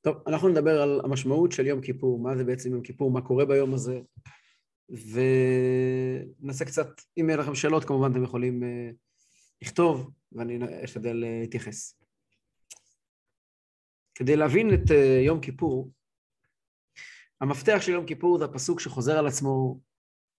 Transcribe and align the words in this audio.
טוב, 0.00 0.16
אנחנו 0.26 0.48
נדבר 0.48 0.82
על 0.82 1.00
המשמעות 1.04 1.52
של 1.52 1.66
יום 1.66 1.80
כיפור, 1.80 2.18
מה 2.18 2.36
זה 2.36 2.44
בעצם 2.44 2.72
יום 2.72 2.82
כיפור, 2.82 3.10
מה 3.10 3.20
קורה 3.20 3.44
ביום 3.44 3.74
הזה, 3.74 4.00
וננסה 4.88 6.64
קצת, 6.64 6.86
אם 7.20 7.28
יהיה 7.28 7.38
לכם 7.38 7.54
שאלות, 7.54 7.84
כמובן 7.84 8.12
אתם 8.12 8.24
יכולים 8.24 8.62
uh, 8.62 8.94
לכתוב, 9.62 10.10
ואני 10.32 10.84
אשתדל 10.84 11.24
uh, 11.24 11.26
להתייחס. 11.40 12.00
כדי 14.14 14.36
להבין 14.36 14.74
את 14.74 14.90
uh, 14.90 15.26
יום 15.26 15.40
כיפור, 15.40 15.92
המפתח 17.40 17.78
של 17.80 17.92
יום 17.92 18.06
כיפור 18.06 18.38
זה 18.38 18.44
הפסוק 18.44 18.80
שחוזר 18.80 19.18
על 19.18 19.26
עצמו 19.26 19.80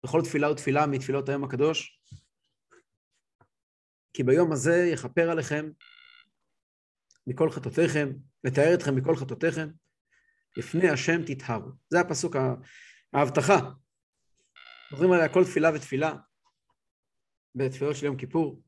בכל 0.03 0.21
תפילה 0.21 0.51
ותפילה 0.51 0.87
מתפילות 0.87 1.29
היום 1.29 1.43
הקדוש, 1.43 2.01
כי 4.13 4.23
ביום 4.23 4.51
הזה 4.51 4.89
יכפר 4.93 5.29
עליכם 5.31 5.69
מכל 7.27 7.51
חטאותיכם, 7.51 8.09
לתאר 8.43 8.73
אתכם 8.73 8.95
מכל 8.95 9.15
חטאותיכם, 9.15 9.69
לפני 10.57 10.89
השם 10.89 11.21
תטהרו. 11.25 11.69
זה 11.89 11.99
הפסוק, 11.99 12.35
ההבטחה. 13.13 13.59
מדברים 14.91 15.11
עליה 15.11 15.33
כל 15.33 15.43
תפילה 15.43 15.69
ותפילה 15.75 16.15
בתפילות 17.55 17.95
של 17.95 18.05
יום 18.05 18.17
כיפור. 18.17 18.61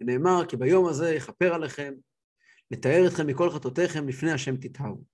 נאמר, 0.00 0.46
כי 0.48 0.56
ביום 0.56 0.88
הזה 0.88 1.14
יכפר 1.14 1.54
עליכם, 1.54 1.94
לתאר 2.70 3.06
אתכם 3.06 3.26
מכל 3.26 3.50
חטאותיכם, 3.50 4.08
לפני 4.08 4.32
השם 4.32 4.56
תטהרו. 4.56 5.04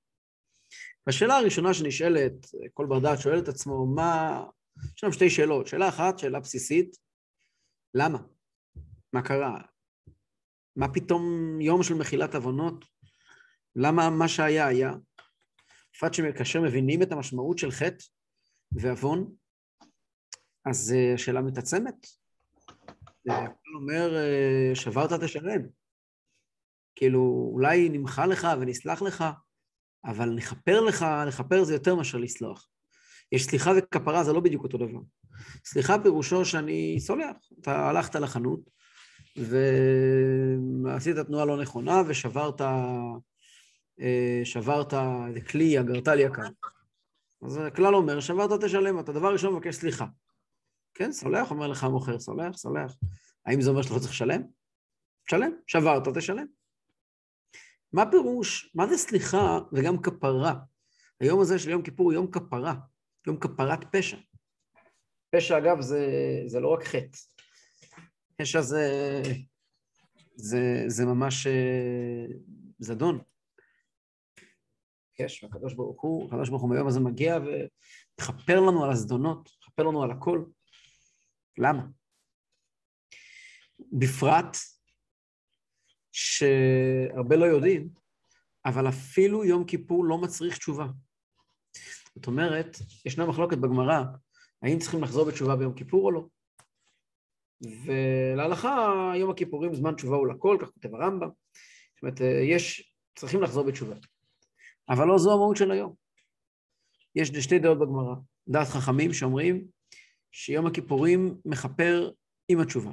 והשאלה 1.07 1.37
הראשונה 1.37 1.75
שנשאלת, 1.75 2.33
כל 2.75 2.87
בר 2.89 2.99
דעת 2.99 3.21
שואל 3.21 3.39
את 3.39 3.49
עצמו, 3.49 3.87
מה... 3.87 4.45
יש 4.97 5.05
לנו 5.05 5.13
שתי 5.13 5.31
שאלות. 5.31 5.67
שאלה 5.67 5.89
אחת, 5.89 6.19
שאלה 6.19 6.41
בסיסית, 6.41 6.97
למה? 7.95 8.19
מה 9.13 9.23
קרה? 9.23 9.61
מה 10.77 10.93
פתאום 10.95 11.23
יום 11.61 11.83
של 11.83 11.95
מחילת 11.95 12.35
עוונות? 12.35 12.85
למה 13.77 14.11
מה 14.11 14.29
שהיה 14.29 14.67
היה? 14.67 14.93
בפרט 15.95 16.15
שכאשר 16.15 16.61
מבינים 16.61 17.03
את 17.03 17.13
המשמעות 17.13 17.59
של 17.59 17.71
חטא 17.71 18.05
ועוון, 18.73 19.33
אז 20.65 20.95
אה, 20.97 21.15
השאלה 21.15 21.41
מתעצמת. 21.41 22.07
הכל 23.29 23.75
אומר, 23.75 24.17
אה, 24.17 24.71
שברת 24.75 25.13
תשלם. 25.13 25.63
כאילו, 26.97 27.51
אולי 27.53 27.89
נמחה 27.89 28.27
לך 28.27 28.49
ונסלח 28.61 29.03
לך, 29.03 29.25
אבל 30.05 30.31
נכפר 30.31 30.81
לך, 30.81 31.07
לכפר 31.27 31.65
זה 31.65 31.73
יותר 31.73 31.95
מאשר 31.95 32.19
לסלוח. 32.19 32.69
יש 33.33 33.45
סליחה 33.45 33.71
וכפרה, 33.79 34.25
זה 34.25 34.33
לא 34.33 34.41
בדיוק 34.41 34.63
אותו 34.63 34.79
דבר. 34.79 35.01
סליחה 35.65 35.97
פירושו 36.03 36.45
שאני 36.45 36.97
סולח. 37.01 37.37
אתה 37.61 37.89
הלכת 37.89 38.15
לחנות, 38.15 38.61
ועשית 39.37 41.17
תנועה 41.17 41.45
לא 41.45 41.63
נכונה, 41.63 42.03
ושברת 42.07 42.61
אה, 42.61 43.13
שברת 44.45 44.95
איזה 45.29 45.41
כלי, 45.41 45.81
אגרת 45.81 46.09
לי 46.09 46.23
יקר. 46.23 46.49
אז 47.43 47.57
הכלל 47.57 47.95
אומר, 47.95 48.21
שברת 48.21 48.65
תשלם, 48.65 49.01
אתה 49.01 49.13
דבר 49.13 49.33
ראשון 49.33 49.55
מבקש 49.55 49.75
סליחה. 49.75 50.07
כן, 50.95 51.13
סולח, 51.13 51.51
אומר 51.51 51.67
לך 51.67 51.85
המוכר, 51.85 52.19
סולח, 52.19 52.57
סולח. 52.57 52.97
האם 53.47 53.61
זה 53.61 53.71
אומר 53.71 53.83
שאתה 53.83 53.95
לא 53.95 53.99
צריך 53.99 54.13
לשלם? 54.13 54.43
תשלם, 55.27 55.53
שברת, 55.67 56.09
תשלם. 56.17 56.47
מה 57.93 58.11
פירוש, 58.11 58.71
מה 58.75 58.87
זה 58.87 58.97
סליחה 58.97 59.59
וגם 59.73 60.03
כפרה? 60.03 60.55
היום 61.21 61.41
הזה 61.41 61.59
של 61.59 61.71
יום 61.71 61.83
כיפור 61.83 62.07
הוא 62.07 62.13
יום 62.13 62.31
כפרה, 62.31 62.75
יום 63.27 63.37
כפרת 63.41 63.97
פשע. 63.97 64.17
פשע, 65.31 65.59
אגב, 65.59 65.81
זה, 65.81 66.07
זה 66.47 66.61
לא 66.61 66.69
רק 66.69 66.85
חטא. 66.85 67.19
פשע 68.37 68.61
זה, 68.61 68.83
זה, 70.35 70.85
זה 70.87 71.05
ממש 71.05 71.47
אה, 71.47 72.27
זדון. 72.79 73.19
ביקש, 75.21 75.45
והקדוש 75.45 75.75
ברוך 75.75 76.03
הוא, 76.03 76.29
הקדוש 76.29 76.49
ברוך 76.49 76.63
הוא 76.63 76.71
ביום 76.71 76.89
הזה 76.89 77.01
מגיע 77.01 77.39
ומכפר 77.39 78.61
לנו 78.61 78.85
על 78.85 78.91
הזדונות, 78.91 79.51
מכפר 79.63 79.83
לנו 79.83 80.03
על 80.03 80.11
הכל. 80.11 80.45
למה? 81.59 81.87
בפרט 83.93 84.57
שהרבה 86.13 87.37
לא 87.37 87.45
יודעים, 87.45 87.89
אבל 88.65 88.89
אפילו 88.89 89.45
יום 89.45 89.65
כיפור 89.65 90.05
לא 90.05 90.19
מצריך 90.19 90.59
תשובה. 90.59 90.87
זאת 92.15 92.27
אומרת, 92.27 92.77
ישנה 93.05 93.27
מחלוקת 93.27 93.59
בגמרא, 93.59 94.03
האם 94.63 94.79
צריכים 94.79 95.03
לחזור 95.03 95.25
בתשובה 95.25 95.57
ביום 95.57 95.75
כיפור 95.75 96.05
או 96.05 96.11
לא? 96.11 96.27
ולהלכה, 97.85 98.93
יום 99.17 99.31
הכיפורים 99.31 99.75
זמן 99.75 99.95
תשובה 99.95 100.17
הוא 100.17 100.27
לכל, 100.27 100.57
כך 100.61 100.71
כותב 100.71 100.95
הרמב"ם. 100.95 101.29
זאת 101.95 102.03
אומרת, 102.03 102.21
יש, 102.51 102.95
צריכים 103.15 103.43
לחזור 103.43 103.65
בתשובה. 103.65 103.97
אבל 104.91 105.07
לא 105.07 105.19
זו 105.19 105.33
המהות 105.33 105.57
של 105.57 105.71
היום. 105.71 105.95
יש 107.15 107.29
שתי 107.29 107.59
דעות 107.59 107.79
בגמרא. 107.79 108.15
דעת 108.49 108.69
חכמים 108.69 109.13
שאומרים 109.13 109.65
שיום 110.33 110.67
הכיפורים 110.67 111.35
מכפר 111.45 112.11
עם 112.49 112.61
התשובה. 112.61 112.91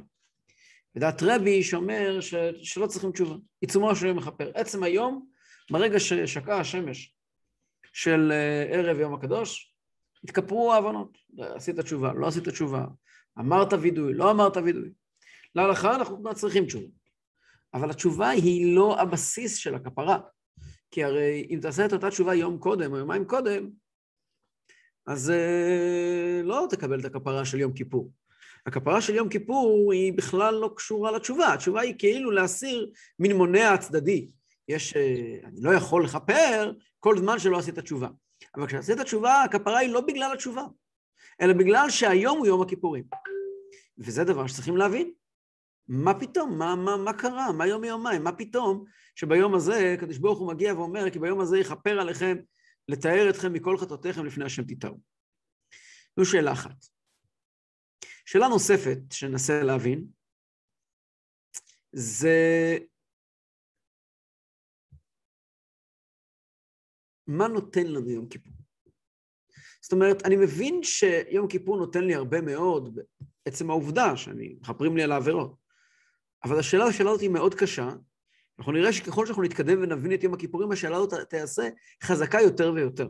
ודעת 0.96 1.24
רבי 1.24 1.64
שאומר 1.64 2.22
ש... 2.22 2.36
שלא 2.64 2.88
צריכים 2.88 3.12
תשובה. 3.12 3.36
עיצומו 3.62 3.96
של 3.96 4.06
יום 4.06 4.18
מכפר. 4.18 4.52
עצם 4.56 4.84
היום, 4.84 5.28
ברגע 5.72 6.00
ששקעה 6.00 6.60
השמש 6.60 7.14
של 7.94 8.32
אה, 8.32 8.64
ערב 8.64 9.00
יום 9.00 9.14
הקדוש, 9.14 9.74
התכפרו 10.24 10.74
ההבנות. 10.74 11.18
עשית 11.40 11.80
תשובה, 11.80 12.14
לא 12.14 12.28
עשית 12.28 12.50
תשובה, 12.50 12.86
אמרת 13.40 13.74
וידוי, 13.74 14.14
לא 14.14 14.32
אמרת 14.32 14.58
וידוי. 14.58 14.90
להלכה 15.56 15.96
אנחנו 15.96 16.34
צריכים 16.36 16.66
תשובה. 16.66 16.88
אבל 17.74 17.90
התשובה 17.90 18.30
היא 18.30 18.76
לא 18.76 19.00
הבסיס 19.00 19.58
של 19.58 19.76
הכפרה. 19.76 20.20
כי 20.92 21.04
הרי 21.04 21.48
אם 21.50 21.60
תעשה 21.62 21.86
את 21.86 21.94
אותה 21.94 22.10
תשובה 22.10 22.36
יום 22.36 22.58
קודם 22.58 22.94
או 22.94 22.98
יומיים 22.98 23.26
קודם, 23.26 23.70
אז 25.08 25.30
uh, 25.30 26.44
לא 26.44 26.68
תקבל 26.70 27.00
את 27.00 27.06
הכפרה 27.06 27.46
של 27.46 27.60
יום 27.60 27.74
כיפור. 27.74 28.12
הכפרה 28.66 29.02
של 29.02 29.16
יום 29.16 29.30
כיפור 29.30 29.92
היא 29.94 30.14
בכלל 30.14 30.56
לא 30.56 30.74
קשורה 30.76 31.12
לתשובה, 31.12 31.54
התשובה 31.54 31.82
היא 31.82 31.96
כאילו 31.98 32.32
להסיר 32.32 32.92
מין 33.20 33.36
מונע 33.36 33.78
צדדי. 33.78 34.30
יש, 34.68 34.94
uh, 34.94 35.48
אני 35.48 35.62
לא 35.62 35.72
יכול 35.72 36.04
לכפר 36.04 36.74
כל 37.00 37.18
זמן 37.18 37.40
שלא 37.40 37.58
עשית 37.58 37.80
תשובה. 37.80 38.08
אבל 38.56 38.68
כשעשית 38.68 39.00
תשובה, 39.00 39.44
הכפרה 39.44 39.78
היא 39.78 39.90
לא 39.90 40.02
בגלל 40.02 40.34
התשובה, 40.34 40.66
אלא 41.42 41.54
בגלל 41.54 41.90
שהיום 41.90 42.38
הוא 42.38 42.48
יום 42.48 42.62
הכיפורים. 42.62 43.04
וזה 43.98 44.24
דבר 44.24 44.48
שצריכים 44.48 44.78
להבין. 44.78 45.12
מה 45.88 46.20
פתאום? 46.20 46.58
מה, 46.58 46.76
מה, 46.76 46.98
מה 46.98 47.14
קרה? 47.14 47.52
מה 47.52 47.68
יום 47.68 47.82
מיומיים? 47.82 48.24
מה 48.24 48.32
פתאום 48.32 48.86
שביום 49.16 49.56
הזה 49.56 49.96
קדוש 50.00 50.18
ברוך 50.18 50.40
הוא 50.40 50.54
מגיע 50.54 50.74
ואומר, 50.74 51.10
כי 51.10 51.20
ביום 51.20 51.40
הזה 51.40 51.58
יכפר 51.58 52.00
עליכם 52.00 52.38
לתאר 52.88 53.30
אתכם 53.30 53.54
מכל 53.54 53.78
חטאותיכם 53.78 54.26
לפני 54.26 54.46
השם 54.46 54.64
תתארו. 54.64 55.00
זו 56.20 56.26
שאלה 56.26 56.52
אחת. 56.52 56.86
שאלה 58.26 58.48
נוספת 58.48 58.98
שננסה 59.12 59.64
להבין, 59.64 60.08
זה 61.92 62.78
מה 67.28 67.48
נותן 67.48 67.88
לנו 67.88 68.10
יום 68.10 68.30
כיפור? 68.30 68.54
זאת 69.82 69.92
אומרת, 69.92 70.26
אני 70.26 70.36
מבין 70.36 70.84
שיום 70.84 71.48
כיפור 71.48 71.78
נותן 71.78 72.04
לי 72.04 72.16
הרבה 72.16 72.42
מאוד, 72.42 73.00
בעצם 73.46 73.70
העובדה 73.70 74.18
שאני, 74.18 74.56
מכפרים 74.62 74.98
לי 74.98 75.04
על 75.04 75.12
העבירות. 75.12 75.67
אבל 76.48 76.60
השאלה, 76.60 76.86
הזאת 76.86 77.22
היא 77.22 77.30
מאוד 77.30 77.56
קשה. 77.56 77.90
אנחנו 78.60 78.72
נראה 78.72 78.94
שככל 78.94 79.26
שאנחנו 79.26 79.44
נתקדם 79.44 79.82
ונבין 79.82 80.14
את 80.14 80.24
יום 80.24 80.34
הכיפורים, 80.34 80.72
השאלה 80.72 80.98
הזאת 80.98 81.14
תיעשה 81.30 81.70
חזקה 82.04 82.42
יותר 82.42 82.72
ויותר. 82.76 83.10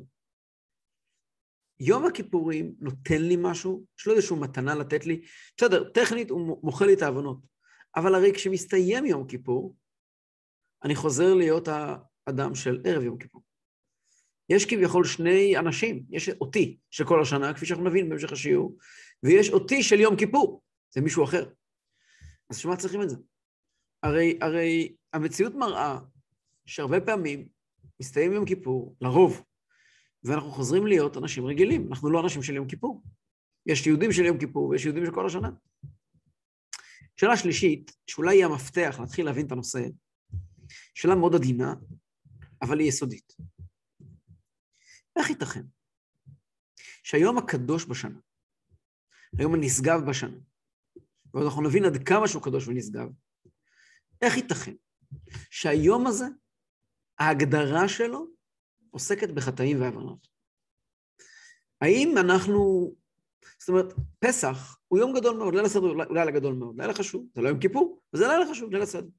יום 1.79 2.05
הכיפורים 2.05 2.75
נותן 2.79 3.21
לי 3.21 3.35
משהו, 3.39 3.85
יש 3.99 4.07
לו 4.07 4.13
איזושהי 4.13 4.35
מתנה 4.37 4.75
לתת 4.75 5.05
לי. 5.05 5.21
בסדר, 5.57 5.89
טכנית 5.89 6.29
הוא 6.29 6.59
מוחל 6.63 6.85
לי 6.85 6.93
את 6.93 7.01
העוונות. 7.01 7.37
אבל 7.95 8.15
הרי 8.15 8.33
כשמסתיים 8.33 9.05
יום 9.05 9.27
כיפור, 9.27 9.75
אני 10.83 10.95
חוזר 10.95 11.33
להיות 11.33 11.67
האדם 11.67 12.55
של 12.55 12.81
ערב 12.85 13.03
יום 13.03 13.17
כיפור. 13.17 13.41
יש 14.49 14.65
כביכול 14.65 15.05
שני 15.05 15.57
אנשים, 15.57 16.03
יש 16.09 16.29
אותי 16.29 16.77
של 16.89 17.05
כל 17.05 17.21
השנה, 17.21 17.53
כפי 17.53 17.65
שאנחנו 17.65 17.89
נבין 17.89 18.09
בהמשך 18.09 18.31
השיעור, 18.31 18.77
ויש 19.23 19.49
אותי 19.49 19.83
של 19.83 19.99
יום 19.99 20.15
כיפור, 20.15 20.63
זה 20.93 21.01
מישהו 21.01 21.23
אחר. 21.23 21.49
אז 22.49 22.57
בשביל 22.57 22.73
מה 22.73 22.79
צריכים 22.79 23.01
את 23.01 23.09
זה? 23.09 23.15
הרי, 24.03 24.39
הרי 24.41 24.95
המציאות 25.13 25.53
מראה 25.55 25.99
שהרבה 26.65 27.01
פעמים 27.01 27.47
מסתיים 27.99 28.33
יום 28.33 28.45
כיפור, 28.45 28.95
לרוב, 29.01 29.43
ואנחנו 30.23 30.51
חוזרים 30.51 30.87
להיות 30.87 31.17
אנשים 31.17 31.45
רגילים. 31.45 31.87
אנחנו 31.87 32.09
לא 32.09 32.23
אנשים 32.23 32.43
של 32.43 32.55
יום 32.55 32.67
כיפור. 32.67 33.03
יש 33.65 33.87
יהודים 33.87 34.11
של 34.11 34.25
יום 34.25 34.39
כיפור 34.39 34.69
ויש 34.69 34.85
יהודים 34.85 35.05
של 35.05 35.13
כל 35.13 35.25
השנה. 35.25 35.49
שאלה 37.15 37.37
שלישית, 37.37 37.91
שאולי 38.07 38.37
היא 38.37 38.45
המפתח 38.45 38.97
להתחיל 38.99 39.25
להבין 39.25 39.45
את 39.45 39.51
הנושא, 39.51 39.79
שאלה 40.95 41.15
מאוד 41.15 41.35
עדינה, 41.35 41.73
אבל 42.61 42.79
היא 42.79 42.87
יסודית. 42.87 43.33
איך 45.15 45.29
ייתכן 45.29 45.63
שהיום 47.03 47.37
הקדוש 47.37 47.85
בשנה, 47.85 48.19
היום 49.37 49.53
הנשגב 49.53 49.99
בשנה, 50.09 50.37
ואנחנו 51.37 51.61
נבין 51.61 51.85
עד 51.85 52.07
כמה 52.07 52.27
שהוא 52.27 52.43
קדוש 52.43 52.67
ונשגב, 52.67 53.07
איך 54.21 54.37
ייתכן 54.37 54.73
שהיום 55.51 56.07
הזה, 56.07 56.25
ההגדרה 57.19 57.87
שלו 57.87 58.27
עוסקת 58.91 59.29
בחטאים 59.29 59.81
ועוונות. 59.81 60.27
האם 61.81 62.17
אנחנו, 62.17 62.91
זאת 63.59 63.69
אומרת, 63.69 63.93
פסח 64.19 64.79
הוא 64.87 64.99
יום 64.99 65.13
גדול 65.13 65.37
מאוד, 65.37 65.55
ליל 65.55 65.65
הסדר 65.65 65.87
הוא 65.87 66.03
לילה 66.09 66.31
גדול 66.31 66.53
מאוד, 66.53 66.81
לילה 66.81 66.93
חשוב, 66.93 67.27
זה 67.35 67.41
לא 67.41 67.49
יום 67.49 67.59
כיפור, 67.59 68.01
וזה 68.13 68.27
לילה 68.27 68.51
חשוב, 68.51 68.71
ליל 68.71 68.81
הסדר. 68.81 69.09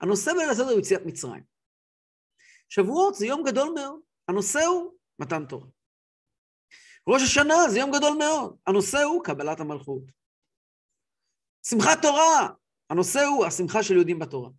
הנושא 0.00 0.32
בליל 0.32 0.50
הסדר 0.50 0.70
הוא 0.70 0.80
יציאת 0.80 1.06
מצרים. 1.06 1.42
שבועות 2.68 3.14
זה 3.14 3.26
יום 3.26 3.42
גדול 3.46 3.72
מאוד, 3.74 4.00
הנושא 4.28 4.64
הוא 4.64 4.92
מתן 5.18 5.46
תורה. 5.46 5.66
ראש 7.08 7.22
השנה 7.22 7.54
זה 7.70 7.78
יום 7.78 7.90
גדול 7.90 8.16
מאוד, 8.18 8.56
הנושא 8.66 9.02
הוא 9.02 9.24
קבלת 9.24 9.60
המלכות. 9.60 10.17
שמחת 11.62 12.02
תורה, 12.02 12.48
הנושא 12.90 13.24
הוא 13.24 13.46
השמחה 13.46 13.82
של 13.82 13.94
יהודים 13.94 14.18
בתורה. 14.18 14.50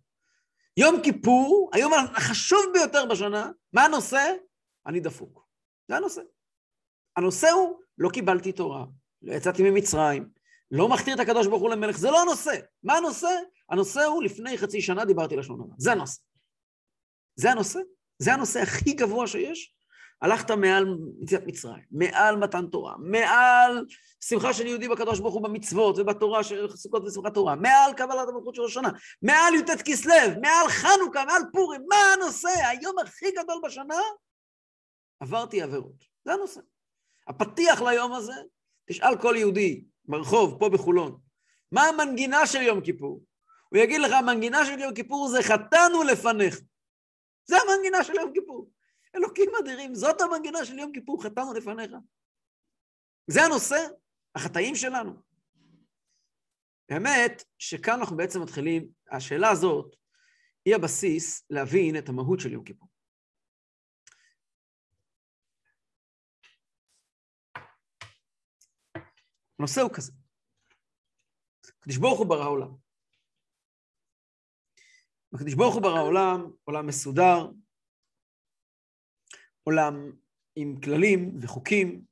יום 0.76 1.02
כיפור, 1.02 1.70
היום 1.72 1.92
החשוב 2.16 2.60
ביותר 2.72 3.06
בשנה, 3.06 3.50
מה 3.72 3.84
הנושא? 3.84 4.32
אני 4.86 5.00
דפוק. 5.00 5.46
זה 5.88 5.96
הנושא. 5.96 6.20
הנושא 7.16 7.50
הוא, 7.50 7.80
לא 7.98 8.08
קיבלתי 8.08 8.52
תורה, 8.52 8.84
לא 9.22 9.32
יצאתי 9.32 9.62
ממצרים, 9.62 10.28
לא 10.70 10.88
מכתיר 10.88 11.14
את 11.14 11.20
הקדוש 11.20 11.46
ברוך 11.46 11.62
הוא 11.62 11.70
למלך, 11.70 11.98
זה 11.98 12.10
לא 12.10 12.22
הנושא. 12.22 12.54
מה 12.82 12.96
הנושא? 12.96 13.40
הנושא 13.70 14.04
הוא, 14.04 14.22
לפני 14.22 14.58
חצי 14.58 14.82
שנה 14.82 15.04
דיברתי 15.04 15.36
לשון 15.36 15.60
הרע. 15.60 15.74
זה 15.78 15.92
הנושא. 15.92 16.20
זה 17.36 17.50
הנושא. 17.50 17.78
זה 18.18 18.34
הנושא 18.34 18.60
הכי 18.60 18.92
גבוה 18.92 19.26
שיש. 19.26 19.74
הלכת 20.22 20.50
מעל 20.50 20.86
יציאת 21.22 21.46
מצרים, 21.46 21.82
מעל 21.90 22.36
מתן 22.36 22.66
תורה, 22.66 22.94
מעל 22.98 23.86
שמחה 24.20 24.52
של 24.52 24.66
יהודי 24.66 24.88
בקדוש 24.88 25.20
ברוך 25.20 25.34
הוא 25.34 25.42
במצוות 25.42 25.98
ובתורה 25.98 26.44
של 26.44 26.76
סוכות 26.76 27.04
ושמחת 27.04 27.34
תורה, 27.34 27.56
מעל 27.56 27.92
קבלת 27.96 28.28
המלכות 28.28 28.54
של 28.54 28.64
השנה, 28.64 28.88
מעל 29.22 29.54
י"ט 29.54 29.82
כסלו, 29.84 30.14
מעל 30.40 30.68
חנוכה, 30.68 31.24
מעל 31.24 31.42
פורים, 31.52 31.82
מה 31.88 31.96
הנושא? 31.96 32.66
היום 32.66 32.98
הכי 32.98 33.30
גדול 33.30 33.60
בשנה? 33.64 34.00
עברתי 35.20 35.62
עבירות. 35.62 36.04
זה 36.24 36.32
הנושא. 36.32 36.60
הפתיח 37.28 37.82
ליום 37.82 38.12
הזה, 38.12 38.34
תשאל 38.88 39.16
כל 39.16 39.34
יהודי 39.38 39.84
ברחוב, 40.04 40.56
פה 40.58 40.68
בחולון, 40.68 41.18
מה 41.72 41.82
המנגינה 41.82 42.46
של 42.46 42.62
יום 42.62 42.80
כיפור? 42.80 43.22
הוא 43.68 43.78
יגיד 43.78 44.00
לך, 44.00 44.12
המנגינה 44.12 44.66
של 44.66 44.78
יום 44.78 44.94
כיפור 44.94 45.28
זה 45.28 45.42
חטאנו 45.42 46.02
לפניך. 46.02 46.60
זה 47.44 47.56
המנגינה 47.56 48.04
של 48.04 48.14
יום 48.14 48.32
כיפור. 48.34 48.70
אלוקים 49.16 49.50
אדירים, 49.62 49.94
זאת 49.94 50.20
המנגינה 50.20 50.64
של 50.64 50.78
יום 50.78 50.92
כיפור, 50.92 51.22
חטאנו 51.22 51.52
לפניך. 51.54 51.92
זה 53.26 53.40
הנושא, 53.42 53.86
החטאים 54.34 54.74
שלנו. 54.74 55.22
האמת 56.90 57.44
שכאן 57.58 57.98
אנחנו 57.98 58.16
בעצם 58.16 58.42
מתחילים, 58.42 58.88
השאלה 59.10 59.50
הזאת 59.50 59.96
היא 60.64 60.74
הבסיס 60.74 61.46
להבין 61.50 61.98
את 61.98 62.08
המהות 62.08 62.40
של 62.40 62.52
יום 62.52 62.64
כיפור. 62.64 62.88
הנושא 69.58 69.80
הוא 69.80 69.90
כזה. 69.94 70.12
הקדוש 71.78 71.96
ברוך 71.96 72.18
הוא 72.18 72.26
ברא 72.28 72.48
עולם. 72.48 72.74
הקדוש 75.34 75.54
ברוך 75.54 75.74
הוא 75.74 75.82
ברא 75.82 76.02
עולם, 76.02 76.50
עולם 76.64 76.86
מסודר, 76.86 77.46
עולם 79.62 80.12
עם 80.56 80.80
כללים 80.80 81.38
וחוקים 81.42 82.04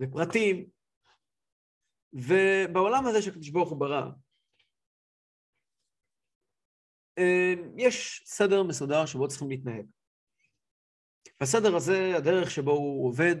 ופרטים, 0.00 0.70
ובעולם 2.12 3.06
הזה 3.06 3.22
שהקדוש 3.22 3.48
ברוך 3.48 3.70
הוא 3.70 3.80
ברא, 3.80 4.10
אה, 7.18 7.54
יש 7.76 8.22
סדר 8.26 8.62
מסודר 8.62 9.06
שבו 9.06 9.28
צריכים 9.28 9.50
להתנהג. 9.50 9.86
והסדר 11.40 11.76
הזה, 11.76 12.16
הדרך 12.16 12.50
שבו 12.50 12.70
הוא 12.70 13.08
עובד, 13.08 13.36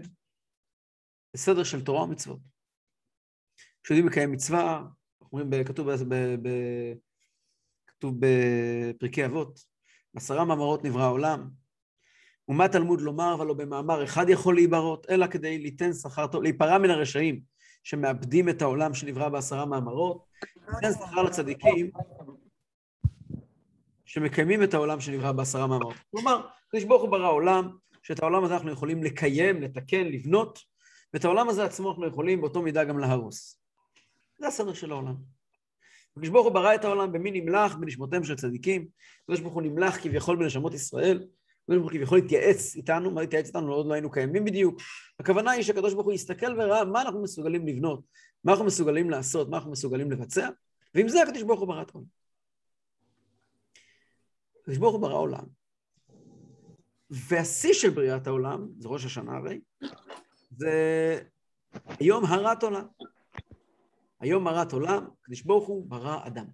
זה 1.32 1.42
סדר 1.42 1.64
של 1.64 1.84
תורה 1.84 2.02
ומצוות. 2.02 2.40
כשיודעים 3.84 4.08
לקיים 4.08 4.32
מצווה, 4.32 4.84
אומרים, 5.20 5.64
כתוב, 5.64 5.90
ב, 5.90 6.14
ב, 6.14 6.48
כתוב 7.86 8.14
בפרקי 8.20 9.26
אבות, 9.26 9.60
בעשרה 10.14 10.44
מאמרות 10.44 10.84
נברא 10.84 11.02
העולם, 11.02 11.50
ומה 12.50 12.68
תלמוד 12.68 13.00
לומר, 13.00 13.34
אבל 13.34 13.46
לא 13.46 13.54
במאמר 13.54 14.04
אחד 14.04 14.28
יכול 14.28 14.54
להיברות, 14.54 15.06
אלא 15.10 15.26
כדי 15.26 15.58
ליתן 15.58 15.92
שכר 15.92 16.26
טוב, 16.26 16.42
להיפרע 16.42 16.78
מן 16.78 16.90
הרשעים 16.90 17.40
שמאבדים 17.84 18.48
את 18.48 18.62
העולם 18.62 18.94
שנברא 18.94 19.28
בעשרה 19.28 19.66
מאמרות, 19.66 20.24
ליתן 20.66 20.92
שכר 20.92 21.22
לצדיקים 21.22 21.90
שמקיימים 24.04 24.62
את 24.62 24.74
העולם 24.74 25.00
שנברא 25.00 25.32
בעשרה 25.32 25.66
מאמרות. 25.66 25.94
כלומר, 26.10 26.46
הקדוש 26.66 26.84
ברוך 26.84 27.02
הוא 27.02 27.10
ברא 27.10 27.30
עולם, 27.30 27.70
שאת 28.02 28.22
העולם 28.22 28.44
הזה 28.44 28.54
אנחנו 28.54 28.70
יכולים 28.70 29.02
לקיים, 29.02 29.62
לתקן, 29.62 30.06
לבנות, 30.06 30.58
ואת 31.14 31.24
העולם 31.24 31.48
הזה 31.48 31.64
עצמו 31.64 31.90
אנחנו 31.90 32.06
יכולים 32.06 32.40
באותו 32.40 32.62
מידה 32.62 32.84
גם 32.84 32.98
להרוס. 32.98 33.60
זה 34.38 34.46
הסדר 34.46 34.74
של 34.74 34.92
העולם. 34.92 35.14
הקדוש 36.12 36.28
ברוך 36.28 36.46
הוא 36.46 36.54
ברא 36.54 36.74
את 36.74 36.84
העולם 36.84 37.12
במי 37.12 37.30
נמלך 37.30 37.74
בנשמותיהם 37.74 38.24
של 38.24 38.36
צדיקים, 38.36 38.88
הקדוש 39.22 39.40
ברוך 39.40 39.54
הוא 39.54 39.62
נמלך 39.62 40.02
כביכול 40.02 40.36
בנשמות 40.36 40.74
ישראל, 40.74 41.24
הקדוש 41.70 41.80
ברוך 41.80 41.92
הוא 41.92 41.98
כביכול 41.98 42.18
התייעץ 42.18 42.76
איתנו, 42.76 43.10
מה 43.10 43.20
להתייעץ 43.20 43.46
איתנו? 43.46 43.72
עוד 43.72 43.86
לא 43.86 43.92
היינו 43.92 44.10
קיימים 44.10 44.44
בדיוק. 44.44 44.80
הכוונה 45.20 45.50
היא 45.50 45.62
שהקדוש 45.62 45.94
ברוך 45.94 46.06
הוא 46.06 46.12
יסתכל 46.12 46.60
וראה 46.60 46.84
מה 46.84 47.02
אנחנו 47.02 47.22
מסוגלים 47.22 47.66
לבנות, 47.66 48.04
מה 48.44 48.52
אנחנו 48.52 48.66
מסוגלים 48.66 49.10
לעשות, 49.10 49.48
מה 49.48 49.56
אנחנו 49.56 49.70
מסוגלים 49.70 50.10
לבצע, 50.10 50.48
ועם 50.94 51.08
זה 51.08 51.22
הקדוש 51.22 51.42
ברוך 51.42 51.60
הוא 51.60 51.68
ברא 51.68 51.82
את 51.82 51.90
העולם. 51.90 52.06
הקדוש 54.60 54.78
ברוך 54.78 54.94
הוא 54.94 55.02
ברא 55.02 55.18
עולם, 55.18 55.44
והשיא 57.10 57.72
של 57.72 57.90
בריאת 57.90 58.26
העולם, 58.26 58.68
זה 58.78 58.88
ראש 58.88 59.04
השנה 59.04 59.36
הרי, 59.36 59.60
זה 60.50 60.72
יום 62.00 62.24
הרת 62.24 62.62
עולם. 62.62 62.86
היום 64.20 64.48
הרת 64.48 64.72
עולם, 64.72 65.06
הקדוש 65.22 65.42
ברוך 65.42 65.68
הוא 65.68 65.86
ברא 65.88 66.26
אדם. 66.26 66.46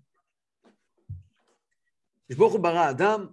הקדוש 2.24 2.38
ברוך 2.38 2.52
הוא 2.52 2.62
ברא 2.62 2.90
אדם, 2.90 3.26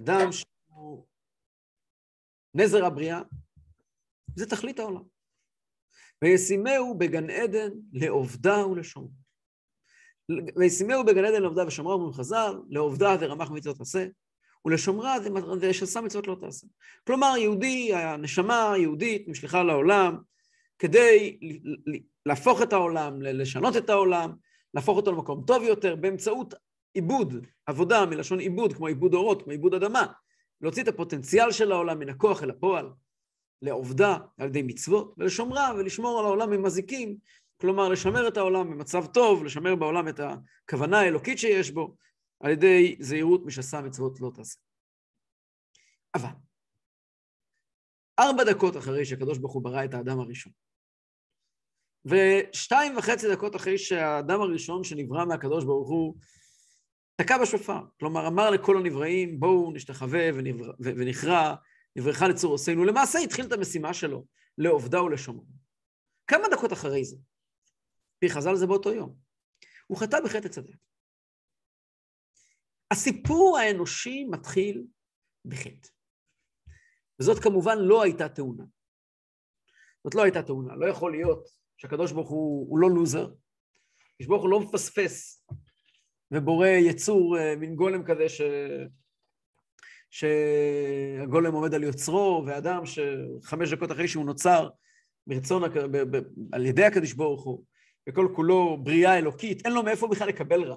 אדם 0.00 0.32
שהוא 0.32 1.06
נזר 2.54 2.84
הבריאה, 2.84 3.20
זה 4.36 4.46
תכלית 4.46 4.78
העולם. 4.78 5.02
וישימהו 6.24 6.98
בגן 6.98 7.30
עדן 7.30 7.70
לעובדה 7.92 8.66
ולשומרה. 8.66 9.10
וישימהו 10.56 11.04
בגן 11.04 11.24
עדן 11.24 11.42
לעובדה 11.42 11.66
ושומרה, 11.66 11.94
אומרים 11.94 12.12
חז"ל, 12.12 12.54
לעובדה 12.68 13.16
ורמח 13.20 13.50
מצוות 13.50 13.80
עשה, 13.80 14.06
ולשומרה 14.64 15.16
ששם 15.72 16.04
מצוות 16.04 16.26
לא 16.26 16.36
תעשה. 16.40 16.66
כלומר, 17.06 17.36
יהודי, 17.36 17.94
הנשמה 17.94 18.72
היהודית 18.72 19.28
נשלחה 19.28 19.62
לעולם 19.62 20.18
כדי 20.78 21.38
להפוך 22.26 22.62
את 22.62 22.72
העולם, 22.72 23.22
לשנות 23.22 23.76
את 23.76 23.90
העולם, 23.90 24.32
להפוך 24.74 24.96
אותו 24.96 25.12
למקום 25.12 25.44
טוב 25.46 25.62
יותר, 25.62 25.96
באמצעות 25.96 26.54
עיבוד, 26.94 27.46
עבודה 27.66 28.06
מלשון 28.06 28.38
עיבוד, 28.38 28.72
כמו 28.72 28.86
עיבוד 28.86 29.14
אורות, 29.14 29.42
כמו 29.42 29.52
עיבוד 29.52 29.74
אדמה, 29.74 30.06
להוציא 30.60 30.82
את 30.82 30.88
הפוטנציאל 30.88 31.52
של 31.52 31.72
העולם 31.72 31.98
מן 31.98 32.08
הכוח 32.08 32.42
אל 32.42 32.50
הפועל, 32.50 32.90
לעובדה 33.62 34.16
על 34.38 34.46
ידי 34.46 34.62
מצוות, 34.62 35.14
ולשומרה 35.18 35.72
ולשמור 35.78 36.18
על 36.18 36.24
העולם 36.24 36.50
ממזיקים, 36.50 37.16
כלומר 37.60 37.88
לשמר 37.88 38.28
את 38.28 38.36
העולם 38.36 38.70
במצב 38.70 39.06
טוב, 39.06 39.44
לשמר 39.44 39.76
בעולם 39.76 40.08
את 40.08 40.20
הכוונה 40.20 41.00
האלוקית 41.00 41.38
שיש 41.38 41.70
בו, 41.70 41.96
על 42.40 42.50
ידי 42.50 42.96
זהירות 43.00 43.46
משסה 43.46 43.82
מצוות 43.82 44.20
לא 44.20 44.30
תעשה. 44.34 44.58
אבל, 46.14 46.28
ארבע 48.18 48.44
דקות 48.44 48.76
אחרי 48.76 49.04
שהקדוש 49.04 49.38
ברוך 49.38 49.52
הוא 49.52 49.62
ברא 49.62 49.84
את 49.84 49.94
האדם 49.94 50.20
הראשון, 50.20 50.52
ושתיים 52.04 52.96
וחצי 52.96 53.32
דקות 53.32 53.56
אחרי 53.56 53.78
שהאדם 53.78 54.40
הראשון 54.40 54.84
שנברא 54.84 55.24
מהקדוש 55.24 55.64
ברוך 55.64 55.88
הוא 55.88 56.14
תקע 57.24 57.38
בשופר. 57.42 57.80
כלומר, 57.98 58.26
אמר 58.26 58.50
לכל 58.50 58.76
הנבראים, 58.76 59.40
בואו 59.40 59.72
נשתחווה 59.72 60.20
ונכרע, 60.80 61.54
נברכה 61.96 62.28
לצור 62.28 62.52
עושינו. 62.52 62.84
למעשה 62.84 63.18
התחיל 63.18 63.46
את 63.46 63.52
המשימה 63.52 63.94
שלו, 63.94 64.26
לעובדה 64.58 65.02
ולשומרה. 65.02 65.44
כמה 66.26 66.48
דקות 66.50 66.72
אחרי 66.72 67.04
זה, 67.04 67.16
פי 68.18 68.30
חז"ל 68.30 68.56
זה 68.56 68.66
באותו 68.66 68.92
יום, 68.92 69.16
הוא 69.86 69.98
חטא 69.98 70.16
בחטא 70.24 70.48
צדק. 70.48 70.76
הסיפור 72.90 73.58
האנושי 73.58 74.24
מתחיל 74.24 74.86
בחטא. 75.44 75.88
וזאת 77.20 77.42
כמובן 77.42 77.78
לא 77.78 78.02
הייתה 78.02 78.28
תאונה. 78.28 78.64
זאת 80.04 80.14
לא 80.14 80.22
הייתה 80.22 80.42
תאונה. 80.42 80.76
לא 80.76 80.86
יכול 80.86 81.12
להיות 81.12 81.48
שהקדוש 81.76 82.12
ברוך 82.12 82.30
הוא, 82.30 82.70
הוא 82.70 82.78
לא 82.78 82.90
לוזר, 82.90 83.24
הקדוש 83.24 84.26
ברוך 84.28 84.42
הוא 84.42 84.50
לא 84.50 84.60
מפספס 84.60 85.46
ובורא 86.30 86.66
יצור 86.66 87.38
אה, 87.38 87.56
מין 87.56 87.76
גולם 87.76 88.04
כזה 88.04 88.28
ש... 88.28 88.40
שהגולם 90.10 91.52
עומד 91.52 91.74
על 91.74 91.82
יוצרו, 91.82 92.44
ואדם 92.46 92.82
שחמש 92.86 93.72
דקות 93.72 93.92
אחרי 93.92 94.08
שהוא 94.08 94.24
נוצר 94.24 94.68
ברצון, 95.26 95.62
ב... 95.92 96.16
ב... 96.16 96.20
על 96.52 96.66
ידי 96.66 96.84
הקדוש 96.84 97.12
ברוך 97.12 97.44
הוא, 97.44 97.64
וכל 98.08 98.28
כולו 98.36 98.76
בריאה 98.82 99.18
אלוקית, 99.18 99.66
אין 99.66 99.72
לו 99.72 99.82
מאיפה 99.82 100.08
בכלל 100.08 100.28
לקבל 100.28 100.64
רע. 100.64 100.76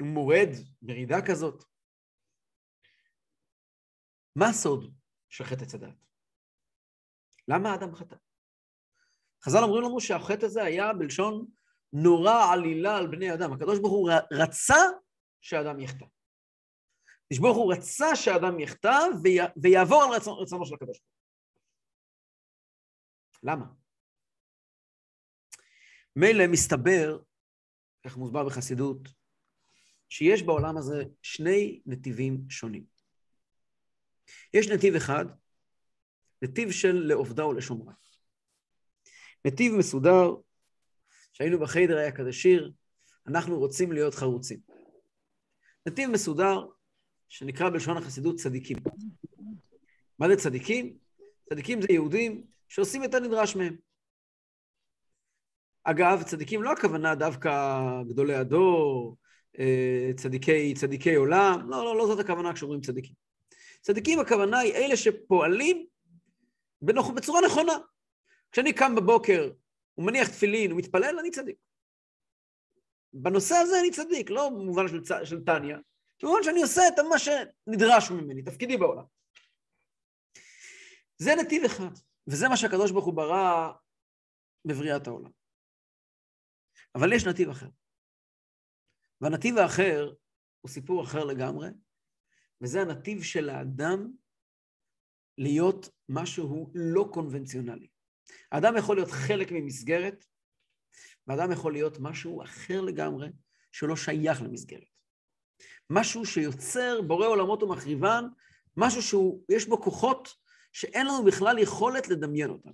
הוא 0.00 0.08
מורד 0.08 0.48
מרידה 0.82 1.26
כזאת. 1.26 1.64
מה 4.36 4.48
הסוד 4.48 4.94
של 5.28 5.44
חטא 5.44 5.64
עץ 5.64 5.74
הדעת? 5.74 6.06
למה 7.48 7.72
האדם 7.72 7.94
חטא? 7.94 8.16
חז"ל 9.44 9.62
אומרים 9.62 9.82
לנו 9.82 10.00
שהחטא 10.00 10.46
הזה 10.46 10.62
היה 10.62 10.92
בלשון 10.92 11.46
נורא 11.92 12.52
עלילה 12.52 12.96
על 12.96 13.06
בני 13.06 13.34
אדם. 13.34 13.52
הקדוש 13.52 13.78
ברוך 13.78 13.92
הוא 13.92 14.10
רצה 14.32 14.76
שאדם 15.40 15.80
יחטא. 15.80 16.04
הקדוש 17.24 17.38
ברוך 17.38 17.56
הוא 17.56 17.72
רצה 17.72 18.16
שאדם 18.16 18.60
יחטא 18.60 18.98
ויעבור 19.62 20.02
על 20.02 20.10
רצונו, 20.10 20.38
רצונו 20.38 20.66
של 20.66 20.74
הקדוש 20.74 20.98
ברוך. 20.98 21.12
למה? 23.42 23.66
מילא 26.16 26.44
מסתבר, 26.46 27.18
כך 28.04 28.16
מוסבר 28.16 28.46
בחסידות, 28.46 29.08
שיש 30.08 30.42
בעולם 30.42 30.76
הזה 30.76 31.04
שני 31.22 31.80
נתיבים 31.86 32.50
שונים. 32.50 32.84
יש 34.54 34.68
נתיב 34.68 34.94
אחד, 34.94 35.24
נתיב 36.42 36.70
של 36.70 36.92
לעובדה 36.92 37.46
ולשומרה. 37.46 37.94
נתיב 39.44 39.72
מסודר, 39.78 40.30
שהיינו 41.38 41.58
בחיידר 41.58 41.96
היה 41.96 42.12
כזה 42.12 42.32
שיר, 42.32 42.72
אנחנו 43.26 43.58
רוצים 43.58 43.92
להיות 43.92 44.14
חרוצים. 44.14 44.58
נתיב 45.86 46.10
מסודר, 46.10 46.66
שנקרא 47.28 47.70
בלשון 47.70 47.96
החסידות 47.96 48.36
צדיקים. 48.36 48.76
מה 50.18 50.28
זה 50.28 50.36
צדיקים? 50.36 50.96
צדיקים 51.48 51.82
זה 51.82 51.88
יהודים 51.90 52.44
שעושים 52.68 53.04
את 53.04 53.14
הנדרש 53.14 53.56
מהם. 53.56 53.76
אגב, 55.84 56.22
צדיקים 56.22 56.62
לא 56.62 56.72
הכוונה 56.72 57.14
דווקא 57.14 57.52
גדולי 58.08 58.34
הדור, 58.34 59.16
אה, 59.58 60.10
צדיקי, 60.16 60.74
צדיקי 60.74 61.14
עולם, 61.14 61.70
לא, 61.70 61.84
לא, 61.84 61.96
לא 61.96 62.06
זאת 62.06 62.18
הכוונה 62.18 62.52
כשאומרים 62.52 62.80
צדיקים. 62.80 63.14
צדיקים 63.80 64.20
הכוונה 64.20 64.58
היא 64.58 64.74
אלה 64.74 64.96
שפועלים 64.96 65.86
בצורה 66.82 67.40
נכונה. 67.46 67.78
כשאני 68.52 68.72
קם 68.72 68.94
בבוקר 68.94 69.50
ומניח 69.98 70.28
תפילין 70.28 70.72
ומתפלל, 70.72 71.18
אני 71.20 71.30
צדיק. 71.30 71.56
בנושא 73.12 73.54
הזה 73.54 73.80
אני 73.80 73.90
צדיק, 73.90 74.30
לא 74.30 74.48
במובן 74.48 74.88
של, 74.88 75.24
של 75.24 75.44
טניה, 75.44 75.78
במובן 76.22 76.42
שאני 76.42 76.62
עושה 76.62 76.82
את 76.88 76.98
מה 77.10 77.18
שנדרש 77.18 78.10
ממני, 78.10 78.42
תפקידי 78.42 78.76
בעולם. 78.76 79.04
זה 81.18 81.30
נתיב 81.42 81.64
אחד, 81.64 81.92
וזה 82.26 82.48
מה 82.48 82.56
שהקדוש 82.56 82.90
ברוך 82.90 83.04
הוא 83.04 83.14
ברא 83.14 83.72
בבריאת 84.64 85.06
העולם. 85.06 85.30
אבל 86.94 87.12
יש 87.12 87.26
נתיב 87.26 87.48
אחר. 87.48 87.68
והנתיב 89.20 89.58
האחר 89.58 90.14
הוא 90.60 90.70
סיפור 90.70 91.04
אחר 91.04 91.24
לגמרי, 91.24 91.68
וזה 92.60 92.80
הנתיב 92.80 93.22
של 93.22 93.48
האדם 93.48 94.12
להיות 95.38 95.88
משהו 96.08 96.70
לא 96.74 97.08
קונבנציונלי. 97.12 97.88
האדם 98.52 98.76
יכול 98.76 98.96
להיות 98.96 99.10
חלק 99.10 99.52
ממסגרת, 99.52 100.24
ואדם 101.26 101.52
יכול 101.52 101.72
להיות 101.72 101.98
משהו 102.00 102.42
אחר 102.42 102.80
לגמרי, 102.80 103.28
שלא 103.72 103.96
שייך 103.96 104.42
למסגרת. 104.42 104.88
משהו 105.90 106.26
שיוצר 106.26 107.02
בורא 107.02 107.26
עולמות 107.26 107.62
ומחריבן, 107.62 108.24
משהו 108.76 109.02
שיש 109.02 109.68
בו 109.68 109.82
כוחות 109.82 110.28
שאין 110.72 111.06
לנו 111.06 111.24
בכלל 111.24 111.58
יכולת 111.58 112.08
לדמיין 112.08 112.50
אותם. 112.50 112.70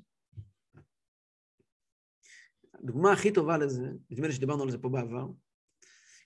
הדוגמה 2.75 3.13
הכי 3.13 3.33
טובה 3.33 3.59
לזה, 3.59 3.87
נדמה 4.11 4.27
לי 4.27 4.33
שדיברנו 4.33 4.63
על 4.63 4.71
זה 4.71 4.79
פה 4.79 4.89
בעבר, 4.89 5.27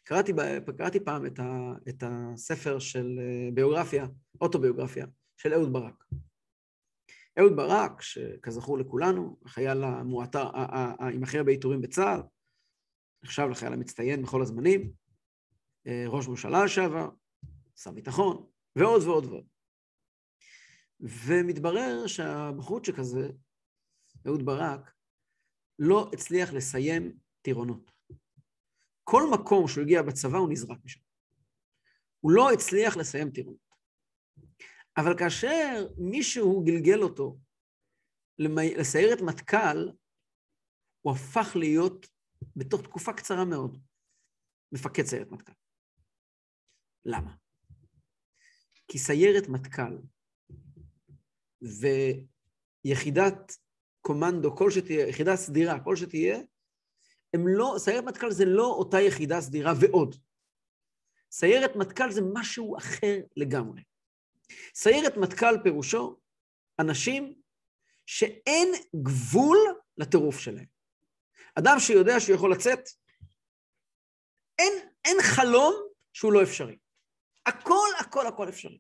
קראתי, 0.05 0.33
קראתי 0.77 1.01
פעם 1.01 1.27
את, 1.27 1.39
ה, 1.39 1.73
את 1.89 2.03
הספר 2.07 2.79
של 2.79 3.19
אה, 3.19 3.51
ביוגרפיה, 3.55 4.07
אוטוביוגרפיה, 4.41 5.07
של 5.37 5.53
אהוד 5.53 5.73
ברק. 5.73 6.05
אהוד 7.39 7.57
ברק, 7.57 8.03
שכזכור 8.03 8.79
לכולנו, 8.79 9.37
החייל 9.45 9.85
המועטר, 9.85 10.51
עם 11.15 11.23
הכי 11.23 11.39
הרבה 11.39 11.53
עיטורים 11.53 11.81
בצה"ל, 11.81 12.23
נחשב 13.23 13.49
לחייל 13.51 13.73
המצטיין 13.73 14.23
בכל 14.23 14.43
הזמנים, 14.43 14.93
אה, 15.87 16.05
ראש 16.07 16.29
ממשלה 16.29 16.65
לשעבר, 16.65 17.09
שר 17.77 17.91
ביטחון, 17.91 18.47
ועוד 18.77 19.03
ועוד 19.03 19.25
ועוד. 19.25 19.47
ומתברר 21.01 22.07
שהבחורצ'יק 22.07 22.99
הזה, 22.99 23.29
אהוד 24.27 24.47
ברק, 24.47 24.93
לא 25.79 26.11
הצליח 26.13 26.53
לסיים 26.53 27.19
טירונות. 27.43 27.91
כל 29.05 29.23
מקום 29.33 29.69
שהוא 29.69 29.83
הגיע 29.83 30.03
בצבא 30.03 30.39
הוא 30.39 30.49
נזרק 30.51 30.79
משם. 30.85 31.01
הוא 32.21 32.33
לא 32.33 32.53
הצליח 32.53 32.97
לסיים 32.97 33.31
טירונות. 33.31 33.68
אבל 35.01 35.19
כאשר 35.19 35.87
מישהו 35.99 36.65
גלגל 36.65 37.03
אותו 37.03 37.39
לסיירת 38.79 39.21
מטכ"ל, 39.21 39.89
הוא 41.01 41.13
הפך 41.13 41.57
להיות, 41.57 42.07
בתוך 42.57 42.83
תקופה 42.83 43.13
קצרה 43.13 43.45
מאוד, 43.45 43.79
מפקד 44.73 45.03
סיירת 45.03 45.31
מטכ"ל. 45.31 45.53
למה? 47.05 47.35
כי 48.89 48.99
סיירת 48.99 49.49
מטכ"ל 49.49 49.99
ויחידת 52.85 53.53
קומנדו, 54.01 54.57
כל 54.57 54.71
שתהיה, 54.71 55.09
יחידה 55.09 55.37
סדירה, 55.37 55.85
כל 55.85 55.97
שתהיה, 55.97 56.39
הם 57.35 57.41
לא, 57.47 57.75
סיירת 57.79 58.05
מטכ"ל 58.05 58.31
זה 58.31 58.45
לא 58.45 58.67
אותה 58.67 59.01
יחידה 59.01 59.41
סדירה 59.41 59.73
ועוד. 59.81 60.15
סיירת 61.31 61.77
מטכ"ל 61.77 62.11
זה 62.11 62.21
משהו 62.35 62.77
אחר 62.79 63.17
לגמרי. 63.37 63.83
סיירת 64.75 65.17
מטכ"ל 65.17 65.63
פירושו 65.63 66.17
אנשים 66.79 67.35
שאין 68.07 68.69
גבול 69.03 69.59
לטירוף 69.97 70.39
שלהם. 70.39 70.67
אדם 71.55 71.77
שיודע 71.79 72.21
שהוא 72.21 72.37
יכול 72.37 72.53
לצאת, 72.53 72.81
אין, 74.59 74.73
אין 75.05 75.17
חלום 75.23 75.75
שהוא 76.13 76.33
לא 76.33 76.43
אפשרי. 76.43 76.79
הכל, 77.47 77.89
הכל, 78.01 78.27
הכל 78.27 78.49
אפשרי. 78.49 78.79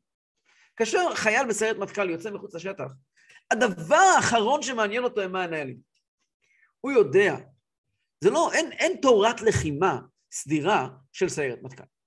כאשר 0.76 1.14
חייל 1.14 1.48
בסיירת 1.48 1.76
מטכ"ל 1.76 2.10
יוצא 2.10 2.30
מחוץ 2.30 2.54
לשטח, 2.54 2.92
הדבר 3.50 4.02
האחרון 4.16 4.62
שמעניין 4.62 5.04
אותו 5.04 5.20
הם 5.20 5.32
מה 5.32 5.44
הנהלים. 5.44 5.78
הוא 6.80 6.92
יודע, 6.92 7.36
זה 8.24 8.30
לא, 8.30 8.50
אין, 8.52 8.72
אין 8.72 8.98
תורת 9.02 9.40
לחימה 9.40 9.98
סדירה 10.32 10.88
של 11.12 11.28
סיירת 11.28 11.58
מטכ"ל. 11.62 11.97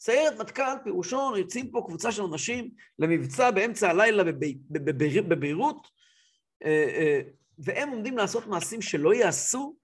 סיירת 0.00 0.40
מטכ"ל, 0.40 0.76
פירושו, 0.84 1.32
יוצאים 1.36 1.70
פה 1.70 1.82
קבוצה 1.86 2.12
של 2.12 2.22
אנשים 2.22 2.70
למבצע 2.98 3.50
באמצע 3.50 3.90
הלילה 3.90 4.24
בביירות, 5.28 5.88
אה, 6.64 6.84
אה, 6.88 7.20
והם 7.58 7.90
עומדים 7.90 8.18
לעשות 8.18 8.46
מעשים 8.46 8.82
שלא 8.82 9.14
יעשו, 9.14 9.76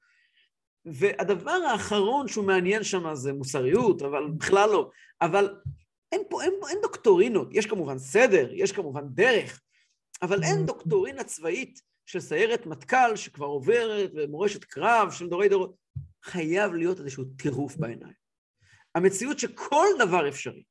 והדבר 0.85 1.51
האחרון 1.51 2.29
שהוא 2.29 2.45
מעניין 2.45 2.85
שם 2.85 3.15
זה 3.15 3.33
מוסריות, 3.33 4.03
אבל 4.03 4.31
בכלל 4.31 4.71
לא. 4.71 4.91
אבל 5.21 5.55
אין 6.13 6.23
פה, 6.29 6.43
אין, 6.43 6.53
אין 6.69 6.79
דוקטורינות, 6.83 7.49
יש 7.53 7.67
כמובן 7.67 7.99
סדר, 7.99 8.49
יש 8.53 8.73
כמובן 8.73 9.09
דרך, 9.09 9.61
אבל 10.23 10.43
אין 10.43 10.67
דוקטורינה 10.67 11.25
צבאית 11.25 11.81
של 12.07 12.21
סיירת 12.21 12.67
מטכ"ל 12.67 13.17
שכבר 13.17 13.47
עוברת, 13.47 14.11
ומורשת 14.15 14.65
קרב 14.65 15.11
של 15.11 15.29
דורי 15.29 15.49
דורות. 15.49 15.75
חייב 16.25 16.73
להיות 16.73 17.01
איזשהו 17.01 17.25
טירוף 17.25 17.77
בעיניים. 17.77 18.26
המציאות 18.97 19.39
שכל 19.39 19.87
דבר 19.99 20.29
אפשרי. 20.29 20.65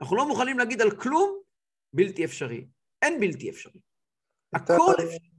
אנחנו 0.00 0.16
לא 0.16 0.28
מוכנים 0.28 0.58
להגיד 0.58 0.80
על 0.80 0.96
כלום 0.96 1.42
בלתי 1.92 2.24
אפשרי. 2.24 2.66
אין 3.02 3.20
בלתי 3.20 3.50
אפשרי. 3.50 3.80
הכל 4.52 4.94
אפשרי. 5.04 5.32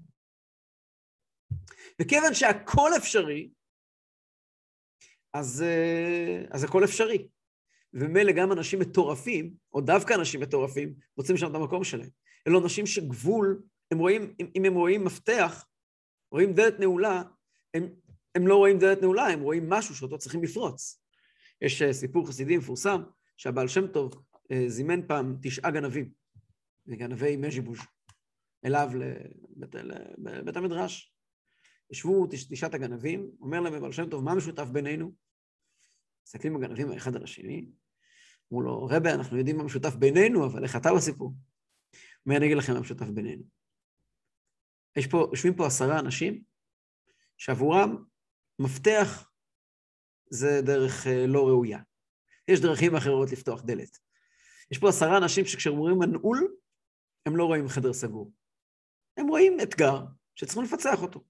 וכיוון 2.01 2.33
שהכל 2.33 2.89
אפשרי, 2.97 3.49
אז, 5.33 5.61
אה, 5.61 6.45
אז 6.51 6.63
הכל 6.63 6.83
אפשרי. 6.83 7.27
ומילא 7.93 8.31
גם 8.31 8.51
אנשים 8.51 8.79
מטורפים, 8.79 9.53
או 9.73 9.81
דווקא 9.81 10.13
אנשים 10.13 10.41
מטורפים, 10.41 10.93
רוצים 11.17 11.37
שם 11.37 11.49
את 11.49 11.55
המקום 11.55 11.83
שלהם. 11.83 12.09
אלו 12.47 12.63
אנשים 12.63 12.85
שגבול, 12.85 13.63
הם 13.91 13.99
רואים, 13.99 14.35
אם 14.55 14.65
הם 14.65 14.73
רואים 14.73 15.03
מפתח, 15.05 15.65
רואים 16.31 16.53
דלת 16.53 16.79
נעולה, 16.79 17.23
הם, 17.73 17.95
הם 18.35 18.47
לא 18.47 18.55
רואים 18.55 18.79
דלת 18.79 19.01
נעולה, 19.01 19.27
הם 19.27 19.41
רואים 19.41 19.69
משהו 19.69 19.95
שאותו 19.95 20.17
צריכים 20.17 20.43
לפרוץ. 20.43 21.02
יש 21.63 21.81
אה, 21.81 21.93
סיפור 21.93 22.27
חסידי 22.27 22.57
מפורסם, 22.57 23.01
שהבעל 23.37 23.67
שם 23.67 23.87
טוב 23.87 24.23
אה, 24.51 24.69
זימן 24.69 25.07
פעם 25.07 25.37
תשעה 25.41 25.71
גנבים, 25.71 26.09
גנבי 26.87 27.37
מז'יבוז', 27.37 27.79
אליו 28.65 28.89
לבית, 29.55 29.75
לבית 30.17 30.57
המדרש. 30.57 31.13
ישבו 31.91 32.27
תש, 32.31 32.43
תשעת 32.43 32.73
הגנבים, 32.73 33.31
אומר 33.39 33.59
להם 33.59 33.73
הבעל 33.73 33.91
שם 33.91 34.09
טוב, 34.09 34.23
מה 34.23 34.35
משותף 34.35 34.67
בינינו? 34.71 35.13
מסתכלים 36.27 36.55
הגנבים 36.55 36.91
האחד 36.91 37.15
על 37.15 37.23
השני, 37.23 37.69
אמרו 38.51 38.61
לו, 38.61 38.85
רבה, 38.85 39.13
אנחנו 39.13 39.37
יודעים 39.37 39.57
מה 39.57 39.63
משותף 39.63 39.95
בינינו, 39.95 40.45
אבל 40.45 40.63
איך 40.63 40.75
אתה 40.75 40.93
בסיפור? 40.95 41.33
אומר, 42.25 42.37
אני 42.37 42.45
אגיד 42.45 42.57
לכם 42.57 42.73
מה 42.73 42.79
משותף 42.79 43.05
בינינו. 43.05 43.43
יש 44.95 45.07
פה, 45.07 45.27
יושבים 45.31 45.55
פה 45.55 45.67
עשרה 45.67 45.99
אנשים, 45.99 46.43
שעבורם 47.37 48.03
מפתח 48.59 49.32
זה 50.33 50.61
דרך 50.61 51.07
אה, 51.07 51.27
לא 51.27 51.47
ראויה. 51.47 51.79
יש 52.47 52.59
דרכים 52.59 52.95
אחרות 52.95 53.31
לפתוח 53.31 53.61
דלת. 53.61 53.97
יש 54.71 54.77
פה 54.77 54.89
עשרה 54.89 55.17
אנשים 55.17 55.45
שכשאומרים 55.45 55.99
מנעול, 55.99 56.55
הם 57.25 57.37
לא 57.37 57.45
רואים 57.45 57.67
חדר 57.67 57.93
סגור. 57.93 58.31
הם 59.17 59.27
רואים 59.27 59.57
אתגר 59.59 60.01
שצריכים 60.35 60.63
לפצח 60.63 61.01
אותו. 61.01 61.23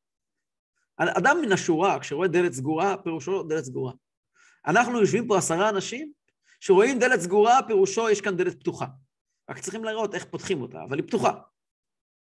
אדם 0.98 1.38
מן 1.42 1.52
השורה, 1.52 2.00
כשרואה 2.00 2.28
דלת 2.28 2.54
סגורה, 2.54 2.96
פירושו 3.04 3.44
דלת 3.44 3.64
סגורה. 3.64 3.94
אנחנו 4.68 5.00
יושבים 5.00 5.28
פה 5.28 5.38
עשרה 5.38 5.70
אנשים 5.70 6.12
שרואים 6.60 7.00
דלת 7.00 7.20
סגורה, 7.20 7.60
פירושו 7.68 8.10
יש 8.10 8.22
כאן 8.22 8.38
דלת 8.38 8.60
פתוחה. 8.60 8.86
רק 9.50 9.60
צריכים 9.60 9.84
לראות 9.84 10.16
איך 10.16 10.26
פותחים 10.26 10.62
אותה, 10.62 10.84
אבל 10.84 10.98
היא 10.98 11.08
פתוחה. 11.08 11.42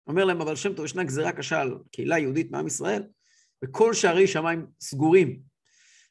אומר 0.07 0.25
להם, 0.25 0.41
אבל 0.41 0.57
שם 0.57 0.75
טוב, 0.75 0.85
ישנה 0.85 1.05
גזירה 1.05 1.33
קשה 1.33 1.61
על 1.61 1.79
קהילה 1.93 2.19
יהודית 2.19 2.51
מעם 2.51 2.67
ישראל, 2.67 3.03
וכל 3.65 3.95
שערי 3.95 4.27
שמיים 4.27 4.67
סגורים. 4.81 5.56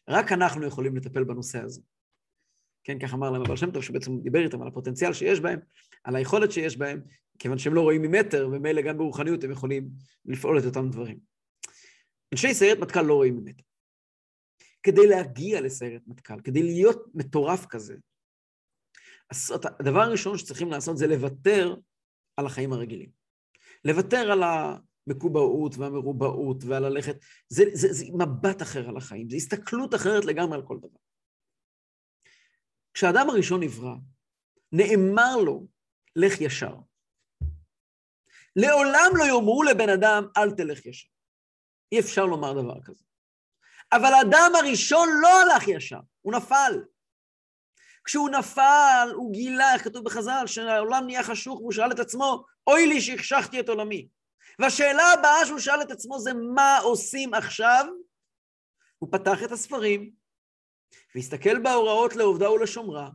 רק 0.10 0.32
אנחנו 0.32 0.66
יכולים 0.66 0.96
לטפל 0.96 1.24
בנושא 1.24 1.64
הזה. 1.64 1.82
כן, 2.84 3.00
כך 3.00 3.14
אמר 3.14 3.32
להם 3.32 3.42
הבעל 3.42 3.58
שם 3.58 3.72
טוב, 3.72 3.84
שבעצם 3.84 4.20
דיבר 4.20 4.44
איתם 4.44 4.62
על 4.62 4.68
הפוטנציאל 4.68 5.14
שיש 5.14 5.40
בהם, 5.40 5.60
על 6.04 6.16
היכולת 6.16 6.52
שיש 6.52 6.78
בהם, 6.78 7.02
כיוון 7.40 7.58
שהם 7.58 7.74
לא 7.74 7.82
רואים 7.82 8.02
ממטר, 8.02 8.50
ומילא 8.52 8.82
גם 8.82 8.98
ברוחניות 8.98 9.44
הם 9.44 9.52
יכולים 9.52 9.90
לפעול 10.26 10.60
את 10.60 10.66
אותם 10.66 10.90
דברים. 10.90 11.20
אנשי 12.34 12.54
סיירת 12.54 12.80
מטכ"ל 12.80 13.02
לא 13.02 13.14
רואים 13.14 13.36
ממטר. 13.36 13.64
כדי 14.84 15.08
להגיע 15.08 15.62
לסיירת 15.62 16.02
מטכ"ל, 16.08 16.42
כדי 16.42 16.64
להיות 16.64 17.04
מטורף 17.16 17.66
כזה, 17.66 17.96
הדבר 19.80 20.02
הראשון 20.02 20.38
שצריכים 20.38 20.72
לעשות 20.72 20.98
זה 20.98 21.08
לוותר 21.08 21.76
על 22.38 22.46
החיים 22.46 22.74
הרגילים. 22.74 23.10
לוותר 23.86 24.32
על 24.32 24.44
המקובעות 25.08 25.78
והמרובעות 25.78 26.64
ועל 26.64 26.84
ללכת, 26.84 27.16
זה, 27.50 27.64
זה, 27.74 27.94
זה 27.94 28.06
מבט 28.14 28.62
אחר 28.62 28.90
על 28.90 28.98
החיים, 28.98 29.30
זה 29.30 29.36
הסתכלות 29.36 29.96
אחרת 29.96 30.26
לגמרי 30.26 30.56
על 30.56 30.64
כל 30.68 30.78
דבר. 30.78 31.00
כשהאדם 32.94 33.30
הראשון 33.30 33.64
נברא, 33.64 33.96
נאמר 34.72 35.38
לו, 35.46 35.68
לך 36.16 36.42
ישר. 36.42 36.76
לעולם 38.56 39.12
לא 39.16 39.24
יאמרו 39.24 39.64
לבן 39.64 39.90
אדם, 39.90 40.28
אל 40.38 40.52
תלך 40.52 40.86
ישר. 40.86 41.08
אי 41.92 42.00
אפשר 42.00 42.26
לומר 42.26 42.54
דבר 42.54 42.82
כזה. 42.84 43.04
אבל 43.92 44.14
האדם 44.14 44.52
הראשון 44.56 45.10
לא 45.22 45.42
הלך 45.42 45.68
ישר, 45.68 46.00
הוא 46.22 46.34
נפל. 46.34 46.84
כשהוא 48.06 48.30
נפל, 48.30 49.10
הוא 49.16 49.34
גילה, 49.34 49.74
איך 49.74 49.84
כתוב 49.84 50.06
בחז"ל, 50.06 50.44
שהעולם 50.48 51.04
נהיה 51.06 51.24
חשוך, 51.24 51.60
והוא 51.60 51.72
שאל 51.72 51.92
את 51.92 52.00
עצמו, 52.00 52.46
אוי 52.68 52.88
לי 52.88 53.02
שהחשכתי 53.02 53.60
את 53.60 53.70
עולמי. 53.70 54.08
והשאלה 54.60 55.04
הבאה 55.20 55.46
שהוא 55.46 55.60
שאל 55.60 55.82
את 55.82 55.92
עצמו 55.92 56.20
זה, 56.20 56.34
מה 56.34 56.78
עושים 56.78 57.34
עכשיו? 57.34 57.86
הוא 58.98 59.10
פתח 59.12 59.44
את 59.46 59.52
הספרים, 59.52 60.14
והסתכל 61.16 61.64
בהוראות 61.64 62.16
לעובדה 62.16 62.52
ולשומרה, 62.52 63.10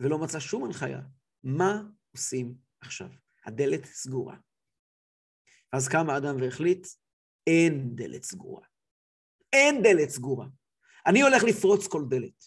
ולא 0.00 0.18
מצא 0.18 0.40
שום 0.40 0.64
הנחיה. 0.64 1.00
מה 1.44 1.82
עושים 2.12 2.54
עכשיו? 2.80 3.08
הדלת 3.44 3.84
סגורה. 3.84 4.36
אז 5.72 5.88
קם 5.88 6.10
האדם 6.10 6.36
והחליט, 6.40 6.86
אין 7.46 7.96
דלת 7.96 8.22
סגורה. 8.22 8.66
אין 9.52 9.82
דלת 9.82 10.08
סגורה. 10.08 10.46
אני 11.06 11.22
הולך 11.22 11.42
לפרוץ 11.44 11.86
כל 11.86 12.02
דלת. 12.08 12.44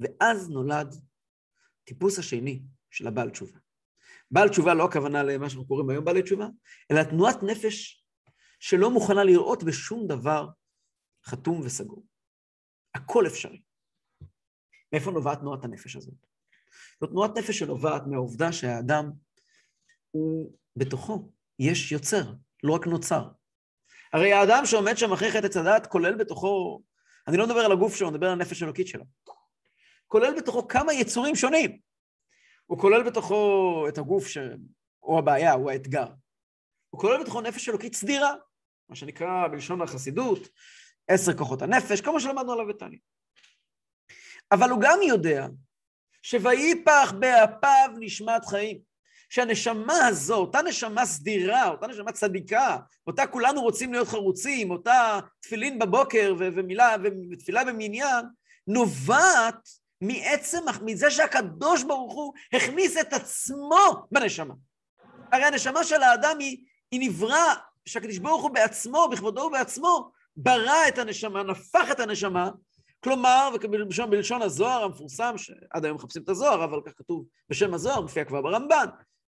ואז 0.00 0.48
נולד 0.48 0.94
טיפוס 1.84 2.18
השני 2.18 2.62
של 2.90 3.06
הבעל 3.06 3.30
תשובה. 3.30 3.58
בעל 4.30 4.48
תשובה 4.48 4.74
לא 4.74 4.84
הכוונה 4.84 5.22
למה 5.22 5.50
שאנחנו 5.50 5.66
קוראים 5.66 5.90
היום 5.90 6.04
בעלי 6.04 6.22
תשובה, 6.22 6.46
אלא 6.90 7.02
תנועת 7.02 7.42
נפש 7.42 8.04
שלא 8.60 8.90
מוכנה 8.90 9.24
לראות 9.24 9.64
בשום 9.64 10.06
דבר 10.06 10.48
חתום 11.24 11.60
וסגור. 11.64 12.06
הכל 12.94 13.26
אפשרי. 13.26 13.62
מאיפה 14.92 15.10
נובעת 15.10 15.38
תנועת 15.38 15.64
הנפש 15.64 15.96
הזאת? 15.96 16.14
זו 17.00 17.06
תנועת 17.06 17.30
נפש 17.38 17.58
שנובעת 17.58 18.02
מהעובדה 18.06 18.52
שהאדם 18.52 19.10
הוא 20.10 20.52
בתוכו, 20.76 21.32
יש 21.58 21.92
יוצר, 21.92 22.32
לא 22.62 22.72
רק 22.72 22.86
נוצר. 22.86 23.28
הרי 24.12 24.32
האדם 24.32 24.62
שעומד 24.66 24.96
שם 24.96 25.12
אחרי 25.12 25.30
חטא 25.30 25.48
צדת 25.48 25.86
כולל 25.86 26.14
בתוכו, 26.16 26.82
אני 27.28 27.36
לא 27.36 27.46
מדבר 27.46 27.60
על 27.60 27.72
הגוף 27.72 27.96
שלו, 27.96 28.08
אני 28.08 28.14
מדבר 28.14 28.26
על 28.26 28.32
הנפש 28.32 28.62
האלוקית 28.62 28.86
שלו. 28.86 29.04
כולל 30.06 30.36
בתוכו 30.36 30.68
כמה 30.68 30.92
יצורים 30.92 31.36
שונים. 31.36 31.89
הוא 32.70 32.78
כולל 32.78 33.02
בתוכו 33.02 33.84
את 33.88 33.98
הגוף 33.98 34.26
ש... 34.26 34.38
או 35.02 35.18
הבעיה, 35.18 35.52
הוא 35.52 35.70
האתגר. 35.70 36.06
הוא 36.90 37.00
כולל 37.00 37.22
בתוכו 37.22 37.40
נפש 37.40 37.68
אלוקית 37.68 37.94
סדירה, 37.94 38.34
מה 38.88 38.96
שנקרא 38.96 39.48
בלשון 39.48 39.82
החסידות, 39.82 40.38
עשר 41.08 41.36
כוחות 41.36 41.62
הנפש, 41.62 42.00
כמו 42.00 42.20
שלמדנו 42.20 42.52
עליו 42.52 42.66
בתניא. 42.66 42.98
אבל 44.52 44.70
הוא 44.70 44.80
גם 44.82 44.98
יודע 45.08 45.46
שויפח 46.22 47.14
באפיו 47.18 47.90
נשמת 47.98 48.44
חיים. 48.44 48.80
שהנשמה 49.28 50.06
הזו, 50.06 50.36
אותה 50.36 50.62
נשמה 50.62 51.06
סדירה, 51.06 51.68
אותה 51.68 51.86
נשמה 51.86 52.12
צדיקה, 52.12 52.76
אותה 53.06 53.26
כולנו 53.26 53.62
רוצים 53.62 53.92
להיות 53.92 54.08
חרוצים, 54.08 54.70
אותה 54.70 55.18
תפילין 55.40 55.78
בבוקר 55.78 56.34
ומילה 56.38 56.96
ותפילה 57.32 57.64
במניין, 57.64 58.26
נובעת 58.66 59.68
מעצם, 60.00 60.58
מזה 60.82 61.10
שהקדוש 61.10 61.82
ברוך 61.82 62.14
הוא 62.14 62.32
הכניס 62.52 62.96
את 62.96 63.12
עצמו 63.12 64.06
בנשמה. 64.12 64.54
הרי 65.32 65.44
הנשמה 65.44 65.84
של 65.84 66.02
האדם 66.02 66.38
היא, 66.38 66.64
היא 66.90 67.00
נברא, 67.00 67.54
שהקדוש 67.84 68.18
ברוך 68.18 68.42
הוא 68.42 68.50
בעצמו, 68.50 69.08
בכבודו 69.12 69.40
ובעצמו, 69.40 70.10
ברא 70.36 70.88
את 70.88 70.98
הנשמה, 70.98 71.42
נפח 71.42 71.90
את 71.90 72.00
הנשמה, 72.00 72.50
כלומר, 73.04 73.50
ובלשון 73.54 74.10
בלשון 74.10 74.42
הזוהר 74.42 74.82
המפורסם, 74.82 75.38
שעד 75.38 75.84
היום 75.84 75.96
מחפשים 75.96 76.22
את 76.22 76.28
הזוהר, 76.28 76.64
אבל 76.64 76.78
כך 76.86 76.92
כתוב 76.96 77.24
בשם 77.48 77.74
הזוהר, 77.74 78.00
מופיע 78.00 78.24
כבר 78.24 78.42
ברמב"ן, 78.42 78.86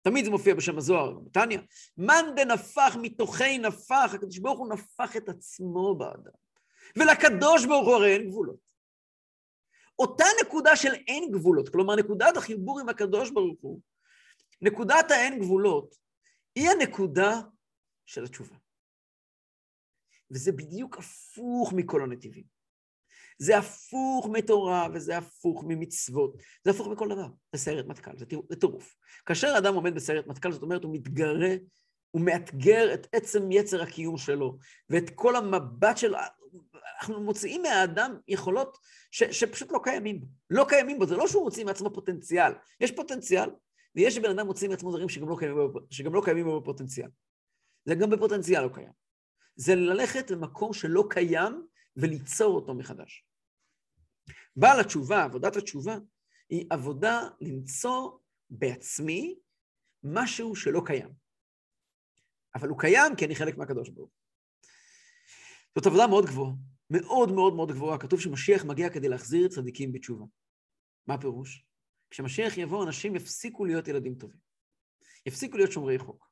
תמיד 0.02 0.24
זה 0.24 0.30
מופיע 0.30 0.54
בשם 0.54 0.78
הזוהר, 0.78 1.10
בתניא. 1.10 1.58
מאן 1.98 2.24
דנפח 2.36 2.96
מתוכי 3.02 3.58
נפח, 3.58 4.10
הקדוש 4.14 4.38
ברוך 4.38 4.58
הוא 4.58 4.68
נפח 4.68 5.16
את 5.16 5.28
עצמו 5.28 5.94
באדם. 5.94 6.32
ולקדוש 6.96 7.64
ברוך 7.66 7.86
הוא 7.86 7.94
הרי 7.94 8.12
אין 8.12 8.28
גבולות. 8.28 8.69
אותה 10.00 10.24
נקודה 10.42 10.76
של 10.76 10.94
אין 10.94 11.30
גבולות, 11.32 11.68
כלומר 11.68 11.96
נקודת 11.96 12.36
החיבור 12.36 12.80
עם 12.80 12.88
הקדוש 12.88 13.30
ברוך 13.30 13.58
הוא, 13.60 13.80
נקודת 14.62 15.10
האין 15.10 15.38
גבולות, 15.38 15.94
היא 16.54 16.70
הנקודה 16.70 17.40
של 18.06 18.24
התשובה. 18.24 18.56
וזה 20.30 20.52
בדיוק 20.52 20.98
הפוך 20.98 21.72
מכל 21.72 22.02
הנתיבים. 22.02 22.44
זה 23.38 23.58
הפוך 23.58 24.28
מתורה 24.32 24.88
וזה 24.94 25.18
הפוך 25.18 25.64
ממצוות, 25.68 26.36
זה 26.64 26.70
הפוך 26.70 26.88
מכל 26.88 27.08
דבר, 27.08 27.26
זה 27.52 27.58
סיירת 27.58 27.86
מטכ"ל, 27.86 28.18
זה 28.18 28.26
טירוף. 28.60 28.96
כאשר 29.26 29.54
אדם 29.58 29.74
עומד 29.74 29.94
בסיירת 29.94 30.26
מטכ"ל, 30.26 30.52
זאת 30.52 30.62
אומרת, 30.62 30.84
הוא 30.84 30.94
מתגרה, 30.94 31.54
הוא 32.10 32.22
מאתגר 32.22 32.94
את 32.94 33.06
עצם 33.12 33.52
יצר 33.52 33.82
הקיום 33.82 34.16
שלו, 34.16 34.58
ואת 34.90 35.10
כל 35.14 35.36
המבט 35.36 35.96
של... 35.96 36.14
אנחנו 36.98 37.20
מוציאים 37.20 37.62
מהאדם 37.62 38.18
יכולות 38.28 38.78
ש, 39.10 39.22
שפשוט 39.22 39.72
לא 39.72 39.80
קיימים 39.82 40.20
בו. 40.20 40.26
לא 40.50 40.66
קיימים 40.68 40.98
בו, 40.98 41.06
זה 41.06 41.16
לא 41.16 41.26
שהוא 41.28 41.44
מוציא 41.44 41.64
מעצמו 41.64 41.94
פוטנציאל. 41.94 42.52
יש 42.80 42.92
פוטנציאל, 42.92 43.50
ויש 43.94 44.14
שבן 44.14 44.30
אדם 44.30 44.46
מוציא 44.46 44.68
מעצמו 44.68 44.90
דברים 44.90 45.08
שגם 45.08 45.28
לא 45.28 45.36
קיימים 45.38 45.56
בו, 45.72 45.80
שגם 45.90 46.14
לא 46.14 46.22
קיימים 46.24 46.44
בו 46.44 46.60
בפוטנציאל. 46.60 47.08
זה 47.84 47.94
גם 47.94 48.10
בפוטנציאל 48.10 48.62
לא 48.62 48.70
קיים. 48.74 48.92
זה 49.56 49.74
ללכת 49.74 50.30
למקום 50.30 50.72
שלא 50.72 51.04
קיים 51.10 51.66
וליצור 51.96 52.54
אותו 52.54 52.74
מחדש. 52.74 53.24
בעל 54.56 54.80
התשובה, 54.80 55.24
עבודת 55.24 55.56
התשובה, 55.56 55.98
היא 56.48 56.66
עבודה 56.70 57.28
למצוא 57.40 58.10
בעצמי 58.50 59.38
משהו 60.02 60.56
שלא 60.56 60.82
קיים. 60.86 61.12
אבל 62.54 62.68
הוא 62.68 62.78
קיים 62.78 63.16
כי 63.16 63.24
אני 63.24 63.34
חלק 63.34 63.56
מהקדוש 63.56 63.88
ברוך 63.88 64.10
הוא. 64.10 64.19
זאת 65.76 65.86
עבודה 65.86 66.06
מאוד 66.06 66.26
גבוהה, 66.26 66.52
מאוד 66.90 67.32
מאוד 67.32 67.54
מאוד 67.54 67.72
גבוהה. 67.72 67.98
כתוב 67.98 68.20
שמשיח 68.20 68.64
מגיע 68.64 68.90
כדי 68.90 69.08
להחזיר 69.08 69.48
צדיקים 69.48 69.92
בתשובה. 69.92 70.24
מה 71.06 71.14
הפירוש? 71.14 71.64
כשמשיח 72.10 72.58
יבוא, 72.58 72.84
אנשים 72.84 73.16
יפסיקו 73.16 73.64
להיות 73.64 73.88
ילדים 73.88 74.14
טובים. 74.14 74.38
יפסיקו 75.26 75.56
להיות 75.56 75.72
שומרי 75.72 75.98
חוק. 75.98 76.30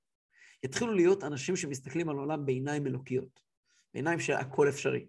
יתחילו 0.65 0.95
להיות 0.95 1.25
אנשים 1.25 1.57
שמסתכלים 1.57 2.09
על 2.09 2.17
העולם 2.17 2.47
בעיניים 2.47 2.87
אלוקיות, 2.87 3.41
בעיניים 3.95 4.21
שהכל 4.21 4.69
אפשרי. 4.69 5.07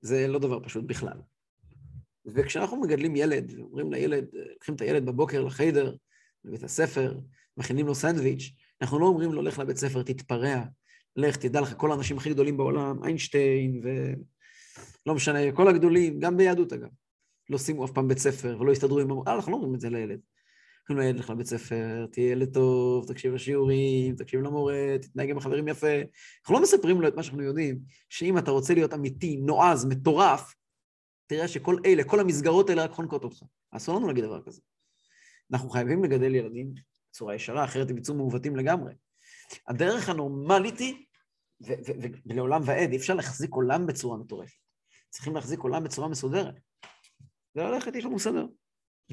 זה 0.00 0.28
לא 0.28 0.38
דבר 0.38 0.64
פשוט 0.64 0.84
בכלל. 0.84 1.20
וכשאנחנו 2.26 2.80
מגדלים 2.80 3.16
ילד, 3.16 3.58
אומרים 3.58 3.92
לילד, 3.92 4.28
לוקחים 4.52 4.74
את 4.74 4.80
הילד 4.80 5.06
בבוקר 5.06 5.42
לחיידר, 5.42 5.96
לבית 6.44 6.62
הספר, 6.62 7.18
מכינים 7.56 7.86
לו 7.86 7.94
סנדוויץ', 7.94 8.52
אנחנו 8.80 8.98
לא 8.98 9.06
אומרים 9.06 9.32
לו, 9.32 9.42
לך 9.42 9.58
לבית 9.58 9.76
ספר, 9.76 10.02
תתפרע, 10.02 10.64
לך, 11.16 11.36
תדע 11.36 11.60
לך, 11.60 11.74
כל 11.76 11.90
האנשים 11.90 12.16
הכי 12.16 12.30
גדולים 12.30 12.56
בעולם, 12.56 13.04
איינשטיין 13.04 13.80
ולא 13.82 15.14
משנה, 15.14 15.52
כל 15.52 15.68
הגדולים, 15.68 16.20
גם 16.20 16.36
ביהדות 16.36 16.72
אגב, 16.72 16.88
לא 17.50 17.58
שימו 17.58 17.84
אף 17.84 17.90
פעם 17.90 18.08
בית 18.08 18.18
ספר 18.18 18.56
ולא 18.60 18.72
הסתדרו 18.72 18.98
עם... 18.98 19.10
אה, 19.10 19.34
אנחנו 19.34 19.52
לא 19.52 19.56
אומרים 19.56 19.74
את 19.74 19.80
זה 19.80 19.90
לילד. 19.90 20.20
אומרים 20.90 21.06
לילד, 21.06 21.20
לך 21.20 21.30
לבית 21.30 21.46
ספר, 21.46 22.06
תהיה 22.12 22.30
ילד 22.30 22.54
טוב, 22.54 23.06
תקשיב 23.06 23.34
לשיעורים, 23.34 24.16
תקשיב 24.16 24.40
למורה, 24.40 24.96
תתנהג 25.02 25.30
עם 25.30 25.38
החברים 25.38 25.68
יפה. 25.68 26.00
אנחנו 26.40 26.54
לא 26.54 26.62
מספרים 26.62 27.00
לו 27.00 27.08
את 27.08 27.14
מה 27.14 27.22
שאנחנו 27.22 27.42
יודעים, 27.42 27.80
שאם 28.08 28.38
אתה 28.38 28.50
רוצה 28.50 28.74
להיות 28.74 28.94
אמיתי, 28.94 29.36
נועז, 29.36 29.84
מטורף, 29.84 30.54
תראה 31.26 31.48
שכל 31.48 31.76
אלה, 31.86 32.04
כל 32.04 32.20
המסגרות 32.20 32.70
האלה 32.70 32.84
רק 32.84 32.90
חונקות 32.90 33.24
אותך. 33.24 33.42
אסור 33.70 33.96
לנו 33.96 34.06
להגיד 34.06 34.24
דבר 34.24 34.42
כזה. 34.42 34.60
אנחנו 35.52 35.70
חייבים 35.70 36.04
לגדל 36.04 36.34
ילדים 36.34 36.74
בצורה 37.10 37.34
ישרה, 37.34 37.64
אחרת 37.64 37.90
הם 37.90 37.98
יצאו 37.98 38.14
מעוותים 38.14 38.56
לגמרי. 38.56 38.92
הדרך 39.68 40.08
הנורמלית 40.08 40.78
היא, 40.78 41.04
ולעולם 42.26 42.62
ועד, 42.64 42.90
אי 42.90 42.96
אפשר 42.96 43.14
להחזיק 43.14 43.50
עולם 43.50 43.86
בצורה 43.86 44.16
מטורפת. 44.16 44.56
צריכים 45.10 45.34
להחזיק 45.34 45.60
עולם 45.60 45.84
בצורה 45.84 46.08
מסודרת. 46.08 46.54
וללכת 47.56 47.96
יש 47.96 48.04
לנו 48.04 48.14
מסדר. 48.14 48.46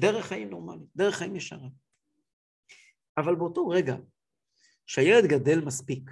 דרך 0.00 0.26
חיים 0.26 0.50
נורמלית, 0.50 0.88
דרך 0.96 1.16
חיים 1.16 1.36
ישרה. 1.36 1.68
אבל 3.16 3.34
באותו 3.34 3.68
רגע 3.68 3.96
שהילד 4.86 5.26
גדל 5.26 5.60
מספיק, 5.60 6.10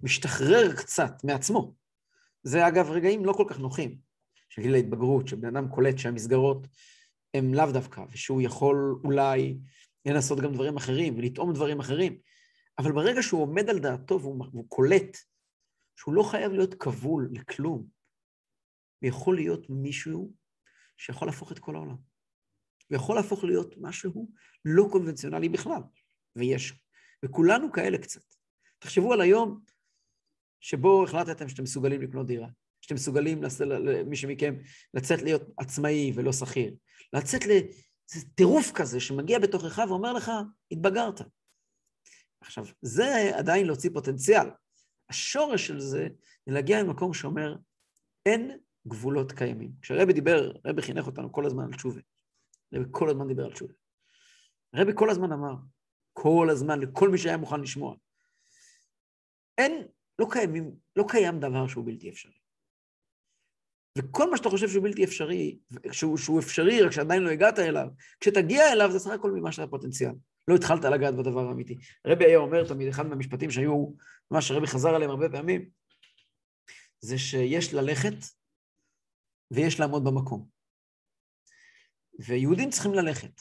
משתחרר 0.00 0.76
קצת 0.76 1.12
מעצמו, 1.24 1.74
זה 2.42 2.68
אגב 2.68 2.90
רגעים 2.90 3.24
לא 3.24 3.32
כל 3.32 3.44
כך 3.48 3.58
נוחים, 3.58 3.98
של 4.48 4.62
גיל 4.62 4.74
ההתבגרות, 4.74 5.28
שבן 5.28 5.56
אדם 5.56 5.68
קולט 5.68 5.98
שהמסגרות 5.98 6.66
הם 7.34 7.54
לאו 7.54 7.72
דווקא, 7.72 8.04
ושהוא 8.12 8.42
יכול 8.42 9.00
אולי 9.04 9.58
לנסות 10.06 10.40
גם 10.40 10.52
דברים 10.52 10.76
אחרים 10.76 11.18
ולטעום 11.18 11.52
דברים 11.52 11.80
אחרים, 11.80 12.18
אבל 12.78 12.92
ברגע 12.92 13.22
שהוא 13.22 13.42
עומד 13.42 13.70
על 13.70 13.78
דעתו 13.78 14.20
והוא, 14.20 14.46
והוא 14.52 14.68
קולט 14.68 15.16
שהוא 15.96 16.14
לא 16.14 16.22
חייב 16.22 16.52
להיות 16.52 16.74
כבול 16.74 17.28
לכלום, 17.32 17.86
הוא 19.02 19.08
יכול 19.08 19.36
להיות 19.36 19.70
מישהו 19.70 20.32
שיכול 20.96 21.28
להפוך 21.28 21.52
את 21.52 21.58
כל 21.58 21.76
העולם. 21.76 21.96
הוא 22.88 22.96
יכול 22.96 23.16
להפוך 23.16 23.44
להיות 23.44 23.74
משהו 23.78 24.30
לא 24.64 24.88
קונבנציונלי 24.92 25.48
בכלל, 25.48 25.82
ויש. 26.36 26.72
וכולנו 27.24 27.72
כאלה 27.72 27.98
קצת. 27.98 28.22
תחשבו 28.78 29.12
על 29.12 29.20
היום 29.20 29.60
שבו 30.60 31.04
החלטתם 31.04 31.48
שאתם 31.48 31.62
מסוגלים 31.62 32.02
לקנות 32.02 32.26
דירה, 32.26 32.48
שאתם 32.80 32.94
מסוגלים, 32.94 33.42
למי 33.60 34.16
שמכם, 34.16 34.54
לצאת 34.94 35.22
להיות 35.22 35.42
עצמאי 35.58 36.12
ולא 36.14 36.32
שכיר. 36.32 36.74
לצאת 37.12 37.46
לאיזה 37.46 38.28
טירוף 38.34 38.72
כזה 38.74 39.00
שמגיע 39.00 39.38
בתוכך 39.38 39.82
ואומר 39.88 40.12
לך, 40.12 40.30
התבגרת. 40.70 41.20
עכשיו, 42.42 42.64
זה 42.82 43.30
עדיין 43.38 43.66
להוציא 43.66 43.90
פוטנציאל. 43.92 44.46
השורש 45.08 45.66
של 45.66 45.80
זה, 45.80 46.08
זה 46.46 46.52
להגיע 46.52 46.82
למקום 46.82 47.14
שאומר, 47.14 47.56
אין 48.26 48.58
גבולות 48.86 49.32
קיימים. 49.32 49.72
כשהרבי 49.82 50.12
דיבר, 50.12 50.52
הרבי 50.64 50.82
חינך 50.82 51.06
אותנו 51.06 51.32
כל 51.32 51.46
הזמן 51.46 51.64
על 51.64 51.74
תשובה. 51.74 52.00
הרבי 52.72 52.88
כל 52.90 53.08
הזמן 53.08 53.28
דיבר 53.28 53.44
על 53.44 53.52
תשובה. 53.52 53.72
הרבי 54.74 54.92
כל 54.94 55.10
הזמן 55.10 55.32
אמר, 55.32 55.54
כל 56.12 56.48
הזמן, 56.50 56.80
לכל 56.80 57.08
מי 57.08 57.18
שהיה 57.18 57.36
מוכן 57.36 57.60
לשמוע, 57.60 57.94
אין, 59.58 59.86
לא 60.18 60.26
קיימים, 60.30 60.76
לא 60.96 61.04
קיים 61.08 61.40
דבר 61.40 61.68
שהוא 61.68 61.86
בלתי 61.86 62.10
אפשרי. 62.10 62.42
וכל 63.98 64.30
מה 64.30 64.36
שאתה 64.36 64.48
חושב 64.48 64.68
שהוא 64.68 64.84
בלתי 64.84 65.04
אפשרי, 65.04 65.58
שהוא, 65.92 66.16
שהוא 66.16 66.40
אפשרי, 66.40 66.82
רק 66.82 66.92
שעדיין 66.92 67.22
לא 67.22 67.30
הגעת 67.30 67.58
אליו, 67.58 67.88
כשתגיע 68.20 68.72
אליו 68.72 68.92
זה 68.92 68.98
סך 68.98 69.10
הכל 69.10 69.30
ממה 69.30 69.52
שאתה 69.52 69.70
פוטנציאל. 69.70 70.12
לא 70.48 70.54
התחלת 70.54 70.84
לגעת 70.84 71.14
בדבר 71.14 71.48
האמיתי. 71.48 71.78
רבי 72.06 72.24
היה 72.24 72.38
אומר 72.38 72.68
תמיד, 72.68 72.88
אחד 72.88 73.06
מהמשפטים 73.06 73.50
שהיו, 73.50 73.92
מה 74.30 74.42
שרבי 74.42 74.66
חזר 74.66 74.94
עליהם 74.94 75.10
הרבה 75.10 75.28
פעמים, 75.28 75.68
זה 77.00 77.18
שיש 77.18 77.74
ללכת 77.74 78.14
ויש 79.50 79.80
לעמוד 79.80 80.04
במקום. 80.04 80.48
ויהודים 82.18 82.70
צריכים 82.70 82.94
ללכת. 82.94 83.40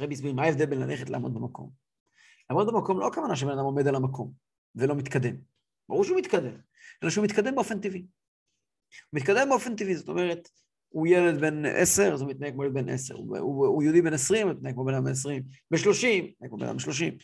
רבי 0.00 0.14
הסביר, 0.14 0.32
מה 0.32 0.42
ההבדל 0.42 0.66
בין 0.66 0.80
ללכת 0.80 1.10
לעמוד 1.10 1.34
במקום? 1.34 1.70
לעמוד 2.50 2.66
במקום 2.66 3.00
לא 3.00 3.06
הכוונה 3.06 3.36
שבן 3.36 3.50
אדם 3.50 3.64
עומד 3.64 3.86
על 3.86 3.94
המקום 3.94 4.32
ולא 4.74 4.94
מתקדם. 4.94 5.36
ברור 5.88 6.04
שהוא 6.04 6.18
מתקדם, 6.18 6.60
אלא 7.02 7.10
שהוא 7.10 7.24
מתקדם 7.24 7.54
באופן 7.54 7.80
טבעי. 7.80 8.00
הוא 8.00 9.20
מתקדם 9.20 9.48
באופן 9.48 9.76
טבעי, 9.76 9.94
זאת 9.94 10.08
אומרת, 10.08 10.48
הוא 10.92 11.06
ילד 11.06 11.40
בן 11.40 11.64
עשר, 11.66 12.12
אז 12.12 12.20
הוא 12.20 12.30
מתנהג 12.30 12.52
כמו 12.52 12.64
ילד 12.64 12.74
בן 12.74 12.88
עשר. 12.88 13.14
הוא, 13.14 13.38
הוא, 13.38 13.66
הוא 13.66 13.82
יהודי 13.82 14.02
בן 14.02 14.12
עשרים, 14.12 14.48
הוא 14.48 14.56
מתנהג 14.56 14.74
כמו 14.74 14.84
בן 14.84 14.94
אדם 14.94 15.04
בן 15.04 15.10
עשרים. 15.10 15.42
בשלושים, 15.70 16.24
מתנהג 16.24 16.50
כמו 16.50 16.58
בן 16.58 16.64
אדם 16.64 16.72
בן 16.72 16.78
שלושים. 16.78 17.14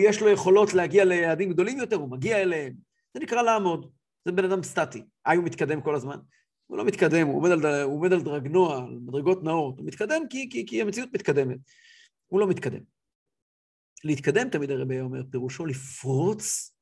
יש 0.00 0.20
לו 0.20 0.28
יכולות 0.28 0.74
להגיע 0.74 1.04
ליעדים 1.04 1.52
גדולים 1.52 1.78
יותר, 1.78 1.96
הוא 1.96 2.10
מגיע 2.10 2.42
אליהם. 2.42 2.72
זה 3.14 3.20
נקרא 3.20 3.42
לעמוד. 3.42 3.90
זה 4.24 4.32
בן 4.32 4.44
אדם 4.44 4.62
סטטי. 4.62 5.02
אה, 5.26 5.34
הוא 5.34 5.44
מתקדם 5.44 5.80
כל 5.80 5.94
הזמן? 5.94 6.16
הוא 6.66 6.78
לא 6.78 6.84
מתקדם, 6.84 7.26
הוא 7.26 7.36
עומד 7.36 7.50
על, 7.50 7.66
הוא 7.82 7.94
עומד 7.94 8.12
על 8.12 8.22
דרגנוע, 8.22 8.76
על 8.76 8.98
מדרגות 9.06 9.44
נאות. 9.44 9.78
הוא 9.78 9.86
מתקדם 9.86 10.22
כי, 10.30 10.48
כי, 10.50 10.66
כי 10.66 10.82
המציאות 10.82 11.08
מתקדמת. 11.12 11.58
הוא 12.26 12.40
לא 12.40 12.46
מתקדם. 12.46 12.80
להתקדם, 14.04 14.48
תמיד 14.48 14.70
הרבי 14.70 15.00
אומר, 15.00 15.22
פירושו 15.30 15.66
לפרוץ 15.66 16.74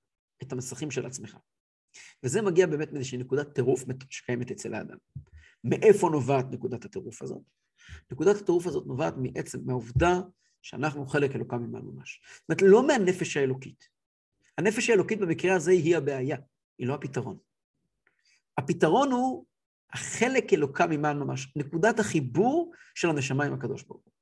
את 0.43 0.53
המסכים 0.53 0.91
של 0.91 1.07
עצמך. 1.07 1.37
וזה 2.23 2.43
מגיע 2.43 2.67
באמת 2.67 2.93
מאיזושהי 2.93 3.19
נקודת 3.19 3.55
טירוף 3.55 3.85
שקיימת 4.11 4.51
אצל 4.51 4.75
האדם. 4.75 4.97
מאיפה 5.65 6.09
נובעת 6.13 6.47
נקודת 6.51 6.85
הטירוף 6.85 7.23
הזאת? 7.23 7.43
נקודת 8.13 8.37
הטירוף 8.37 8.67
הזאת 8.67 8.87
נובעת 8.87 9.15
מעצם, 9.17 9.59
מהעובדה 9.67 10.21
שאנחנו 10.63 11.07
חלק 11.07 11.37
אלוקם 11.37 11.57
ממנו 11.57 11.93
ממש. 11.93 12.21
זאת 12.35 12.49
אומרת, 12.49 12.63
לא 12.63 12.87
מהנפש 12.87 13.37
האלוקית. 13.37 13.89
הנפש 14.59 14.91
האלוקית 14.91 15.21
במקרה 15.21 15.55
הזה 15.57 15.71
היא 15.71 15.97
הבעיה, 15.97 16.37
היא 16.79 16.87
לא 16.87 16.95
הפתרון. 16.95 17.39
הפתרון 18.59 19.13
הוא 19.13 19.47
החלק 19.93 20.53
אלוקם 20.53 20.91
ממנו 20.91 21.27
ממש, 21.27 21.57
נקודת 21.57 21.99
החיבור 21.99 22.73
של 22.95 23.09
הנשמה 23.09 23.45
עם 23.45 23.55
הקדוש 23.55 23.83
ברוך 23.83 24.03
הוא. 24.05 24.13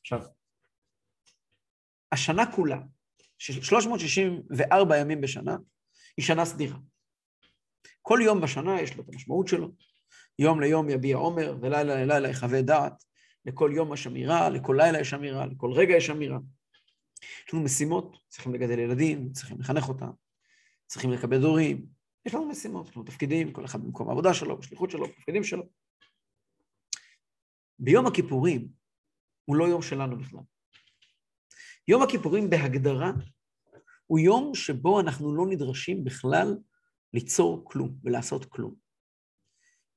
עכשיו, 0.00 0.20
השנה 2.12 2.52
כולה, 2.52 2.80
364 3.38 4.98
ימים 4.98 5.20
בשנה, 5.20 5.56
היא 6.16 6.24
שנה 6.24 6.44
סדירה. 6.44 6.78
כל 8.02 8.18
יום 8.22 8.40
בשנה 8.40 8.80
יש 8.80 8.96
לו 8.96 9.02
את 9.02 9.08
המשמעות 9.08 9.48
שלו. 9.48 9.68
יום 10.38 10.60
ליום 10.60 10.90
יביע 10.90 11.16
עומר, 11.16 11.56
ולילה 11.60 12.04
ללילה 12.04 12.28
יחווה 12.28 12.62
דעת. 12.62 13.04
לכל 13.44 13.70
יום 13.74 13.94
יש 13.94 14.06
אמירה, 14.06 14.48
לכל 14.48 14.76
לילה 14.78 15.00
יש 15.00 15.14
אמירה, 15.14 15.46
לכל 15.46 15.72
רגע 15.72 15.96
יש 15.96 16.10
אמירה. 16.10 16.38
יש 17.46 17.54
לנו 17.54 17.62
משימות, 17.62 18.16
צריכים 18.28 18.54
לגדל 18.54 18.78
ילדים, 18.78 19.32
צריכים 19.32 19.60
לחנך 19.60 19.88
אותם, 19.88 20.10
צריכים 20.86 21.12
לקבל 21.12 21.40
דורים. 21.40 21.86
יש 22.26 22.34
לנו 22.34 22.48
משימות, 22.48 22.88
יש 22.88 22.96
לנו 22.96 23.04
תפקידים, 23.04 23.52
כל 23.52 23.64
אחד 23.64 23.82
במקום 23.82 24.08
העבודה 24.08 24.34
שלו, 24.34 24.56
בשליחות 24.56 24.90
שלו, 24.90 25.06
בתפקידים 25.06 25.44
שלו. 25.44 25.62
ביום 27.78 28.06
הכיפורים 28.06 28.68
הוא 29.44 29.56
לא 29.56 29.64
יום 29.64 29.82
שלנו 29.82 30.18
בכלל. 30.18 30.40
יום 31.88 32.02
הכיפורים 32.02 32.50
בהגדרה 32.50 33.12
הוא 34.06 34.18
יום 34.18 34.54
שבו 34.54 35.00
אנחנו 35.00 35.36
לא 35.36 35.46
נדרשים 35.46 36.04
בכלל 36.04 36.56
ליצור 37.14 37.64
כלום 37.64 37.98
ולעשות 38.04 38.44
כלום. 38.44 38.74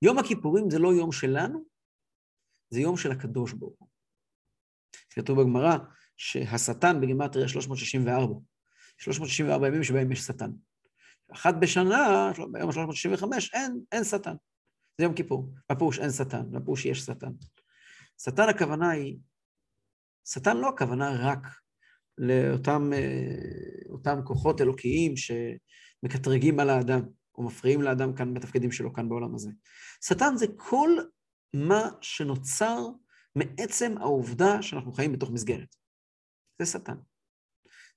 יום 0.02 0.20
הכיפורים 0.20 0.70
זה 0.70 0.80
לא 0.80 0.94
יום 0.94 1.12
שלנו, 1.12 1.66
זה 2.70 2.82
יום 2.82 2.98
של 2.98 3.12
הקדוש 3.12 3.54
ברוך 3.54 3.76
הוא. 3.80 3.88
כתוב 5.10 5.42
בגמרא 5.42 5.78
שהשטן 6.18 7.02
בגימטריה 7.02 7.48
364. 7.48 8.34
364 8.98 9.68
ימים 9.68 9.84
שבהם 9.84 10.12
יש 10.12 10.20
שטן. 10.20 10.52
אחת 11.34 11.56
בשנה, 11.62 12.32
ביום 12.52 12.70
ה-365, 12.70 13.26
אין, 13.54 13.80
אין 13.92 14.04
שטן. 14.04 14.36
זה 14.98 15.04
יום 15.04 15.14
כיפור. 15.16 15.54
בפירוש 15.72 16.00
אין 16.00 16.12
שטן, 16.12 16.52
בפירוש 16.52 16.86
יש 16.86 17.00
שטן. 17.00 17.32
שטן 18.24 18.50
הכוונה 18.50 18.90
היא, 18.90 19.18
שטן 20.28 20.58
לא 20.58 20.70
הכוונה 20.70 21.10
רק 21.20 21.40
לאותם 22.18 22.92
אה, 24.16 24.22
כוחות 24.26 24.62
אלוקיים 24.62 25.14
שמקטרגים 26.04 26.60
על 26.60 26.70
האדם, 26.70 27.02
או 27.36 27.44
מפריעים 27.44 27.82
לאדם 27.82 28.14
כאן 28.16 28.34
בתפקידים 28.34 28.72
שלו, 28.72 28.94
כאן 28.94 29.10
בעולם 29.10 29.36
הזה. 29.36 29.50
שטן 30.02 30.36
זה 30.38 30.46
כל 30.58 30.90
מה 31.54 31.90
שנוצר 32.02 32.88
מעצם 33.36 33.96
העובדה 33.98 34.62
שאנחנו 34.62 34.92
חיים 34.92 35.14
בתוך 35.14 35.30
מסגרת. 35.30 35.76
זה 36.62 36.66
שטן. 36.66 36.98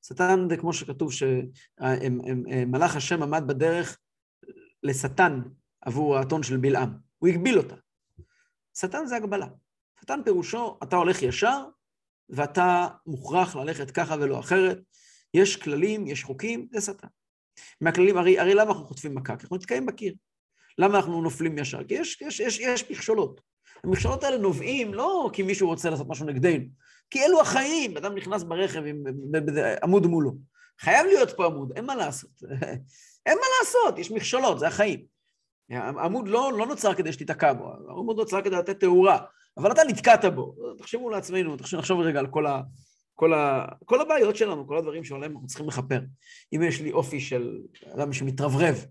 שטן 0.02 0.48
זה 0.50 0.56
כמו 0.56 0.72
שכתוב 0.72 1.12
שמלאך 1.12 2.96
השם 2.96 3.22
עמד 3.22 3.42
בדרך 3.46 3.98
לשטן 4.82 5.42
עבור 5.80 6.16
האתון 6.16 6.42
של 6.42 6.56
בלעם. 6.56 6.90
הוא 7.18 7.28
הגביל 7.28 7.58
אותה. 7.58 7.76
שטן 8.78 9.06
זה 9.06 9.16
הגבלה. 9.16 9.46
שטן 10.00 10.20
פירושו, 10.24 10.78
אתה 10.82 10.96
הולך 10.96 11.22
ישר, 11.22 11.64
ואתה 12.28 12.88
מוכרח 13.06 13.56
ללכת 13.56 13.90
ככה 13.90 14.14
ולא 14.20 14.40
אחרת. 14.40 14.78
יש 15.34 15.56
כללים, 15.56 16.06
יש 16.06 16.24
חוקים, 16.24 16.68
זה 16.72 16.80
שטן. 16.80 17.08
מהכללים, 17.80 18.16
הרי, 18.16 18.38
הרי 18.38 18.54
למה 18.54 18.70
אנחנו 18.70 18.84
חוטפים 18.84 19.14
מכה? 19.14 19.36
כי 19.36 19.42
אנחנו 19.42 19.56
נתקעים 19.56 19.86
בקיר. 19.86 20.14
למה 20.78 20.98
אנחנו 20.98 21.22
נופלים 21.22 21.58
ישר? 21.58 21.84
כי 21.84 21.94
יש, 21.94 22.22
יש, 22.22 22.40
יש, 22.40 22.58
יש 22.58 22.90
מכשולות. 22.90 23.40
המכשולות 23.84 24.24
האלה 24.24 24.38
נובעים 24.38 24.94
לא 24.94 25.30
כי 25.32 25.42
מישהו 25.42 25.68
רוצה 25.68 25.90
לעשות 25.90 26.08
משהו 26.08 26.26
נגדנו, 26.26 26.64
כי 27.10 27.24
אלו 27.24 27.40
החיים, 27.40 27.96
אדם 27.96 28.14
נכנס 28.14 28.42
ברכב 28.42 28.82
עם 28.86 29.04
עמוד 29.82 30.06
מולו. 30.06 30.32
חייב 30.80 31.06
להיות 31.06 31.30
פה 31.36 31.46
עמוד, 31.46 31.72
אין 31.76 31.84
מה 31.84 31.94
לעשות. 31.94 32.30
אין 33.26 33.38
מה 33.38 33.46
לעשות, 33.60 33.98
יש 33.98 34.10
מכשולות, 34.10 34.58
זה 34.58 34.66
החיים. 34.66 35.04
עמוד 35.70 36.28
לא, 36.28 36.52
לא 36.58 36.66
נוצר 36.66 36.94
כדי 36.94 37.12
שתיתקע 37.12 37.52
בו, 37.52 37.72
עמוד 37.88 38.16
נוצר 38.16 38.42
כדי 38.42 38.56
לתת 38.56 38.80
תאורה, 38.80 39.18
אבל 39.56 39.72
אתה 39.72 39.82
נתקעת 39.88 40.24
בו. 40.24 40.54
תחשבו 40.78 41.10
לעצמנו, 41.10 41.56
תחשבו, 41.56 41.80
נחשוב 41.80 42.00
רגע 42.00 42.18
על 42.18 42.26
כל, 42.26 42.46
כל, 43.16 43.34
ה, 43.34 43.66
כל 43.84 44.00
הבעיות 44.00 44.36
שלנו, 44.36 44.66
כל 44.66 44.78
הדברים 44.78 45.04
שעליהם 45.04 45.32
אנחנו 45.32 45.46
צריכים 45.46 45.68
לכפר. 45.68 46.00
אם 46.52 46.62
יש 46.62 46.80
לי 46.80 46.92
אופי 46.92 47.20
של 47.20 47.58
אדם 47.94 48.12
שמתרברב, 48.12 48.84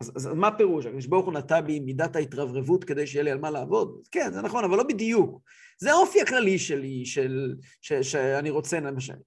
אז, 0.00 0.12
אז 0.16 0.26
מה 0.26 0.48
הפירוש? 0.48 0.86
הקדוש 0.86 1.06
ברוך 1.06 1.26
הוא 1.26 1.34
נטע 1.34 1.60
בי 1.60 1.80
מידת 1.80 2.16
ההתרברבות 2.16 2.84
כדי 2.84 3.06
שיהיה 3.06 3.22
לי 3.22 3.30
על 3.30 3.38
מה 3.38 3.50
לעבוד? 3.50 4.00
כן, 4.10 4.30
זה 4.32 4.42
נכון, 4.42 4.64
אבל 4.64 4.76
לא 4.76 4.82
בדיוק. 4.82 5.40
זה 5.78 5.92
האופי 5.92 6.20
הכללי 6.20 6.58
שלי, 6.58 7.06
של, 7.06 7.54
ש, 7.80 7.92
שאני 7.92 8.50
רוצה, 8.50 8.78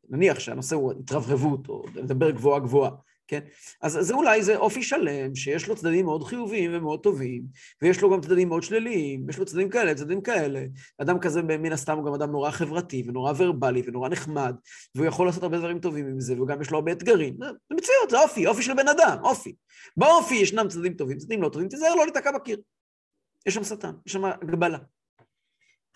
נניח 0.10 0.40
שהנושא 0.40 0.76
הוא 0.76 0.94
התרברבות, 1.00 1.70
או 1.70 1.86
לדבר 1.96 2.32
גבוהה 2.32 2.60
גבוהה. 2.60 2.92
כן? 3.28 3.40
אז 3.82 3.98
זה 4.02 4.14
אולי 4.14 4.44
זה 4.44 4.58
אופי 4.58 4.84
שלם, 4.84 5.36
שיש 5.36 5.68
לו 5.68 5.76
צדדים 5.76 6.06
מאוד 6.06 6.24
חיוביים 6.24 6.72
ומאוד 6.74 7.04
טובים, 7.04 7.44
ויש 7.82 8.02
לו 8.02 8.12
גם 8.12 8.22
צדדים 8.22 8.50
מאוד 8.50 8.64
שליליים, 8.64 9.30
יש 9.30 9.38
לו 9.38 9.46
צדדים 9.46 9.70
כאלה, 9.70 9.96
צדדים 9.96 10.22
כאלה. 10.22 10.66
אדם 10.98 11.20
כזה, 11.20 11.42
מן 11.42 11.72
הסתם, 11.72 11.98
הוא 11.98 12.06
גם 12.06 12.14
אדם 12.14 12.32
נורא 12.32 12.52
חברתי, 12.52 13.04
ונורא 13.08 13.34
ורבלי, 13.38 13.82
ונורא 13.86 14.10
נחמד, 14.10 14.56
והוא 14.96 15.08
יכול 15.08 15.26
לעשות 15.26 15.44
הרבה 15.44 15.58
דברים 15.58 15.80
טובים 15.80 16.06
עם 16.06 16.20
זה, 16.20 16.42
וגם 16.42 16.62
יש 16.62 16.72
לו 16.72 16.78
הרבה 16.78 16.92
אתגרים. 16.92 17.38
זה 17.40 17.76
מציאות, 17.76 18.10
זה 18.10 18.20
אופי, 18.20 18.48
אופי 18.48 18.62
של 18.62 18.74
בן 18.74 18.88
אדם, 18.88 19.18
אופי. 19.24 19.56
באופי 19.98 20.36
ישנם 20.36 20.68
צדדים 20.68 20.94
טובים, 20.94 21.18
צדדים 21.18 21.42
לא 21.42 21.50
טובים, 21.50 21.68
תיזהר 21.68 21.96
לא 21.96 22.04
להיתקע 22.04 22.32
בקיר. 22.32 22.62
יש 23.46 23.54
שם 23.54 23.64
שטן, 23.64 23.92
יש 24.06 24.14
שם 24.14 24.26
הגבלה. 24.26 24.78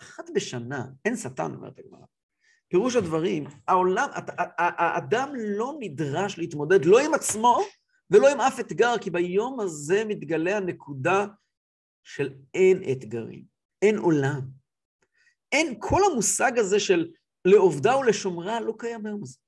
אחת 0.02 0.24
בשנה, 0.34 0.86
אין 1.04 1.16
שטן, 1.16 1.54
אומרת 1.54 1.78
הגמרא. 1.78 2.04
פירוש 2.68 2.96
הדברים, 2.96 3.44
העולם, 3.68 4.08
האדם 4.58 5.32
לא 5.58 5.74
נדרש 5.80 6.38
להתמודד 6.38 6.84
לא 6.84 6.98
עם 6.98 7.14
עצמו 7.14 7.58
ולא 8.10 8.28
עם 8.28 8.40
אף 8.40 8.60
אתגר, 8.60 8.94
כי 9.00 9.10
ביום 9.10 9.60
הזה 9.60 10.04
מתגלה 10.04 10.56
הנקודה 10.56 11.26
של 12.04 12.34
אין 12.54 12.82
אתגרים, 12.92 13.44
אין 13.82 13.98
עולם. 13.98 14.40
אין, 15.52 15.74
כל 15.78 16.00
המושג 16.12 16.58
הזה 16.58 16.80
של 16.80 17.10
לעובדה 17.44 17.96
ולשומרה 17.96 18.60
לא 18.60 18.74
קיים 18.78 19.02
ביום 19.02 19.22
הזה. 19.22 19.38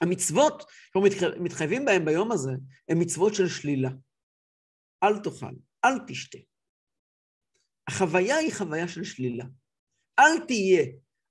המצוות 0.00 0.64
שאנחנו 0.84 1.00
מתחייבים 1.40 1.84
בהן 1.84 2.04
ביום 2.04 2.32
הזה, 2.32 2.50
הן 2.88 3.02
מצוות 3.02 3.34
של 3.34 3.48
שלילה. 3.48 3.90
אל 5.02 5.18
תאכל, 5.18 5.54
אל 5.84 5.98
תשתה. 6.06 6.38
החוויה 7.88 8.36
היא 8.36 8.52
חוויה 8.52 8.88
של 8.88 9.04
שלילה. 9.04 9.44
אל 10.18 10.46
תהיה, 10.46 10.86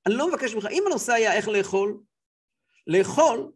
אני 0.06 0.16
לא 0.18 0.30
מבקש 0.30 0.56
ממך, 0.56 0.66
אם 0.72 0.84
הנושא 0.88 1.14
היה 1.14 1.38
איך 1.38 1.48
לאכול, 1.48 2.04
לאכול, 2.88 3.54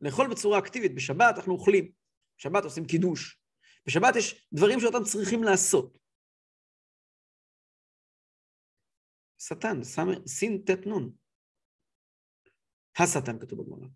לאכול 0.00 0.30
בצורה 0.30 0.58
אקטיבית, 0.58 0.94
בשבת 0.94 1.34
אנחנו 1.36 1.52
אוכלים, 1.52 1.92
בשבת 2.38 2.64
עושים 2.64 2.86
קידוש, 2.86 3.40
בשבת 3.86 4.16
יש 4.16 4.48
דברים 4.52 4.80
שאותם 4.80 5.04
צריכים 5.04 5.42
לעשות. 5.44 5.98
שטן, 9.38 9.84
סין 10.26 10.62
טט 10.66 10.86
נון. 10.86 11.12
השטן 12.98 13.38
כתוב 13.40 13.62
בגמרא, 13.62 13.88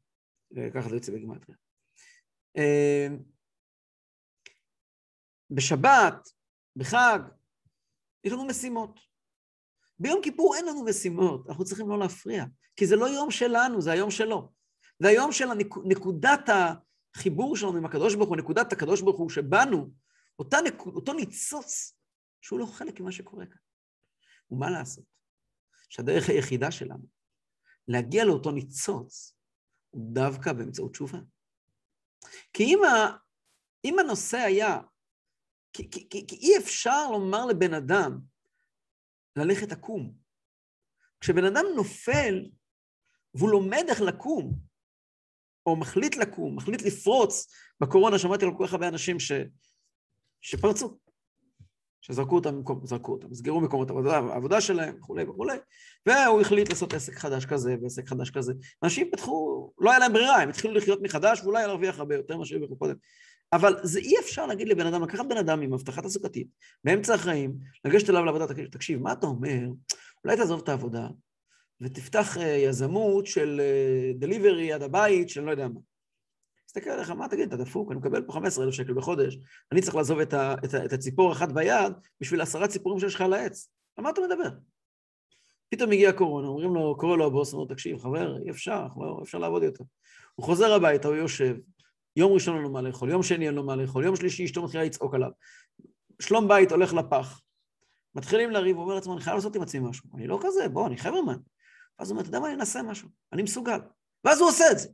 ככה 0.74 0.88
זה 0.88 0.94
יוצא 0.96 1.12
בגימטריה. 1.12 1.56
אה, 2.56 3.08
בשבת, 5.50 6.28
בחג, 6.76 7.18
יש 8.24 8.32
לנו 8.32 8.46
משימות. 8.46 9.13
ביום 9.98 10.20
כיפור 10.22 10.54
אין 10.56 10.66
לנו 10.66 10.84
משימות, 10.84 11.48
אנחנו 11.48 11.64
צריכים 11.64 11.88
לא 11.88 11.98
להפריע, 11.98 12.44
כי 12.76 12.86
זה 12.86 12.96
לא 12.96 13.06
יום 13.06 13.30
שלנו, 13.30 13.80
זה 13.80 13.92
היום 13.92 14.10
שלו. 14.10 14.52
זה 14.98 15.08
היום 15.08 15.32
של 15.32 15.44
נקודת 15.84 16.48
החיבור 17.16 17.56
שלנו 17.56 17.76
עם 17.76 17.84
הקדוש 17.84 18.14
ברוך 18.14 18.28
הוא, 18.28 18.36
נקודת 18.36 18.72
הקדוש 18.72 19.00
ברוך 19.00 19.18
הוא 19.18 19.30
שבנו, 19.30 19.90
אותה 20.38 20.56
נקוד, 20.64 20.94
אותו 20.94 21.12
ניצוץ, 21.12 21.96
שהוא 22.40 22.58
לא 22.58 22.66
חלק 22.66 23.00
ממה 23.00 23.12
שקורה 23.12 23.46
כאן. 23.46 23.58
ומה 24.50 24.70
לעשות? 24.70 25.04
שהדרך 25.88 26.28
היחידה 26.28 26.70
שלנו 26.70 27.06
להגיע 27.88 28.24
לאותו 28.24 28.50
ניצוץ 28.50 29.36
הוא 29.90 30.14
דווקא 30.14 30.52
באמצעות 30.52 30.92
תשובה. 30.92 31.18
כי 32.52 32.62
אם, 32.62 32.78
ה, 32.84 33.16
אם 33.84 33.98
הנושא 33.98 34.36
היה, 34.36 34.78
כי, 35.72 35.90
כי, 35.90 36.08
כי, 36.10 36.26
כי 36.26 36.36
אי 36.36 36.58
אפשר 36.58 37.10
לומר 37.10 37.46
לבן 37.46 37.74
אדם, 37.74 38.20
ללכת 39.36 39.72
עקום. 39.72 40.14
כשבן 41.20 41.44
אדם 41.44 41.64
נופל 41.76 42.50
והוא 43.34 43.50
לומד 43.50 43.84
איך 43.88 44.00
לקום, 44.00 44.54
או 45.66 45.76
מחליט 45.76 46.16
לקום, 46.16 46.56
מחליט 46.56 46.82
לפרוץ, 46.82 47.46
בקורונה 47.80 48.18
שמעתי 48.18 48.44
על 48.44 48.50
כל 48.58 48.66
כך 48.66 48.72
הרבה 48.72 48.88
אנשים 48.88 49.20
ש... 49.20 49.32
שפרצו, 50.40 50.98
שזרקו 52.00 52.34
אותם 52.34 52.56
במקום, 52.56 52.86
זרקו 52.86 53.12
אותם, 53.12 53.34
סגרו 53.34 53.60
מקומות 53.60 53.90
עבודה, 53.90 54.16
העבודה 54.16 54.60
שלהם 54.60 54.96
וכולי 54.98 55.24
וכולי, 55.24 55.56
והוא 56.06 56.40
החליט 56.40 56.68
לעשות 56.68 56.94
עסק 56.94 57.14
חדש 57.14 57.46
כזה 57.46 57.76
ועסק 57.82 58.08
חדש 58.08 58.30
כזה. 58.30 58.52
אנשים 58.82 59.10
פתחו, 59.12 59.70
לא 59.78 59.90
היה 59.90 59.98
להם 59.98 60.12
ברירה, 60.12 60.42
הם 60.42 60.48
התחילו 60.48 60.74
לחיות 60.74 61.02
מחדש 61.02 61.40
ואולי 61.42 61.66
להרוויח 61.66 61.98
הרבה 61.98 62.14
יותר 62.14 62.36
מאשר 62.36 62.48
שהרוויחו 62.48 62.76
קודם. 62.76 62.94
אבל 63.54 63.76
זה 63.82 63.98
אי 63.98 64.18
אפשר 64.18 64.46
להגיד 64.46 64.68
לבן 64.68 64.86
אדם, 64.86 65.02
לקחת 65.02 65.24
בן 65.28 65.36
אדם 65.36 65.60
עם 65.60 65.72
הבטחה 65.72 66.02
תעסוקתית, 66.02 66.48
באמצע 66.84 67.14
החיים, 67.14 67.54
לגשת 67.84 68.10
אליו 68.10 68.24
לעבודה, 68.24 68.46
תקשיב, 68.70 69.02
מה 69.02 69.12
אתה 69.12 69.26
אומר? 69.26 69.60
אולי 70.24 70.36
תעזוב 70.36 70.60
את 70.62 70.68
העבודה 70.68 71.08
ותפתח 71.80 72.36
uh, 72.36 72.40
יזמות 72.40 73.26
של 73.26 73.60
דליברי 74.18 74.72
uh, 74.72 74.74
עד 74.74 74.82
הבית, 74.82 75.28
של 75.28 75.40
לא 75.40 75.50
יודע 75.50 75.68
מה. 75.68 75.80
תסתכל 76.66 76.90
עליך, 76.90 77.10
מה 77.10 77.28
תגיד, 77.28 77.52
אתה 77.52 77.56
דפוק, 77.56 77.90
אני 77.90 77.98
מקבל 77.98 78.22
פה 78.22 78.32
15,000 78.32 78.72
שקל 78.72 78.94
בחודש, 78.94 79.38
אני 79.72 79.80
צריך 79.82 79.94
לעזוב 79.96 80.20
את, 80.20 80.34
ה, 80.34 80.54
את, 80.64 80.74
ה, 80.74 80.84
את 80.84 80.92
הציפור 80.92 81.32
אחת 81.32 81.52
ביד 81.52 81.92
בשביל 82.20 82.40
עשרה 82.40 82.68
ציפורים 82.68 83.00
שיש 83.00 83.14
לך 83.14 83.20
על 83.20 83.32
העץ. 83.32 83.70
על 83.96 84.04
מה 84.04 84.10
אתה 84.10 84.20
מדבר? 84.20 84.48
פתאום 85.68 85.92
הגיע 85.92 86.10
הקורונה, 86.10 86.48
אומרים 86.48 86.74
לו, 86.74 86.96
קורא 86.98 87.16
לו 87.16 87.26
הבוס, 87.26 87.52
אומר 87.52 87.64
לו, 87.64 87.74
תקשיב, 87.74 87.98
חבר, 87.98 88.38
אי 88.44 88.50
אפשר, 88.50 88.86
לא, 88.96 89.16
אי 89.18 89.22
אפשר 89.22 89.38
לעבוד 89.38 89.62
יותר. 89.62 89.84
הוא 90.34 90.46
חוזר 90.46 90.72
הביתה, 90.72 91.08
הוא 91.08 91.16
יושב, 91.16 91.56
יום 92.16 92.32
ראשון 92.32 92.54
אין 92.54 92.62
לו 92.62 92.70
מה 92.70 92.82
לאכול, 92.82 93.10
יום 93.10 93.22
שני 93.22 93.46
אין 93.46 93.54
לו 93.54 93.62
מה 93.62 93.76
לאכול, 93.76 94.04
יום 94.04 94.16
שלישי 94.16 94.44
אשתו 94.44 94.62
מתחילה 94.62 94.84
לצעוק 94.84 95.14
עליו. 95.14 95.30
שלום 96.20 96.48
בית 96.48 96.72
הולך 96.72 96.92
לפח. 96.92 97.40
מתחילים 98.14 98.50
לריב, 98.50 98.76
הוא 98.76 98.84
אומר 98.84 98.94
לעצמו, 98.94 99.14
אני 99.14 99.20
חייב 99.20 99.36
לעשות 99.36 99.56
עם 99.56 99.62
עצמי 99.62 99.80
משהו. 99.80 100.08
אני 100.14 100.26
לא 100.26 100.38
כזה, 100.42 100.68
בוא, 100.68 100.86
אני 100.86 100.96
חברמן. 100.96 101.36
ואז 101.98 102.10
הוא 102.10 102.14
אומר, 102.14 102.20
אתה 102.20 102.28
יודע 102.28 102.40
מה, 102.40 102.46
אני 102.46 102.54
אנסה 102.54 102.82
משהו, 102.82 103.08
אני 103.32 103.42
מסוגל. 103.42 103.78
ואז 104.24 104.40
הוא 104.40 104.48
עושה 104.48 104.64
את 104.70 104.78
זה. 104.78 104.88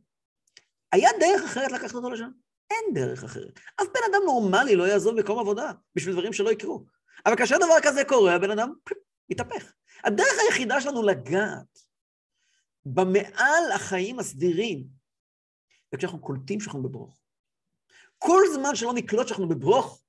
היה 0.93 1.11
דרך 1.21 1.45
אחרת 1.45 1.73
לקחת 1.73 1.95
אותו 1.95 2.11
לשם? 2.11 2.31
אין 2.71 2.95
דרך 2.95 3.25
אחרת. 3.25 3.61
אף 3.83 3.87
בן 3.87 4.01
אדם 4.11 4.23
נורמלי 4.27 4.77
לא 4.77 4.85
יעזוב 4.85 5.15
מקום 5.15 5.39
עבודה 5.39 5.73
בשביל 5.95 6.15
דברים 6.15 6.33
שלא 6.33 6.51
יקרו. 6.51 6.85
אבל 7.27 7.37
כאשר 7.37 7.57
דבר 7.57 7.75
כזה 7.83 8.05
קורה, 8.05 8.35
הבן 8.35 8.51
אדם 8.51 8.73
מתהפך. 9.31 9.73
הדרך 10.05 10.35
היחידה 10.47 10.81
שלנו 10.81 11.03
לגעת 11.03 11.79
במעל 12.85 13.73
החיים 13.75 14.19
הסדירים 14.19 15.00
וכשאנחנו 15.95 16.21
קולטים 16.21 16.61
שאנחנו 16.61 16.83
בברוך. 16.83 17.21
כל 18.19 18.43
זמן 18.55 18.75
שלא 18.75 18.93
נקלוט 18.95 19.29
שאנחנו 19.29 19.49
בברוך, 19.49 20.05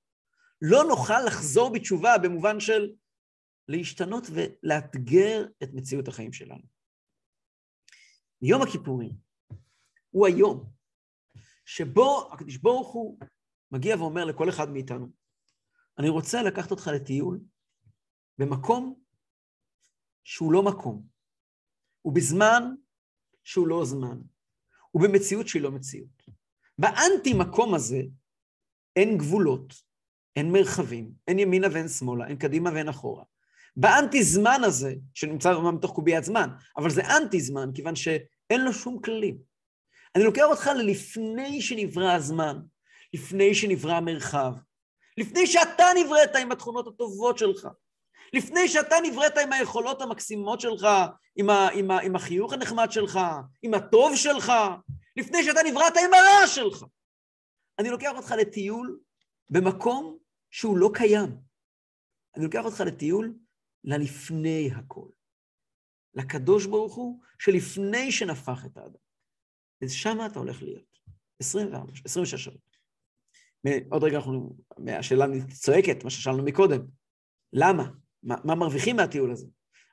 לא 0.61 0.83
נוכל 0.83 1.21
לחזור 1.27 1.73
בתשובה 1.73 2.17
במובן 2.23 2.59
של 2.59 2.93
להשתנות 3.67 4.23
ולאתגר 4.33 5.45
את 5.63 5.69
מציאות 5.73 6.07
החיים 6.07 6.33
שלנו. 6.33 6.63
יום 8.41 8.61
הכיפורים 8.61 9.11
הוא 10.09 10.27
היום 10.27 10.71
שבו 11.65 12.29
הקדוש 12.33 12.57
ברוך 12.57 12.93
הוא 12.93 13.19
מגיע 13.71 13.95
ואומר 13.95 14.25
לכל 14.25 14.49
אחד 14.49 14.69
מאיתנו, 14.69 15.07
אני 15.99 16.09
רוצה 16.09 16.43
לקחת 16.43 16.71
אותך 16.71 16.87
לטיול 16.95 17.39
במקום 18.37 19.01
שהוא 20.23 20.53
לא 20.53 20.63
מקום, 20.63 21.07
ובזמן 22.05 22.63
שהוא 23.43 23.67
לא 23.67 23.85
זמן, 23.85 24.21
ובמציאות 24.95 25.47
שהיא 25.47 25.61
לא 25.61 25.71
מציאות. 25.71 26.23
באנטי 26.77 27.33
מקום 27.33 27.73
הזה 27.73 28.01
אין 28.95 29.17
גבולות, 29.17 29.73
אין 30.35 30.51
מרחבים, 30.51 31.11
אין 31.27 31.39
ימינה 31.39 31.67
ואין 31.71 31.87
שמאלה, 31.87 32.27
אין 32.27 32.37
קדימה 32.37 32.69
ואין 32.73 32.89
אחורה. 32.89 33.23
באנטי 33.75 34.23
זמן 34.23 34.61
הזה, 34.63 34.93
שנמצא 35.13 35.53
אומנם 35.53 35.77
בתוך 35.77 35.91
קוביית 35.91 36.23
זמן, 36.23 36.49
אבל 36.77 36.89
זה 36.89 37.01
אנטי 37.17 37.41
זמן, 37.41 37.69
כיוון 37.75 37.95
שאין 37.95 38.61
לו 38.65 38.73
שום 38.73 39.01
כללים. 39.01 39.37
אני 40.15 40.23
לוקח 40.23 40.43
אותך 40.43 40.69
ללפני 40.75 41.61
שנברא 41.61 42.11
הזמן, 42.11 42.59
לפני 43.13 43.55
שנברא 43.55 43.93
המרחב, 43.93 44.53
לפני 45.17 45.47
שאתה 45.47 45.85
נבראת 45.97 46.35
עם 46.35 46.51
התכונות 46.51 46.87
הטובות 46.87 47.37
שלך, 47.37 47.67
לפני 48.33 48.67
שאתה 48.67 48.95
נבראת 49.03 49.37
עם 49.43 49.53
היכולות 49.53 50.01
המקסימות 50.01 50.61
שלך, 50.61 50.87
עם, 51.35 51.49
ה, 51.49 51.69
עם, 51.69 51.91
ה, 51.91 51.99
עם 51.99 52.15
החיוך 52.15 52.53
הנחמד 52.53 52.91
שלך, 52.91 53.19
עם 53.61 53.73
הטוב 53.73 54.15
שלך, 54.15 54.51
לפני 55.17 55.43
שאתה 55.43 55.59
נבראת 55.69 55.93
עם 55.97 56.13
הרע 56.13 56.47
שלך. 56.47 56.85
אני 57.79 57.89
לוקח 57.89 58.11
אותך 58.15 58.31
לטיול 58.31 58.99
במקום 59.49 60.17
שהוא 60.51 60.77
לא 60.77 60.89
קיים. 60.93 61.37
אני 62.35 62.43
לוקח 62.43 62.65
אותך 62.65 62.79
לטיול 62.79 63.33
ללפני 63.83 64.69
הכל. 64.75 65.07
לקדוש 66.13 66.65
ברוך 66.65 66.95
הוא 66.95 67.21
שלפני 67.39 68.11
שנפח 68.11 68.65
את 68.65 68.77
האדם. 68.77 68.99
ושם 69.81 70.17
אתה 70.25 70.39
הולך 70.39 70.61
להיות. 70.61 70.99
24, 71.39 71.91
26 72.05 72.43
שעות. 72.43 72.71
עוד 73.89 74.03
רגע 74.03 74.17
אנחנו, 74.17 74.57
השאלה 74.99 75.25
צועקת, 75.53 76.03
מה 76.03 76.09
ששאלנו 76.09 76.43
מקודם. 76.43 76.81
למה? 77.53 77.91
מה, 78.23 78.35
מה 78.43 78.55
מרוויחים 78.55 78.95
מהטיול 78.95 79.31
הזה? 79.31 79.47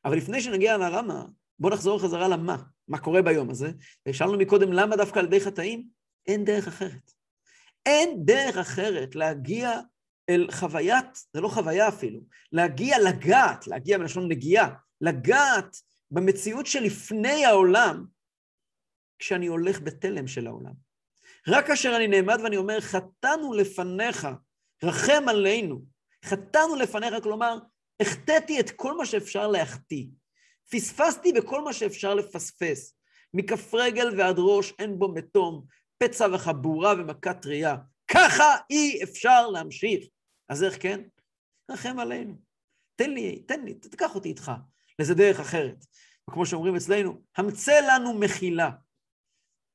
אבל 0.04 0.16
לפני 0.16 0.40
שנגיע 0.40 0.76
ללמה, 0.76 1.24
בואו 1.58 1.72
נחזור 1.74 2.02
חזרה 2.02 2.28
למה, 2.28 2.56
מה 2.88 2.98
קורה 2.98 3.22
ביום 3.22 3.50
הזה. 3.50 3.70
ושאלנו 4.08 4.38
מקודם 4.38 4.72
למה 4.72 4.96
דווקא 4.96 5.18
על 5.18 5.24
ידי 5.24 5.40
חטאים? 5.40 5.88
אין 6.26 6.44
דרך 6.44 6.68
אחרת. 6.68 7.12
אין 7.86 8.24
דרך 8.24 8.56
אחרת 8.56 9.14
להגיע 9.14 9.80
אל 10.28 10.48
חוויית, 10.50 11.24
זה 11.32 11.40
לא 11.40 11.48
חוויה 11.48 11.88
אפילו, 11.88 12.20
להגיע 12.52 12.96
לגעת, 12.98 13.66
להגיע 13.66 13.98
מלשון 13.98 14.28
נגיעה, 14.28 14.74
לגעת 15.00 15.76
במציאות 16.10 16.66
שלפני 16.66 17.44
העולם, 17.44 18.04
כשאני 19.18 19.46
הולך 19.46 19.80
בתלם 19.80 20.26
של 20.26 20.46
העולם. 20.46 20.72
רק 21.48 21.66
כאשר 21.66 21.96
אני 21.96 22.08
נעמד 22.08 22.38
ואני 22.42 22.56
אומר, 22.56 22.80
חטאנו 22.80 23.52
לפניך, 23.52 24.28
רחם 24.82 25.24
עלינו, 25.28 25.82
חטאנו 26.24 26.76
לפניך, 26.76 27.14
כלומר, 27.22 27.58
החטאתי 28.02 28.60
את 28.60 28.70
כל 28.70 28.96
מה 28.96 29.06
שאפשר 29.06 29.46
להחטיא. 29.46 30.06
פספסתי 30.70 31.32
בכל 31.32 31.64
מה 31.64 31.72
שאפשר 31.72 32.14
לפספס. 32.14 32.94
מכף 33.34 33.74
רגל 33.74 34.18
ועד 34.18 34.36
ראש 34.38 34.72
אין 34.78 34.98
בו 34.98 35.08
מתום, 35.08 35.64
פצע 35.98 36.26
וחבורה 36.32 36.92
ומכת 36.98 37.46
ראייה. 37.46 37.76
ככה 38.08 38.56
אי 38.70 39.02
אפשר 39.02 39.46
להמשיך. 39.46 40.04
אז 40.48 40.64
איך 40.64 40.82
כן? 40.82 41.00
רחם 41.70 41.98
עלינו. 41.98 42.34
תן 42.96 43.10
לי, 43.10 43.42
תן 43.42 43.64
לי, 43.64 43.74
תקח 43.74 44.14
אותי 44.14 44.28
איתך 44.28 44.52
לאיזה 44.98 45.14
דרך 45.14 45.40
אחרת. 45.40 45.84
וכמו 46.30 46.46
שאומרים 46.46 46.76
אצלנו, 46.76 47.22
המצא 47.36 47.80
לנו 47.88 48.14
מחילה. 48.14 48.70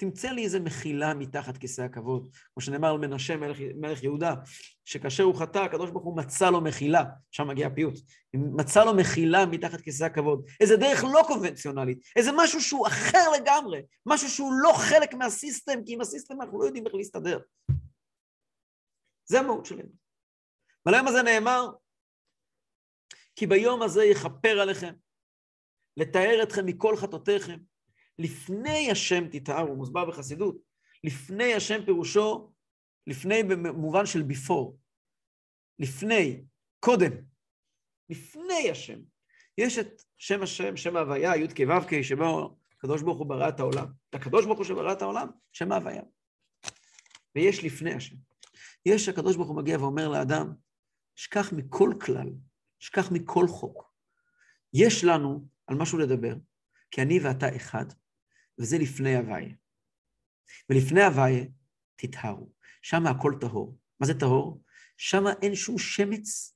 תמצא 0.04 0.32
לי 0.32 0.44
איזה 0.44 0.60
מחילה 0.60 1.14
מתחת 1.14 1.58
כיסא 1.58 1.82
הכבוד. 1.82 2.30
כמו 2.54 2.62
שנאמר 2.62 2.90
על 2.90 2.98
מנשה 2.98 3.38
מלך, 3.38 3.58
מלך 3.76 4.04
יהודה, 4.04 4.36
שכאשר 4.86 5.24
הוא 5.24 5.36
חטא, 5.36 5.60
הקדוש 5.60 5.92
ברוך 5.92 6.04
הוא 6.04 6.18
מצא 6.18 6.50
לו 6.50 6.62
מחילה, 6.62 7.04
שם 7.32 7.48
מגיע 7.48 7.68
הפיוט, 7.68 7.94
מצא 8.34 8.84
לו 8.84 8.94
מחילה 8.94 9.46
מתחת 9.46 9.82
כיסא 9.82 10.04
הכבוד. 10.04 10.46
איזה 10.60 10.78
דרך 10.78 11.04
לא 11.04 11.22
קונבנציונלית, 11.28 12.00
איזה 12.16 12.32
משהו 12.36 12.62
שהוא 12.62 12.88
אחר 12.88 13.32
לגמרי, 13.38 13.82
משהו 14.06 14.30
שהוא 14.30 14.52
לא 14.64 14.74
חלק 14.74 15.14
מהסיסטם, 15.14 15.80
כי 15.86 15.94
עם 15.94 16.02
הסיסטם 16.02 16.42
אנחנו 16.42 16.60
לא 16.60 16.66
יודעים 16.66 16.86
איך 16.86 16.96
להסתדר. 16.96 17.40
זה 19.26 19.40
המהות 19.40 19.66
שלנו. 19.66 19.90
ועל 20.86 20.96
היום 20.96 21.08
הזה 21.08 21.24
נאמר, 21.24 21.68
כי 23.36 23.48
ביום 23.48 23.82
הזה 23.82 24.04
יכפר 24.04 24.60
עליכם, 24.60 24.94
לתאר 25.98 26.44
אתכם 26.44 26.66
מכל 26.66 26.98
חטאותיכם, 26.98 27.60
לפני 28.20 28.92
השם 28.92 29.28
תתארו, 29.28 29.76
מוסבר 29.76 30.06
בחסידות, 30.06 30.58
לפני 31.04 31.54
השם 31.54 31.86
פירושו, 31.86 32.54
לפני 33.08 33.44
במובן 33.44 34.06
של 34.06 34.22
before, 34.30 34.72
לפני, 35.80 36.44
קודם, 36.80 37.12
לפני 38.10 38.70
השם. 38.72 39.00
יש 39.58 39.78
את 39.78 40.04
שם 40.18 40.44
השם, 40.44 40.78
שם 40.78 40.96
ההוויה, 40.96 41.36
י"ק 41.36 41.60
ו"ק, 41.60 42.02
שבו 42.02 42.58
הקדוש 42.78 43.02
ברוך 43.02 43.18
הוא 43.18 43.28
ברא 43.28 43.50
את 43.50 43.60
העולם. 43.60 43.88
הקדוש 44.14 44.46
ברוך 44.46 44.58
הוא 44.58 44.66
שברא 44.66 44.94
את 44.94 45.02
העולם, 45.02 45.28
שם 45.54 45.72
ההוויה. 45.72 46.02
ויש 47.36 47.64
לפני 47.64 47.94
השם. 47.94 48.16
יש 48.86 49.10
הקדוש 49.10 49.36
ברוך 49.36 49.48
הוא 49.50 49.58
מגיע 49.58 49.80
ואומר 49.80 50.10
לאדם, 50.10 50.54
שכח 51.16 51.54
מכל 51.54 51.94
כלל, 52.06 52.30
שכח 52.80 53.12
מכל 53.12 53.48
חוק. 53.48 53.94
יש 54.74 55.04
לנו 55.04 55.48
על 55.68 55.78
משהו 55.78 55.98
לדבר, 55.98 56.34
כי 56.92 57.02
אני 57.02 57.20
ואתה 57.20 57.56
אחד, 57.56 57.86
וזה 58.60 58.78
לפני 58.78 59.16
הוויה. 59.16 59.56
ולפני 60.70 61.04
הוויה 61.04 61.44
תטהרו. 61.96 62.52
שם 62.82 63.08
הכל 63.08 63.34
טהור. 63.42 63.78
מה 64.00 64.08
זה 64.08 64.20
טהור? 64.20 64.62
שם 64.98 65.24
אין 65.42 65.56
שום 65.56 65.78
שמץ 65.78 66.56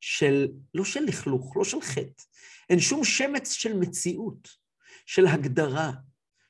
של, 0.00 0.48
לא 0.74 0.84
של 0.84 1.00
לכלוך, 1.00 1.56
לא 1.56 1.64
של 1.64 1.80
חטא, 1.80 2.22
אין 2.70 2.80
שום 2.80 3.04
שמץ 3.04 3.52
של 3.52 3.72
מציאות, 3.80 4.48
של 5.06 5.26
הגדרה, 5.26 5.90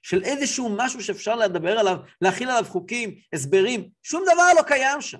של 0.02 0.22
איזשהו 0.24 0.76
משהו 0.78 1.02
שאפשר 1.02 1.37
לדבר 1.37 1.78
עליו, 1.78 1.96
להכיל 2.20 2.50
עליו 2.50 2.70
חוקים, 2.70 3.20
הסברים, 3.32 3.90
שום 4.02 4.22
דבר 4.22 4.42
לא 4.56 4.68
קיים 4.68 5.00
שם. 5.00 5.18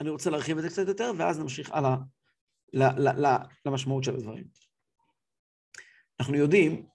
אני 0.00 0.10
רוצה 0.10 0.30
להרחיב 0.30 0.56
את 0.56 0.62
זה 0.62 0.68
קצת 0.68 0.88
יותר, 0.88 1.12
ואז 1.18 1.38
נמשיך 1.38 1.70
הלאה 1.70 1.96
למשמעות 3.66 4.04
של 4.04 4.14
הדברים. 4.14 4.63
אנחנו 6.20 6.34
יודעים, 6.34 6.86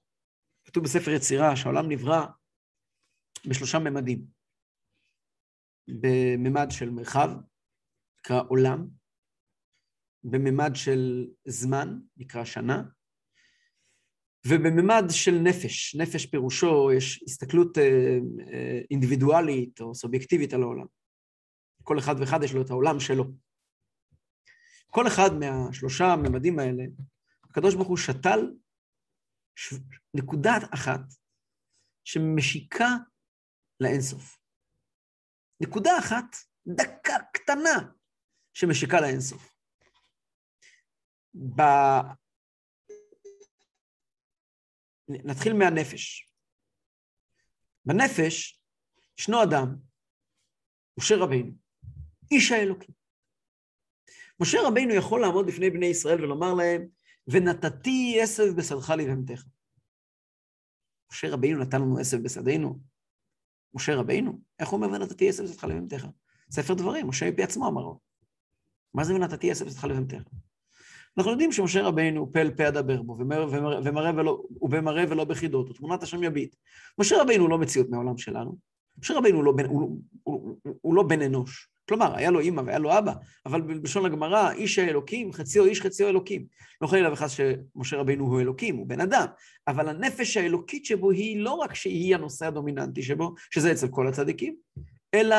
כתוב 0.66 0.84
בספר 0.84 1.12
יצירה, 1.12 1.56
שהעולם 1.56 1.90
נברא 1.90 2.26
בשלושה 3.48 3.80
ממדים. 3.80 4.26
בממד 5.88 6.68
של 6.70 6.90
מרחב, 6.90 7.30
נקרא 8.20 8.42
עולם, 8.48 8.88
בממד 10.24 10.72
של 10.74 11.28
זמן, 11.48 12.00
נקרא 12.18 12.46
שנה, 12.46 12.84
ובממד 14.48 15.04
של 15.10 15.32
נפש. 15.32 15.96
נפש 15.96 16.26
פירושו, 16.26 16.92
יש 16.98 17.24
הסתכלות 17.24 17.78
אה, 17.78 18.18
אה, 18.54 18.80
אינדיבידואלית 18.92 19.82
או 19.82 19.96
סובייקטיבית 19.96 20.54
על 20.54 20.62
העולם. 20.62 20.86
כל 21.84 22.00
אחד 22.00 22.16
ואחד 22.20 22.44
יש 22.44 22.54
לו 22.54 22.62
את 22.62 22.70
העולם 22.70 23.00
שלו. 23.00 23.26
כל 24.88 25.08
אחד 25.08 25.30
מהשלושה 25.40 26.16
ממדים 26.16 26.60
האלה, 26.60 26.84
הקדוש 27.50 27.76
ברוך 27.76 27.88
הוא 27.88 27.98
שתל 27.98 28.40
ש... 29.60 29.74
נקודה 30.14 30.52
אחת 30.74 31.00
שמשיקה 32.04 32.88
לאינסוף. 33.80 34.40
נקודה 35.62 35.92
אחת, 36.00 36.36
דקה 36.68 37.14
קטנה, 37.34 37.92
שמשיקה 38.54 39.02
לאינסוף. 39.02 39.56
ב... 41.56 41.62
נתחיל 45.10 45.54
מהנפש. 45.54 46.30
בנפש 47.86 48.62
ישנו 49.20 49.44
אדם, 49.44 49.76
משה 51.00 51.16
רבינו, 51.16 51.52
איש 52.32 52.52
האלוקים. 52.52 52.96
משה 54.42 54.58
רבינו 54.68 54.94
יכול 54.94 55.22
לעמוד 55.22 55.46
בפני 55.48 55.70
בני 55.70 55.86
ישראל 55.86 56.24
ולומר 56.24 56.54
להם, 56.54 56.99
ונתתי 57.32 58.20
עשב 58.22 58.56
בשדך 58.56 58.90
לבהמתך. 58.90 59.44
משה 61.12 61.30
רבינו 61.30 61.60
נתן 61.60 61.82
לנו 61.82 61.98
עשב 61.98 62.24
בשדנו. 62.24 62.80
משה 63.74 63.96
רבינו, 63.96 64.40
איך 64.60 64.70
הוא 64.70 64.78
אומר 64.84 64.96
ונתתי 64.96 65.30
עשב 65.30 65.44
בשדך 65.44 65.64
לבהמתך? 65.64 66.06
ספר 66.52 66.74
דברים, 66.74 67.08
משה 67.08 67.32
מפי 67.32 67.44
עצמו 67.44 67.68
אמרו. 67.68 68.00
מה 68.94 69.04
זה 69.04 69.16
ונתתי 69.16 69.52
עשב 69.52 69.66
בשדך 69.66 69.84
לבהמתך? 69.84 70.24
אנחנו 71.18 71.32
יודעים 71.32 71.52
שמשה 71.52 71.84
רבינו 71.84 72.32
פה 72.34 72.40
אל 72.40 72.52
פה 72.52 72.68
אדבר 72.68 73.02
בו, 73.02 73.18
ומראה 73.84 74.16
ולא, 74.16 74.44
ובמראה 74.62 75.04
ולא 75.10 75.26
בחידות, 75.26 75.70
ותמונת 75.70 76.04
השם 76.04 76.24
יביט. 76.24 76.56
משה 77.00 77.22
רבינו 77.22 77.48
לא 77.48 77.58
מציאות 77.58 77.90
מהעולם 77.90 78.18
שלנו. 78.18 78.58
משה 78.98 79.18
רבינו 79.18 79.38
הוא 79.38 79.46
לא 79.46 79.52
בן, 79.52 79.66
הוא, 79.66 79.82
הוא, 80.24 80.58
הוא, 80.64 80.78
הוא 80.82 80.96
לא 80.96 81.04
בן 81.04 81.22
אנוש. 81.22 81.70
כלומר, 81.90 82.16
היה 82.16 82.32
לו 82.32 82.40
אימא 82.40 82.62
והיה 82.66 82.80
לו 82.80 82.98
אבא, 82.98 83.14
אבל 83.46 83.62
בלשון 83.62 84.06
הגמרא, 84.06 84.52
איש 84.52 84.80
האלוקים, 84.80 85.34
חציו 85.34 85.66
איש, 85.66 85.82
חציו 85.82 86.08
אלוקים. 86.08 86.46
לא 86.82 86.88
חלילה 86.88 87.14
וחס 87.14 87.32
שמשה 87.32 87.98
רבינו 87.98 88.26
הוא 88.26 88.42
אלוקים, 88.42 88.76
הוא 88.76 88.88
בן 88.88 89.02
אדם, 89.02 89.26
אבל 89.68 89.90
הנפש 89.90 90.38
האלוקית 90.38 90.86
שבו 90.86 91.12
היא 91.12 91.40
לא 91.40 91.52
רק 91.52 91.76
שהיא 91.76 92.16
הנושא 92.16 92.46
הדומיננטי 92.46 93.04
שבו, 93.04 93.34
שזה 93.52 93.72
אצל 93.72 93.88
כל 93.88 94.08
הצדיקים, 94.08 94.56
אלא 95.14 95.36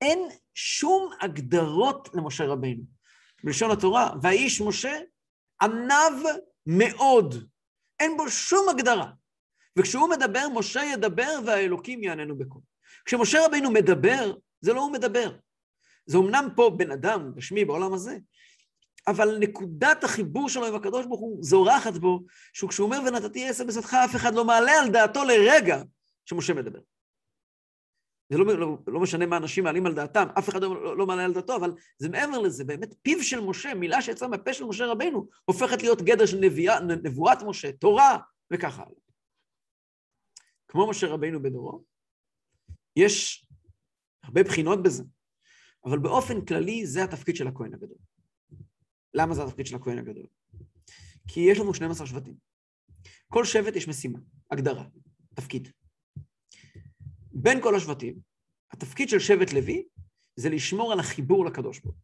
אין 0.00 0.18
שום 0.54 1.10
הגדרות 1.20 2.08
למשה 2.14 2.44
רבינו. 2.44 2.82
בלשון 3.44 3.70
התורה, 3.70 4.10
והאיש 4.22 4.60
משה 4.60 4.98
ענב 5.62 6.24
מאוד. 6.66 7.34
אין 8.00 8.16
בו 8.16 8.30
שום 8.30 8.68
הגדרה. 8.68 9.10
וכשהוא 9.78 10.08
מדבר, 10.08 10.46
משה 10.54 10.84
ידבר 10.84 11.38
והאלוקים 11.46 12.02
יעננו 12.02 12.38
בקול. 12.38 12.60
כשמשה 13.04 13.46
רבינו 13.46 13.70
מדבר, 13.70 14.32
זה 14.66 14.72
לא 14.72 14.80
הוא 14.80 14.92
מדבר. 14.92 15.36
זה 16.06 16.18
אמנם 16.18 16.48
פה 16.56 16.70
בן 16.76 16.90
אדם, 16.90 17.34
בשמי, 17.34 17.64
בעולם 17.64 17.92
הזה, 17.92 18.18
אבל 19.06 19.38
נקודת 19.38 20.04
החיבור 20.04 20.48
שלו 20.48 20.66
עם 20.66 20.74
הקדוש 20.74 21.06
ברוך 21.06 21.20
הוא 21.20 21.38
זורחת 21.40 21.92
בו, 21.92 22.20
שהוא 22.52 22.70
כשהוא 22.70 22.86
אומר 22.86 22.98
ונתתי 23.06 23.48
עשר 23.48 23.64
בשדך, 23.64 23.94
אף 23.94 24.16
אחד 24.16 24.34
לא 24.34 24.44
מעלה 24.44 24.72
על 24.82 24.90
דעתו 24.90 25.24
לרגע 25.24 25.82
שמשה 26.24 26.54
מדבר. 26.54 26.80
זה 28.28 28.38
לא, 28.38 28.58
לא, 28.58 28.78
לא 28.86 29.00
משנה 29.00 29.26
מה 29.26 29.36
אנשים 29.36 29.64
מעלים 29.64 29.86
על 29.86 29.94
דעתם, 29.94 30.26
אף 30.38 30.48
אחד 30.48 30.62
לא, 30.62 30.96
לא 30.96 31.06
מעלה 31.06 31.24
על 31.24 31.32
דעתו, 31.32 31.56
אבל 31.56 31.72
זה 31.98 32.08
מעבר 32.08 32.38
לזה, 32.38 32.64
באמת 32.64 32.94
פיו 33.02 33.22
של 33.22 33.40
משה, 33.40 33.74
מילה 33.74 34.02
שיצאה 34.02 34.28
מהפה 34.28 34.52
של 34.52 34.64
משה 34.64 34.86
רבנו, 34.86 35.26
הופכת 35.44 35.82
להיות 35.82 36.02
גדר 36.02 36.26
של 36.26 36.38
נביאה, 36.40 36.80
נבואת 36.80 37.42
משה, 37.42 37.72
תורה, 37.72 38.18
וככה 38.52 38.82
הלאה. 38.82 39.00
כמו 40.68 40.90
משה 40.90 41.06
רבנו 41.06 41.42
בדורו, 41.42 41.84
יש 42.96 43.45
הרבה 44.26 44.42
בחינות 44.42 44.82
בזה, 44.82 45.04
אבל 45.84 45.98
באופן 45.98 46.44
כללי 46.44 46.86
זה 46.86 47.04
התפקיד 47.04 47.36
של 47.36 47.48
הכהן 47.48 47.74
הגדול. 47.74 47.98
למה 49.14 49.34
זה 49.34 49.44
התפקיד 49.44 49.66
של 49.66 49.76
הכהן 49.76 49.98
הגדול? 49.98 50.26
כי 51.28 51.40
יש 51.40 51.58
לנו 51.58 51.74
12 51.74 52.06
שבטים. 52.06 52.34
כל 53.28 53.44
שבט 53.44 53.76
יש 53.76 53.88
משימה, 53.88 54.18
הגדרה, 54.50 54.84
תפקיד. 55.34 55.68
בין 57.32 57.62
כל 57.62 57.76
השבטים, 57.76 58.18
התפקיד 58.72 59.08
של 59.08 59.18
שבט 59.18 59.52
לוי 59.52 59.84
זה 60.36 60.48
לשמור 60.48 60.92
על 60.92 61.00
החיבור 61.00 61.46
לקדוש 61.46 61.80
ברוך 61.80 61.96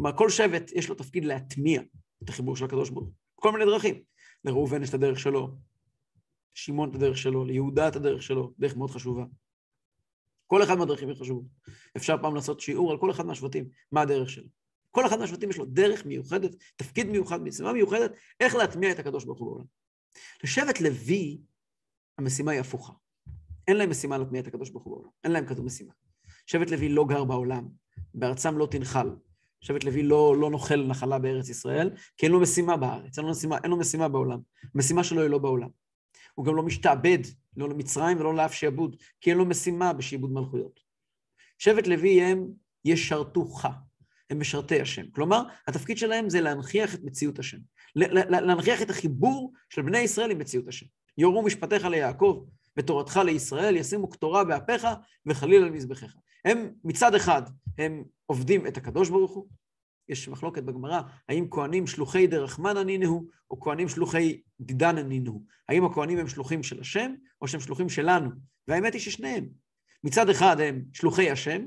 כלומר, 0.00 0.16
כל 0.16 0.30
שבט 0.30 0.72
יש 0.72 0.88
לו 0.88 0.94
תפקיד 0.94 1.24
להטמיע 1.24 1.82
את 2.24 2.28
החיבור 2.28 2.56
של 2.56 2.64
הקדוש 2.64 2.90
ברוך 2.90 3.08
כל 3.34 3.52
מיני 3.52 3.64
דרכים. 3.64 4.02
לראובן 4.44 4.82
יש 4.82 4.88
את 4.88 4.94
הדרך 4.94 5.18
שלו, 5.18 5.56
לשמעון 6.56 6.90
את 6.90 6.94
הדרך 6.94 7.16
שלו, 7.16 7.44
ליהודה 7.44 7.88
את 7.88 7.96
הדרך 7.96 8.22
שלו, 8.22 8.52
דרך 8.58 8.76
מאוד 8.76 8.90
חשובה. 8.90 9.24
כל 10.50 10.62
אחד 10.62 10.78
מהדרכים 10.78 11.08
היא 11.08 11.16
חשובה. 11.16 11.48
אפשר 11.96 12.16
פעם 12.22 12.34
לעשות 12.34 12.60
שיעור 12.60 12.90
על 12.90 12.98
כל 12.98 13.10
אחד 13.10 13.26
מהשבטים, 13.26 13.68
מה 13.92 14.00
הדרך 14.00 14.30
שלו. 14.30 14.48
כל 14.90 15.06
אחד 15.06 15.18
מהשבטים 15.18 15.50
יש 15.50 15.58
לו 15.58 15.64
דרך 15.64 16.06
מיוחדת, 16.06 16.50
תפקיד 16.76 17.06
מיוחד, 17.06 17.42
משימה 17.42 17.72
מיוחדת, 17.72 18.12
איך 18.40 18.54
להטמיע 18.54 18.90
את 18.90 18.98
הקדוש 18.98 19.24
ברוך 19.24 19.38
הוא 19.38 19.48
בעולם. 19.48 19.64
לשבט 20.44 20.80
לוי, 20.80 21.40
המשימה 22.18 22.52
היא 22.52 22.60
הפוכה. 22.60 22.92
אין 23.68 23.76
להם 23.76 23.90
משימה 23.90 24.18
להטמיע 24.18 24.40
את 24.40 24.46
הקדוש 24.46 24.70
ברוך 24.70 24.84
הוא 24.84 24.94
בעולם. 24.94 25.10
אין 25.24 25.32
להם 25.32 25.46
כזו 25.46 25.62
משימה. 25.62 25.92
שבט 26.46 26.70
לוי 26.70 26.88
לא 26.88 27.04
גר 27.08 27.24
בעולם, 27.24 27.68
בארצם 28.14 28.58
לא 28.58 28.66
תנחל. 28.70 29.10
שבט 29.60 29.84
לוי 29.84 30.02
לא, 30.02 30.36
לא 30.40 30.50
נוכל 30.50 30.86
נחלה 30.86 31.18
בארץ 31.18 31.48
ישראל, 31.48 31.90
כי 32.16 32.26
אין 32.26 32.32
לו 32.32 32.40
משימה 32.40 32.76
בארץ, 32.76 33.18
אין 33.18 33.26
לו 33.26 33.32
משימה, 33.32 33.58
אין 33.62 33.70
לו 33.70 33.76
משימה 33.76 34.08
בעולם. 34.08 34.40
המשימה 34.74 35.04
שלו 35.04 35.22
היא 35.22 35.30
לא 35.30 35.38
בעולם. 35.38 35.68
הוא 36.34 36.46
גם 36.46 36.56
לא 36.56 36.62
משתעבד, 36.62 37.18
לא 37.56 37.68
למצרים 37.68 38.20
ולא 38.20 38.34
לאף 38.34 38.54
שעבוד, 38.54 38.96
כי 39.20 39.30
אין 39.30 39.38
לו 39.38 39.44
משימה 39.44 39.92
בשעבוד 39.92 40.32
מלכויות. 40.32 40.80
שבט 41.58 41.86
לוי 41.86 42.22
הם 42.22 42.46
ישרתוך, 42.84 43.64
הם 44.30 44.40
משרתי 44.40 44.80
השם. 44.80 45.10
כלומר, 45.10 45.42
התפקיד 45.68 45.98
שלהם 45.98 46.30
זה 46.30 46.40
להנכיח 46.40 46.94
את 46.94 47.00
מציאות 47.04 47.38
השם. 47.38 47.58
להנכיח 47.96 48.82
את 48.82 48.90
החיבור 48.90 49.52
של 49.68 49.82
בני 49.82 49.98
ישראל 49.98 50.30
עם 50.30 50.38
מציאות 50.38 50.68
השם. 50.68 50.86
יורו 51.18 51.42
משפטיך 51.42 51.84
ליעקב 51.84 52.44
ותורתך 52.76 53.20
לישראל, 53.24 53.76
ישימו 53.76 54.10
קטורה 54.10 54.44
באפיך 54.44 54.86
וחליל 55.26 55.62
על 55.62 55.70
מזבחיך. 55.70 56.16
הם 56.44 56.70
מצד 56.84 57.14
אחד, 57.14 57.42
הם 57.78 58.04
עובדים 58.26 58.66
את 58.66 58.76
הקדוש 58.76 59.08
ברוך 59.08 59.32
הוא, 59.32 59.46
יש 60.10 60.28
מחלוקת 60.28 60.62
בגמרא, 60.62 61.00
האם 61.28 61.46
כהנים 61.50 61.86
שלוחי 61.86 62.26
דרחמן 62.26 62.76
ענינו, 62.76 63.26
או 63.50 63.60
כהנים 63.60 63.88
שלוחי 63.88 64.40
דידן 64.60 64.98
ענינו. 64.98 65.44
האם 65.68 65.84
הכהנים 65.84 66.18
הם 66.18 66.28
שלוחים 66.28 66.62
של 66.62 66.80
השם, 66.80 67.14
או 67.42 67.48
שהם 67.48 67.60
שלוחים 67.60 67.88
שלנו? 67.88 68.30
והאמת 68.68 68.92
היא 68.92 69.00
ששניהם. 69.00 69.48
מצד 70.04 70.30
אחד 70.30 70.60
הם 70.60 70.82
שלוחי 70.92 71.30
השם, 71.30 71.66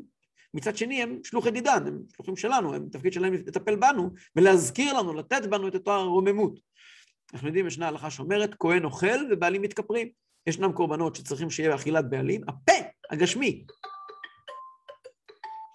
מצד 0.54 0.78
שני 0.78 1.04
הם 1.04 1.20
שלוחי 1.24 1.52
דידן, 1.52 1.88
הם 1.88 2.02
שלוחים 2.16 2.36
שלנו, 2.36 2.74
הם 2.74 2.90
תפקיד 2.92 3.14
שלהם 3.14 3.34
לטפל 3.34 3.76
בנו 3.76 4.10
ולהזכיר 4.36 4.94
לנו, 4.94 5.14
לתת 5.14 5.46
בנו 5.46 5.68
את 5.68 5.76
אותה 5.76 5.96
רוממות. 5.96 6.60
אנחנו 7.34 7.48
יודעים, 7.48 7.68
ישנה 7.68 7.88
הלכה 7.88 8.12
שאומרת, 8.12 8.56
כהן 8.60 8.86
אוכל 8.86 9.32
ובעלים 9.32 9.62
מתכפרים. 9.62 10.10
ישנם 10.48 10.72
קורבנות 10.72 11.16
שצריכים 11.16 11.50
שיהיה 11.50 11.76
אכילת 11.76 12.10
בעלים, 12.10 12.42
הפה 12.48 12.74
הגשמי 13.12 13.66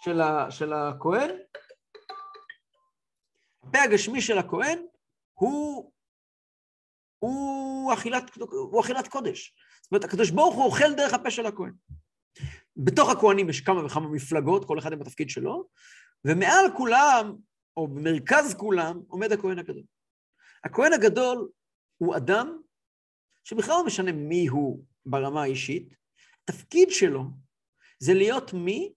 של, 0.04 0.20
ה, 0.20 0.50
של 0.50 0.72
הכהן, 0.72 1.30
הפה 3.68 3.78
הגשמי 3.78 4.20
של 4.20 4.38
הכהן 4.38 4.78
הוא, 5.34 5.92
הוא, 7.18 7.92
אכילת, 7.94 8.30
הוא 8.36 8.80
אכילת 8.80 9.08
קודש. 9.08 9.54
זאת 9.82 9.92
אומרת, 9.92 10.04
הקדוש 10.04 10.30
ברוך 10.30 10.54
הוא 10.54 10.64
אוכל 10.64 10.94
דרך 10.94 11.14
הפה 11.14 11.30
של 11.30 11.46
הכהן. 11.46 11.72
בתוך 12.76 13.10
הכהנים 13.10 13.50
יש 13.50 13.60
כמה 13.60 13.86
וכמה 13.86 14.08
מפלגות, 14.08 14.64
כל 14.64 14.78
אחד 14.78 14.92
עם 14.92 15.00
התפקיד 15.02 15.30
שלו, 15.30 15.68
ומעל 16.24 16.64
כולם, 16.76 17.36
או 17.76 17.88
במרכז 17.88 18.54
כולם, 18.58 19.00
עומד 19.08 19.32
הכהן 19.32 19.58
הגדול. 19.58 19.84
הכהן 20.64 20.92
הגדול 20.92 21.48
הוא 21.98 22.16
אדם 22.16 22.60
שבכלל 23.44 23.74
לא 23.74 23.86
משנה 23.86 24.12
מי 24.12 24.46
הוא 24.46 24.84
ברמה 25.06 25.42
האישית, 25.42 25.94
התפקיד 26.44 26.88
שלו 26.90 27.22
זה 27.98 28.14
להיות 28.14 28.52
מי 28.52 28.92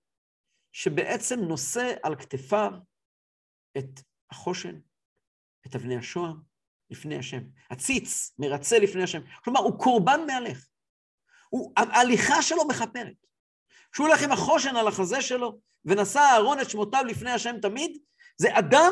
שבעצם 0.72 1.40
נושא 1.40 1.94
על 2.04 2.16
כתפיו 2.16 2.72
את 3.78 4.00
החושן, 4.32 4.80
את 5.68 5.76
אבני 5.76 5.98
השוהם, 5.98 6.38
לפני 6.90 7.18
השם. 7.18 7.42
הציץ 7.70 8.36
מרצה 8.40 8.80
לפני 8.80 9.04
השם. 9.04 9.22
כלומר, 9.44 9.60
הוא 9.60 9.80
קורבן 9.80 10.20
מהלך. 10.28 10.68
הוא, 11.50 11.74
ההליכה 11.78 12.42
שלו 12.42 12.68
מכפרת. 12.68 13.26
כשהוא 13.92 14.08
הולך 14.08 14.24
עם 14.24 14.32
החושן 14.32 14.76
על 14.76 14.88
החזה 14.88 15.22
שלו, 15.22 15.60
ונשא 15.86 16.20
אהרון 16.20 16.60
את 16.60 16.70
שמותיו 16.70 17.04
לפני 17.08 17.32
השם 17.32 17.56
תמיד, 17.62 17.98
זה 18.38 18.58
אדם 18.60 18.92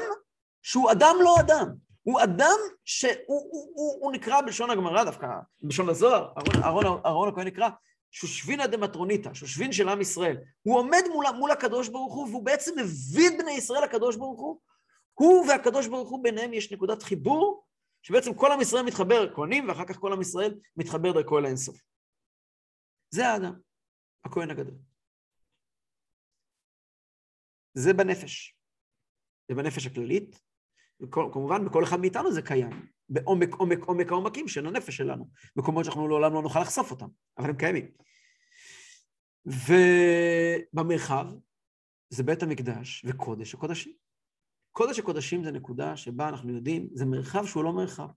שהוא 0.61 0.91
אדם 0.91 1.15
לא 1.23 1.35
אדם. 1.39 1.67
הוא 2.03 2.23
אדם 2.23 2.57
שהוא 2.85 3.11
הוא, 3.27 3.71
הוא, 3.75 3.99
הוא 4.01 4.11
נקרא 4.11 4.41
בלשון 4.41 4.69
הגמרא 4.69 5.03
דווקא, 5.03 5.27
בלשון 5.61 5.89
הזוהר, 5.89 6.33
אהרון, 6.63 6.85
אהרון 7.05 7.29
הכהן 7.29 7.47
נקרא 7.47 7.69
שושבינה 8.11 8.67
דמטרוניתא, 8.67 9.33
שושבין 9.33 9.71
של 9.71 9.89
עם 9.89 10.01
ישראל. 10.01 10.37
הוא 10.61 10.77
עומד 10.77 11.01
מול, 11.13 11.25
מול 11.37 11.51
הקדוש 11.51 11.89
ברוך 11.89 12.13
הוא, 12.13 12.27
והוא 12.27 12.45
בעצם 12.45 12.71
מביא 12.79 13.27
את 13.27 13.33
בני 13.37 13.51
ישראל 13.51 13.83
לקדוש 13.83 14.15
ברוך 14.15 14.39
הוא. 14.39 14.59
הוא 15.19 15.45
והקדוש 15.47 15.87
ברוך 15.87 16.09
הוא 16.09 16.23
ביניהם 16.23 16.53
יש 16.53 16.73
נקודת 16.73 17.03
חיבור, 17.03 17.65
שבעצם 18.01 18.33
כל 18.33 18.51
עם 18.51 18.61
ישראל 18.61 18.85
מתחבר, 18.85 19.35
כהנים, 19.35 19.69
ואחר 19.69 19.85
כך 19.85 19.97
כל 19.97 20.13
עם 20.13 20.21
ישראל 20.21 20.59
מתחבר 20.77 21.11
דרכו 21.11 21.39
אל 21.39 21.45
האינסוף. 21.45 21.81
זה 23.09 23.27
האדם, 23.27 23.59
הכהן 24.25 24.49
הגדול. 24.49 24.75
זה 27.73 27.93
בנפש. 27.93 28.55
זה 29.49 29.55
בנפש 29.55 29.85
הכללית, 29.85 30.41
וכמובן 31.01 31.65
בכל 31.65 31.83
אחד 31.83 31.99
מאיתנו 31.99 32.31
זה 32.31 32.41
קיים, 32.41 32.89
בעומק 33.09 33.53
עומק 33.53 33.79
עומק 33.79 34.11
העומקים 34.11 34.47
של 34.47 34.67
הנפש 34.67 34.97
שלנו, 34.97 35.29
מקומות 35.55 35.85
שאנחנו 35.85 36.07
לעולם 36.07 36.33
לא 36.33 36.41
נוכל 36.41 36.61
לחשוף 36.61 36.91
אותם, 36.91 37.07
אבל 37.37 37.49
הם 37.49 37.57
קיימים. 37.57 37.91
ובמרחב 39.45 41.25
זה 42.09 42.23
בית 42.23 42.43
המקדש 42.43 43.05
וקודש 43.05 43.53
הקודשים. 43.53 44.08
קודש 44.71 44.99
הקודשים 44.99 45.43
זה 45.43 45.51
נקודה 45.51 45.97
שבה 45.97 46.29
אנחנו 46.29 46.53
יודעים, 46.53 46.89
זה 46.93 47.05
מרחב 47.05 47.45
שהוא 47.45 47.63
לא 47.63 47.73
מרחב. 47.73 48.07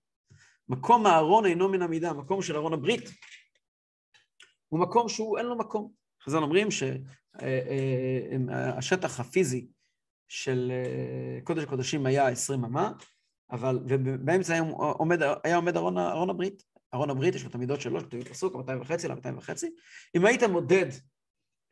מקום 0.68 1.06
הארון 1.06 1.46
אינו 1.46 1.68
מן 1.68 1.82
המידה, 1.82 2.12
מקום 2.12 2.42
של 2.42 2.56
ארון 2.56 2.72
הברית 2.72 3.10
הוא 4.68 4.80
מקום 4.80 5.08
שהוא 5.08 5.38
אין 5.38 5.46
לו 5.46 5.58
מקום. 5.58 5.92
חז"ל 6.24 6.42
אומרים 6.42 6.70
שהשטח 6.70 7.40
אה, 9.10 9.16
אה, 9.18 9.20
הפיזי 9.20 9.66
של 10.28 10.72
אה, 10.72 11.38
קודש 11.44 11.62
הקודשים 11.62 12.06
היה 12.06 12.28
עשרים 12.28 12.64
אמה, 12.64 12.92
אבל, 13.50 13.78
ובאמצע 13.88 14.52
היה 14.52 14.62
עומד, 14.78 15.22
היה 15.44 15.56
עומד 15.56 15.76
ארון, 15.76 15.98
ארון 15.98 16.30
הברית. 16.30 16.62
ארון 16.94 17.10
הברית, 17.10 17.34
יש 17.34 17.42
לו 17.42 17.50
את 17.50 17.54
המידות 17.54 17.80
שלו, 17.80 18.00
כתוב 18.00 18.22
פסוק, 18.22 18.56
200 18.56 18.80
וחצי 18.80 19.08
ל-200 19.08 19.36
וחצי. 19.36 19.70
אם 20.16 20.24
היית 20.24 20.42
מודד 20.42 20.86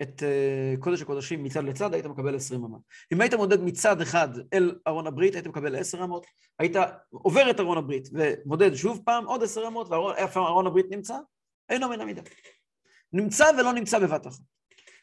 את 0.02 0.22
אה, 0.22 0.74
קודש 0.80 1.02
הקודשים 1.02 1.44
מצד 1.44 1.64
לצד, 1.64 1.94
היית 1.94 2.06
מקבל 2.06 2.36
20 2.36 2.64
אמה. 2.64 2.78
אם 3.12 3.20
היית 3.20 3.34
מודד 3.34 3.60
מצד 3.60 4.00
אחד 4.00 4.28
אל 4.52 4.78
ארון 4.86 5.06
הברית, 5.06 5.34
היית 5.34 5.46
מקבל 5.46 5.76
10 5.76 6.04
אמות. 6.04 6.26
היית 6.58 6.76
עובר 7.10 7.50
את 7.50 7.60
ארון 7.60 7.78
הברית 7.78 8.08
ומודד 8.12 8.74
שוב 8.74 9.02
פעם 9.04 9.24
עוד 9.26 9.42
10 9.42 9.68
אמות, 9.68 9.88
ואיפה 9.88 10.40
ארון 10.40 10.66
הברית 10.66 10.86
נמצא? 10.90 11.14
אינו 11.68 11.88
מן 11.88 12.00
המידה. 12.00 12.22
נמצא 13.12 13.44
ולא 13.58 13.72
נמצא 13.72 13.98
בבת 13.98 14.26
אחת. 14.26 14.40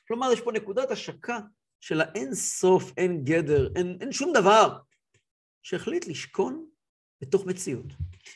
כלומר, 0.07 0.31
יש 0.31 0.41
פה 0.41 0.51
נקודת 0.51 0.91
השקה 0.91 1.39
של 1.81 2.01
האין 2.01 2.33
סוף, 2.33 2.91
אין 2.97 3.23
גדר, 3.23 3.69
אין, 3.75 3.97
אין 4.01 4.11
שום 4.11 4.33
דבר, 4.33 4.77
שהחליט 5.63 6.07
לשכון 6.07 6.65
בתוך 7.21 7.45
מציאות. 7.45 7.85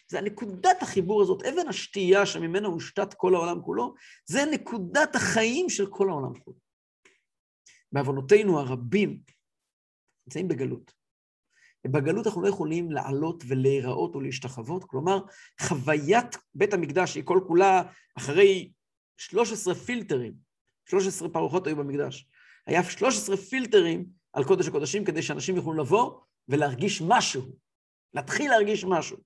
זה 0.08 0.20
הנקודת 0.20 0.82
החיבור 0.82 1.22
הזאת, 1.22 1.44
אבן 1.44 1.68
השתייה 1.68 2.26
שממנה 2.26 2.68
הושתת 2.68 3.14
כל 3.14 3.36
העולם 3.36 3.62
כולו, 3.62 3.94
זה 4.26 4.40
נקודת 4.52 5.16
החיים 5.16 5.70
של 5.70 5.86
כל 5.90 6.10
העולם 6.10 6.40
כולו. 6.40 6.58
בעוונותינו 7.92 8.60
הרבים 8.60 9.22
נמצאים 10.28 10.48
בגלות. 10.48 10.94
ובגלות 11.88 12.28
אנחנו 12.28 12.42
לא 12.42 12.48
יכולים 12.48 12.92
לעלות 12.92 13.44
ולהיראות 13.48 14.16
או 14.16 14.22
להשתחוות, 14.22 14.84
כלומר, 14.84 15.20
חוויית 15.62 16.38
בית 16.56 16.74
המקדש 16.74 17.16
היא 17.16 17.24
כל 17.24 17.40
כולה 17.48 17.84
אחרי 18.18 18.72
13 19.18 19.76
פילטרים, 19.76 20.34
13 20.90 21.30
פרוחות 21.30 21.68
היו 21.68 21.76
במקדש. 21.76 22.28
היה 22.68 22.84
13 22.84 23.38
פילטרים 23.38 24.06
על 24.34 24.44
קודש 24.44 24.68
הקודשים 24.68 25.06
כדי 25.06 25.22
שאנשים 25.22 25.56
יוכלו 25.56 25.74
לבוא 25.74 26.20
ולהרגיש 26.48 27.02
משהו, 27.08 27.42
להתחיל 28.14 28.52
להרגיש 28.52 28.86
משהו. 28.86 29.18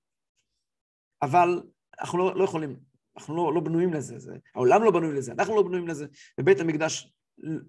אבל 1.22 1.64
אנחנו 2.00 2.18
לא, 2.18 2.36
לא 2.36 2.44
יכולים, 2.44 2.76
אנחנו 3.18 3.36
לא, 3.36 3.54
לא 3.54 3.62
בנויים 3.62 3.94
לזה, 3.94 4.20
זה, 4.20 4.36
העולם 4.56 4.84
לא 4.84 4.92
בנוי 4.92 5.14
לזה, 5.14 5.32
אנחנו 5.32 5.56
לא 5.56 5.64
בנויים 5.64 5.88
לזה, 5.88 6.06
ובית 6.40 6.60
המקדש, 6.60 7.14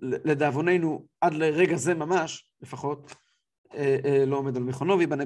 לדאבוננו, 0.01 1.07
עד 1.21 1.35
לרגע 1.35 1.77
זה 1.77 1.95
ממש, 1.95 2.51
לפחות, 2.61 3.15
אה, 3.75 3.97
אה, 4.05 4.27
לא 4.27 4.37
עומד 4.37 4.57
על 4.57 4.63
מכונו 4.63 4.99
וייבנה 4.99 5.25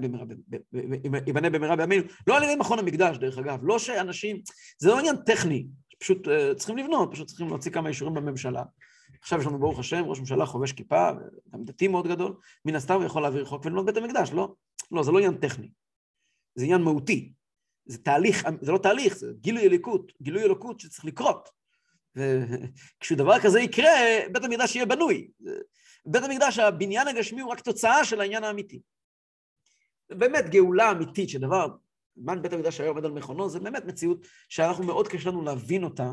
במהרה, 1.51 1.77
בימינו. 1.77 2.03
לא 2.27 2.37
על 2.37 2.43
ידי 2.43 2.57
מכון 2.57 2.79
המקדש, 2.79 3.17
דרך 3.17 3.39
אגב, 3.39 3.59
לא 3.63 3.79
שאנשים, 3.79 4.41
זה 4.79 4.89
לא 4.89 4.99
עניין 4.99 5.17
טכני, 5.17 5.67
פשוט 6.01 6.29
אה, 6.29 6.55
צריכים 6.55 6.77
לבנות, 6.77 7.13
פשוט 7.13 7.27
צריכים 7.27 7.49
להוציא 7.49 7.71
כמה 7.71 7.89
אישורים 7.89 8.15
בממשלה. 8.15 8.63
עכשיו 9.23 9.41
יש 9.41 9.47
לנו 9.47 9.59
ברוך 9.59 9.79
השם 9.79 10.05
ראש 10.05 10.19
ממשלה 10.21 10.47
חובש 10.47 10.73
כיפה, 10.73 11.11
גם 11.53 11.65
דתי 11.65 11.89
מאוד 11.89 12.09
גדול, 12.09 12.35
מן 12.65 12.75
הסתם 12.75 12.95
הוא 12.95 13.05
יכול 13.05 13.23
להעביר 13.23 13.45
חוק 13.45 13.67
ולבנות 13.67 13.87
בית 13.87 13.97
המקדש, 13.97 14.33
לא? 14.33 14.55
לא, 14.91 15.03
זה 15.03 15.13
לא 15.13 15.19
עניין 15.19 15.35
טכני, 15.35 15.71
זה 16.55 16.65
עניין 16.65 16.83
מהותי. 16.83 17.33
זה 17.87 17.99
תהליך, 17.99 18.47
זה 18.61 18.73
לא 18.73 18.79
תהליך, 18.79 19.17
זה 19.17 19.33
גילוי 19.41 19.63
אלוקות, 19.63 20.13
גילוי 20.23 20.43
אלוקות 20.43 20.81
שצריך 20.81 21.05
לקרות. 21.05 21.49
וכשדבר 22.17 23.41
כזה 23.41 23.61
יקרה, 23.61 23.91
בית 24.33 24.45
המקדש 24.45 24.77
יהיה 24.77 24.87
בנוי. 24.87 25.31
בית 26.07 26.23
המקדש, 26.23 26.59
הבניין 26.59 27.09
הגשמי 27.09 27.41
הוא 27.41 27.51
רק 27.53 27.61
תוצאה 27.61 28.05
של 28.05 28.21
העניין 28.21 28.45
האמיתי. 28.45 28.81
באמת 30.11 30.51
גאולה 30.51 30.91
אמיתית, 30.91 31.29
שדבר 31.29 31.67
זמן 32.17 32.43
בית 32.43 32.53
המקדש 32.53 32.81
היה 32.81 32.89
עומד 32.89 33.05
על 33.05 33.13
מכונו, 33.13 33.49
זה 33.49 33.61
באמת 33.61 33.85
מציאות 33.85 34.27
שאנחנו 34.49 34.85
מאוד 34.85 35.09
קשה 35.09 35.29
לנו 35.29 35.43
להבין 35.43 35.85
אותה, 35.85 36.13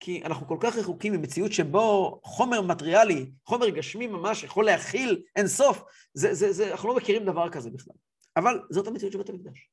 כי 0.00 0.22
אנחנו 0.24 0.48
כל 0.48 0.58
כך 0.60 0.76
רחוקים 0.76 1.12
ממציאות 1.12 1.52
שבו 1.52 2.20
חומר 2.24 2.62
מטריאלי, 2.62 3.30
חומר 3.44 3.68
גשמי 3.68 4.06
ממש, 4.06 4.42
יכול 4.42 4.64
להכיל 4.64 5.24
אין 5.36 5.48
סוף, 5.48 5.82
זה, 6.14 6.34
זה, 6.34 6.52
זה, 6.52 6.70
אנחנו 6.70 6.88
לא 6.88 6.96
מכירים 6.96 7.24
דבר 7.26 7.50
כזה 7.50 7.70
בכלל. 7.70 7.94
אבל 8.36 8.60
זאת 8.70 8.86
המציאות 8.86 9.12
של 9.12 9.18
בית 9.18 9.28
המקדש. 9.28 9.70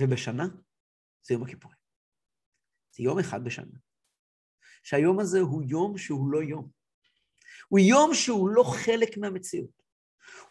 ובשנה 0.00 0.46
זה 1.22 1.34
יום 1.34 1.42
הכיפורים. 1.42 1.78
זה 2.96 3.02
יום 3.02 3.18
אחד 3.18 3.44
בשנה. 3.44 3.78
שהיום 4.82 5.20
הזה 5.20 5.40
הוא 5.40 5.62
יום 5.66 5.98
שהוא 5.98 6.32
לא 6.32 6.42
יום. 6.42 6.68
הוא 7.68 7.78
יום 7.78 8.14
שהוא 8.14 8.48
לא 8.48 8.62
חלק 8.62 9.16
מהמציאות. 9.16 9.84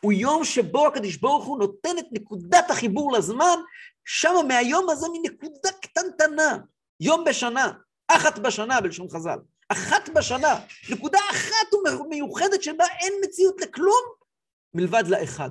הוא 0.01 0.13
יום 0.13 0.43
שבו 0.43 0.87
הקדוש 0.87 1.17
ברוך 1.17 1.45
הוא 1.45 1.59
נותן 1.59 1.97
את 1.99 2.05
נקודת 2.11 2.65
החיבור 2.69 3.11
לזמן, 3.11 3.57
שם 4.05 4.33
מהיום 4.47 4.89
הזה 4.89 5.07
מנקודה 5.13 5.69
קטנטנה, 5.81 6.57
יום 6.99 7.23
בשנה, 7.29 7.71
אחת 8.07 8.39
בשנה 8.39 8.81
בלשון 8.81 9.09
חז"ל, 9.09 9.39
אחת 9.69 10.09
בשנה, 10.15 10.59
נקודה 10.89 11.19
אחת 11.31 11.73
ומיוחדת 12.01 12.63
שבה 12.63 12.85
אין 13.01 13.13
מציאות 13.23 13.61
לכלום 13.61 14.03
מלבד 14.73 15.03
לאחד, 15.07 15.49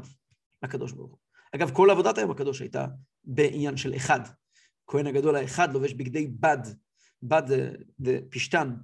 לקדוש 0.62 0.92
ברוך 0.92 1.10
הוא. 1.10 1.18
אגב, 1.54 1.70
כל 1.74 1.90
עבודת 1.90 2.18
היום 2.18 2.30
הקדוש 2.30 2.60
הייתה 2.60 2.86
בעניין 3.24 3.76
של 3.76 3.96
אחד. 3.96 4.20
כהן 4.86 5.06
הגדול 5.06 5.36
האחד 5.36 5.72
לובש 5.72 5.92
בגדי 5.92 6.26
בד, 6.26 6.58
בד 7.22 7.42
זה 7.46 7.70
פשתן, 8.30 8.74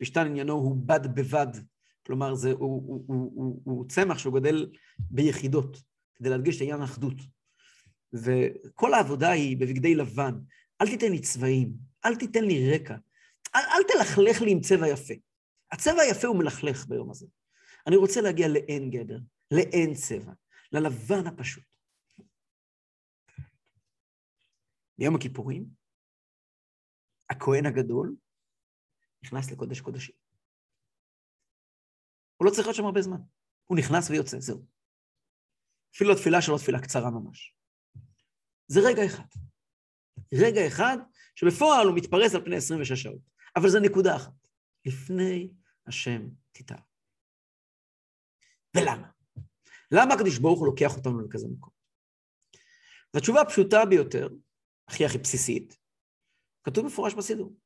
פשתן 0.00 0.26
עניינו 0.26 0.52
הוא 0.52 0.76
בד 0.86 1.14
בבד, 1.14 1.46
כלומר 2.06 2.34
זה, 2.34 2.50
הוא, 2.50 2.58
הוא, 2.58 3.04
הוא, 3.06 3.32
הוא, 3.34 3.60
הוא 3.64 3.88
צמח 3.88 4.18
שהוא 4.18 4.34
גדל 4.40 4.70
ביחידות, 4.98 5.82
כדי 6.14 6.28
להדגיש 6.28 6.56
את 6.56 6.60
העניין 6.60 6.80
האחדות. 6.80 7.16
וכל 8.12 8.94
העבודה 8.94 9.30
היא 9.30 9.56
בבגדי 9.56 9.94
לבן, 9.94 10.34
אל 10.80 10.86
תיתן 10.86 11.10
לי 11.10 11.18
צבעים, 11.18 11.72
אל 12.04 12.16
תיתן 12.16 12.44
לי 12.44 12.74
רקע, 12.74 12.94
אל, 13.54 13.60
אל 13.60 13.82
תלכלך 13.88 14.42
לי 14.42 14.52
עם 14.52 14.60
צבע 14.60 14.88
יפה. 14.88 15.14
הצבע 15.72 16.02
היפה 16.02 16.26
הוא 16.26 16.38
מלכלך 16.38 16.86
ביום 16.86 17.10
הזה. 17.10 17.26
אני 17.86 17.96
רוצה 17.96 18.20
להגיע 18.20 18.48
לאין 18.48 18.90
גדר, 18.90 19.18
לאין 19.50 19.94
צבע, 19.94 20.32
ללבן 20.72 21.26
הפשוט. 21.26 21.64
ביום 24.98 25.16
הכיפורים, 25.16 25.66
הכהן 27.30 27.66
הגדול 27.66 28.16
נכנס 29.24 29.50
לקודש 29.50 29.80
קודשים. 29.80 30.14
הוא 32.36 32.46
לא 32.46 32.50
צריך 32.50 32.66
להיות 32.66 32.76
שם 32.76 32.84
הרבה 32.84 33.02
זמן. 33.02 33.20
הוא 33.64 33.78
נכנס 33.78 34.10
ויוצא, 34.10 34.40
זהו. 34.40 34.66
אפילו 35.96 36.12
התפילה 36.12 36.42
שלו 36.42 36.58
תפילה 36.58 36.80
קצרה 36.82 37.10
ממש. 37.10 37.54
זה 38.66 38.80
רגע 38.80 39.06
אחד. 39.06 39.28
רגע 40.34 40.66
אחד 40.66 40.96
שבפועל 41.34 41.86
הוא 41.86 41.96
מתפרס 41.96 42.34
על 42.34 42.44
פני 42.44 42.56
26 42.56 43.02
שעות. 43.02 43.20
אבל 43.56 43.68
זו 43.68 43.80
נקודה 43.80 44.16
אחת. 44.16 44.32
לפני 44.86 45.52
השם 45.86 46.28
תיטר. 46.52 46.74
ולמה? 48.76 49.10
למה 49.90 50.14
הקדוש 50.14 50.38
ברוך 50.38 50.58
הוא 50.58 50.66
לוקח 50.66 50.96
אותנו 50.96 51.20
לכזה 51.20 51.48
מקום? 51.48 51.72
זו 53.12 53.18
התשובה 53.18 53.40
הפשוטה 53.40 53.84
ביותר, 53.84 54.28
הכי 54.88 55.04
הכי 55.04 55.18
בסיסית, 55.18 55.78
כתוב 56.64 56.86
מפורש 56.86 57.14
בסידור. 57.14 57.56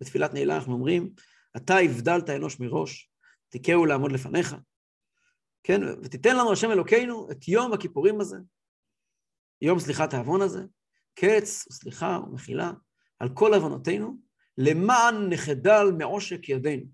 בתפילת 0.00 0.34
נעילה 0.34 0.56
אנחנו 0.56 0.72
אומרים, 0.72 1.14
אתה 1.56 1.74
הבדלת 1.74 2.30
אנוש 2.30 2.60
מראש, 2.60 3.10
תיקהו 3.48 3.86
לעמוד 3.86 4.12
לפניך, 4.12 4.56
כן? 5.62 5.80
ותיתן 6.04 6.36
לנו 6.36 6.52
השם 6.52 6.70
אלוקינו 6.70 7.30
את 7.30 7.48
יום 7.48 7.72
הכיפורים 7.72 8.20
הזה, 8.20 8.36
יום 9.62 9.78
סליחת 9.78 10.14
העוון 10.14 10.42
הזה, 10.42 10.60
קץ 11.20 11.66
וסליחה 11.68 12.18
ומחילה 12.26 12.72
על 13.18 13.28
כל 13.34 13.54
עוונותינו, 13.54 14.16
למען 14.58 15.32
נחדל 15.32 15.84
מעושק 15.98 16.48
ידינו. 16.48 16.86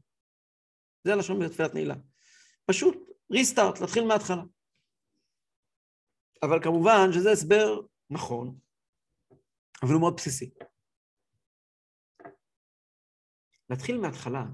זה 1.04 1.12
הלשון 1.12 1.38
בתפילת 1.40 1.74
נעילה. 1.74 1.94
פשוט 2.66 2.96
ריסטארט, 3.32 3.80
להתחיל 3.80 4.04
מההתחלה. 4.04 4.42
אבל 6.42 6.62
כמובן 6.62 7.12
שזה 7.12 7.30
הסבר 7.30 7.80
נכון, 8.10 8.58
אבל 9.82 9.92
הוא 9.92 10.00
מאוד 10.00 10.14
בסיסי. 10.16 10.50
להתחיל 13.70 13.98
מההתחלה 14.00 14.44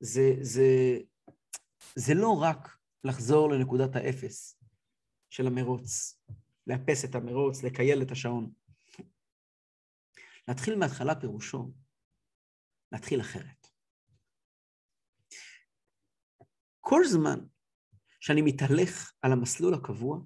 זה, 0.00 0.32
זה, 0.40 0.62
זה 1.94 2.14
לא 2.14 2.40
רק 2.42 2.78
לחזור 3.04 3.50
לנקודת 3.50 3.96
האפס 3.96 4.62
של 5.30 5.46
המרוץ, 5.46 6.20
לאפס 6.66 7.04
את 7.04 7.14
המרוץ, 7.14 7.62
לקייל 7.62 8.02
את 8.02 8.10
השעון. 8.10 8.52
להתחיל 10.48 10.78
מההתחלה 10.78 11.20
פירושו 11.20 11.72
להתחיל 12.92 13.20
אחרת. 13.20 13.66
כל 16.80 17.04
זמן 17.04 17.38
שאני 18.20 18.42
מתהלך 18.42 19.12
על 19.22 19.32
המסלול 19.32 19.74
הקבוע, 19.74 20.20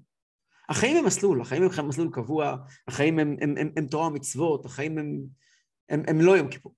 החיים 0.68 0.97
הם 0.97 1.07
מסלול, 1.07 1.41
החיים 1.41 1.62
הם 1.62 1.88
מסלול 1.88 2.11
קבוע, 2.12 2.57
החיים 2.88 3.18
הם, 3.18 3.36
הם, 3.41 3.55
הם, 3.59 3.72
הם 3.76 3.86
תורה 3.86 4.07
ומצוות, 4.07 4.64
החיים 4.64 4.99
הם, 4.99 5.26
הם, 5.88 6.03
הם 6.09 6.20
לא 6.20 6.36
יום 6.36 6.51
כיפור. 6.51 6.74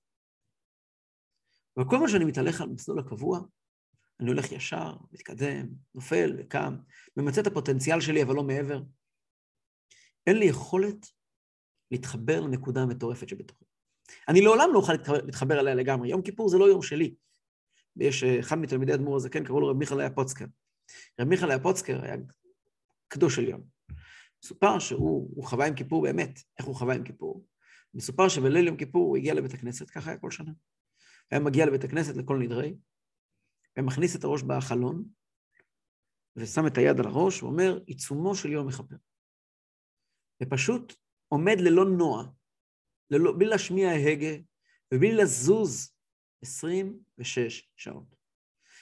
אבל 1.76 1.84
כל 1.90 1.98
מה 1.98 2.08
שאני 2.08 2.24
מתהלך 2.24 2.60
על 2.60 2.68
המסלול 2.68 2.98
הקבוע, 2.98 3.40
אני 4.20 4.30
הולך 4.30 4.52
ישר, 4.52 4.96
מתקדם, 5.12 5.68
נופל 5.94 6.36
וקם, 6.38 6.76
ממצה 7.16 7.40
את 7.40 7.46
הפוטנציאל 7.46 8.00
שלי, 8.00 8.22
אבל 8.22 8.34
לא 8.34 8.42
מעבר. 8.42 8.82
אין 10.26 10.38
לי 10.38 10.44
יכולת 10.44 11.06
להתחבר 11.90 12.40
לנקודה 12.40 12.82
המטורפת 12.82 13.28
שבתוכי. 13.28 13.64
אני 14.28 14.40
לעולם 14.40 14.70
לא 14.72 14.78
אוכל 14.78 14.92
להתחבר 15.26 15.60
אליה 15.60 15.74
לגמרי. 15.74 16.08
יום 16.08 16.22
כיפור 16.22 16.48
זה 16.48 16.58
לא 16.58 16.64
יום 16.64 16.82
שלי. 16.82 17.14
יש 17.96 18.24
אה, 18.24 18.40
אחד 18.40 18.58
מתלמידי 18.58 18.94
אדמו"ר 18.94 19.16
הזקן, 19.16 19.44
קראו 19.44 19.60
לו 19.60 19.68
רב 19.68 19.76
מיכאל 19.76 20.08
פוצקר. 20.08 20.44
רב 21.20 21.28
מיכאל 21.28 21.58
פוצקר 21.58 22.04
היה 22.04 22.16
קדוש 23.08 23.38
עליון. 23.38 23.62
מסופר 24.44 24.78
שהוא 24.78 25.44
חווה 25.44 25.66
עם 25.66 25.74
כיפור 25.74 26.02
באמת. 26.02 26.40
איך 26.58 26.66
הוא 26.66 26.74
חווה 26.74 26.94
עם 26.94 27.04
כיפור? 27.04 27.46
מסופר 27.94 28.28
שבליל 28.28 28.66
יום 28.66 28.76
כיפור 28.76 29.08
הוא 29.08 29.16
הגיע 29.16 29.34
לבית 29.34 29.54
הכנסת, 29.54 29.90
ככה 29.90 30.10
היה 30.10 30.18
כל 30.18 30.30
שנה. 30.30 30.52
היה 31.30 31.40
מגיע 31.40 31.66
לבית 31.66 31.84
הכנסת 31.84 32.16
לכל 32.16 32.38
נדרי, 32.38 32.74
ומכניס 33.78 34.16
את 34.16 34.24
הראש 34.24 34.42
בחלון, 34.42 35.04
ושם 36.36 36.66
את 36.66 36.78
היד 36.78 37.00
על 37.00 37.06
הראש, 37.06 37.42
ואומר, 37.42 37.80
עיצומו 37.86 38.34
של 38.34 38.52
יום 38.52 38.66
מכפר. 38.66 38.96
ופשוט 40.43 40.95
עומד 41.28 41.57
ללא 41.61 41.84
נוע, 41.84 42.24
ללא, 43.11 43.32
בלי 43.38 43.47
להשמיע 43.47 43.90
הגה, 43.90 44.43
ובלי 44.95 45.14
לזוז 45.14 45.93
26 46.43 47.68
שעות. 47.76 48.16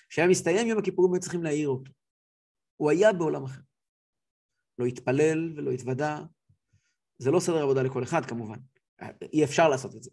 כשהיה 0.09 0.29
מסתיים 0.29 0.67
יום 0.67 0.79
הכיפורים, 0.79 1.13
היו 1.15 1.21
צריכים 1.21 1.43
להעיר 1.43 1.69
אותו. 1.69 1.93
הוא 2.77 2.91
היה 2.91 3.13
בעולם 3.13 3.45
אחר. 3.45 3.61
לא 4.79 4.85
התפלל 4.87 5.53
ולא 5.57 5.71
התוודה. 5.71 6.23
זה 7.19 7.31
לא 7.31 7.41
סדר 7.41 7.63
עבודה 7.63 7.83
לכל 7.83 8.03
אחד, 8.03 8.27
כמובן. 8.27 8.59
אי 9.33 9.45
אפשר 9.45 9.69
לעשות 9.69 9.95
את 9.97 10.03
זה. 10.03 10.11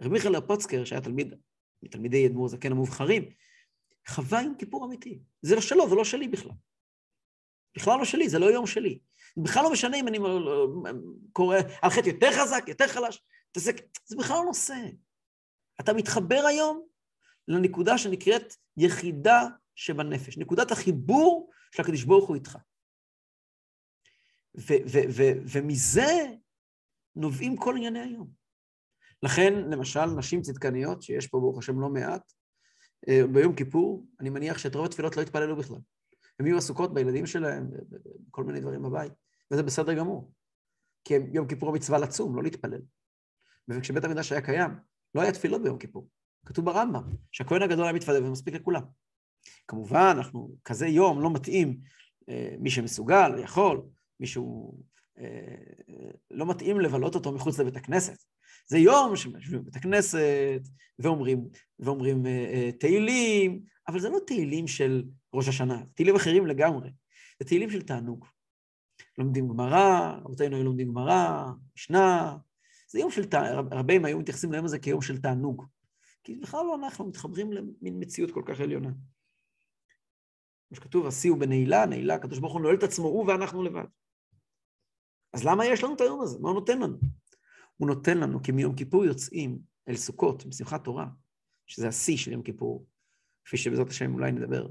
רבי 0.00 0.10
מיכאל 0.10 0.34
הפוצקר, 0.34 0.84
שהיה 0.84 1.00
תלמיד 1.00 1.34
מתלמידי 1.82 2.26
אדמו"ר 2.26 2.48
זקן 2.48 2.72
המובחרים, 2.72 3.30
חווה 4.08 4.42
יום 4.42 4.54
כיפור 4.58 4.86
אמיתי. 4.86 5.22
זה 5.42 5.54
לא 5.54 5.60
שלו, 5.60 5.88
זה 5.88 5.94
לא 5.94 6.04
שלי 6.04 6.28
בכלל. 6.28 6.52
בכלל 7.76 7.98
לא 7.98 8.04
שלי, 8.04 8.28
זה 8.28 8.38
לא 8.38 8.46
יום 8.46 8.66
שלי. 8.66 8.98
בכלל 9.36 9.62
לא 9.62 9.72
משנה 9.72 9.96
אם 9.96 10.08
אני 10.08 10.18
קורא 11.32 11.56
על 11.82 11.90
חטא 11.90 12.08
יותר 12.08 12.30
חזק, 12.32 12.64
יותר 12.68 12.88
חלש, 12.88 13.22
תעסק, 13.52 13.76
זה 14.06 14.16
בכלל 14.16 14.36
לא 14.36 14.44
נושא. 14.44 14.74
אתה 15.80 15.92
מתחבר 15.92 16.42
היום 16.48 16.86
לנקודה 17.48 17.98
שנקראת 17.98 18.54
יחידה 18.76 19.42
שבנפש, 19.74 20.38
נקודת 20.38 20.70
החיבור 20.70 21.50
של 21.72 21.82
הקדוש 21.82 22.04
ברוך 22.04 22.28
הוא 22.28 22.36
איתך. 22.36 22.58
ומזה 25.52 26.26
נובעים 27.16 27.56
כל 27.56 27.76
ענייני 27.76 28.00
היום. 28.00 28.30
לכן, 29.22 29.54
למשל, 29.54 30.04
נשים 30.04 30.42
צדקניות, 30.42 31.02
שיש 31.02 31.26
פה 31.26 31.38
ברוך 31.38 31.58
השם 31.58 31.80
לא 31.80 31.88
מעט, 31.88 32.32
אה, 33.08 33.20
ביום 33.32 33.54
כיפור, 33.54 34.06
אני 34.20 34.30
מניח 34.30 34.58
שאת 34.58 34.74
רוב 34.74 34.86
התפילות 34.86 35.16
לא 35.16 35.22
יתפללו 35.22 35.56
בכלל. 35.56 35.78
הם 36.40 36.46
יהיו 36.46 36.58
עסוקות 36.58 36.94
בילדים 36.94 37.26
שלהם, 37.26 37.70
בכל 38.28 38.44
מיני 38.44 38.60
דברים 38.60 38.82
בבית, 38.82 39.12
וזה 39.50 39.62
בסדר 39.62 39.94
גמור. 39.94 40.32
כי 41.04 41.14
יום 41.32 41.48
כיפור 41.48 41.68
המצווה 41.68 41.98
לצום, 41.98 42.36
לא 42.36 42.42
להתפלל. 42.42 42.80
וכשבית 43.68 44.04
המקדש 44.04 44.32
היה 44.32 44.40
קיים, 44.40 44.70
לא 45.14 45.20
היה 45.20 45.32
תפילות 45.32 45.62
ביום 45.62 45.78
כיפור. 45.78 46.08
כתוב 46.46 46.64
ברמב"ם, 46.64 47.02
שהכהן 47.32 47.62
הגדול 47.62 47.84
היה 47.84 47.92
מתוודה 47.92 48.26
ומספיק 48.26 48.54
לכולם. 48.54 48.82
כמובן, 49.68 50.14
אנחנו, 50.16 50.56
כזה 50.64 50.86
יום 50.86 51.20
לא 51.20 51.32
מתאים, 51.32 51.80
אה, 52.28 52.54
מי 52.58 52.70
שמסוגל 52.70 53.32
ויכול, 53.36 53.82
מישהו 54.20 54.74
אה, 55.18 55.56
לא 56.30 56.46
מתאים 56.46 56.80
לבלות 56.80 57.14
אותו 57.14 57.32
מחוץ 57.32 57.58
לבית 57.58 57.76
הכנסת. 57.76 58.24
זה 58.70 58.78
יום 58.78 59.16
שיושבים 59.16 59.62
בבית 59.62 59.76
הכנסת 59.76 60.60
ואומרים, 60.98 61.48
ואומרים 61.78 62.26
אה, 62.26 62.30
אה, 62.30 62.72
תהילים, 62.72 63.62
אבל 63.88 64.00
זה 64.00 64.08
לא 64.08 64.18
תהילים 64.26 64.68
של 64.68 65.04
ראש 65.34 65.48
השנה, 65.48 65.82
תהילים 65.94 66.16
אחרים 66.16 66.46
לגמרי. 66.46 66.90
זה 67.38 67.44
תהילים 67.44 67.70
של 67.70 67.82
תענוג. 67.82 68.26
לומדים 69.18 69.48
גמרא, 69.48 70.18
רבותינו 70.24 70.56
היו 70.56 70.64
לומדים 70.64 70.88
גמרא, 70.88 71.46
משנה. 71.76 72.36
זה 72.88 72.98
יום 72.98 73.10
של 73.10 73.24
תענוג, 73.24 73.74
רבים 73.74 74.04
היו 74.04 74.18
מתייחסים 74.18 74.52
ליום 74.52 74.64
הזה 74.64 74.78
כיום 74.78 75.02
של 75.02 75.20
תענוג. 75.20 75.64
כי 76.24 76.36
בכלל 76.36 76.64
לא 76.64 76.74
אנחנו 76.74 77.08
מתחברים 77.08 77.52
למין 77.52 77.94
מציאות 78.00 78.30
כל 78.30 78.42
כך 78.46 78.60
עליונה. 78.60 78.90
כמו 80.68 80.76
שכתוב, 80.76 81.06
השיא 81.06 81.30
הוא 81.30 81.38
בנעילה, 81.38 81.86
נעילה, 81.86 82.14
הקדוש 82.14 82.38
ברוך 82.38 82.52
הוא 82.52 82.60
נועל 82.60 82.74
את 82.74 82.82
עצמו, 82.82 83.06
הוא 83.06 83.26
ואנחנו 83.26 83.62
לבד. 83.62 83.84
אז 85.32 85.44
למה 85.44 85.66
יש 85.66 85.84
לנו 85.84 85.94
את 85.94 86.00
היום 86.00 86.20
הזה? 86.20 86.38
מה 86.40 86.48
הוא 86.48 86.54
נותן 86.54 86.78
לנו? 86.78 86.96
הוא 87.80 87.88
נותן 87.88 88.18
לנו, 88.18 88.42
כי 88.42 88.52
מיום 88.52 88.74
כיפור 88.74 89.04
יוצאים 89.04 89.58
אל 89.88 89.96
סוכות, 89.96 90.46
בשמחת 90.46 90.84
תורה, 90.84 91.06
שזה 91.66 91.88
השיא 91.88 92.16
של 92.16 92.32
יום 92.32 92.42
כיפור, 92.42 92.86
כפי 93.44 93.56
שבעזרת 93.56 93.88
השם 93.88 94.14
אולי 94.14 94.32
נדבר 94.32 94.66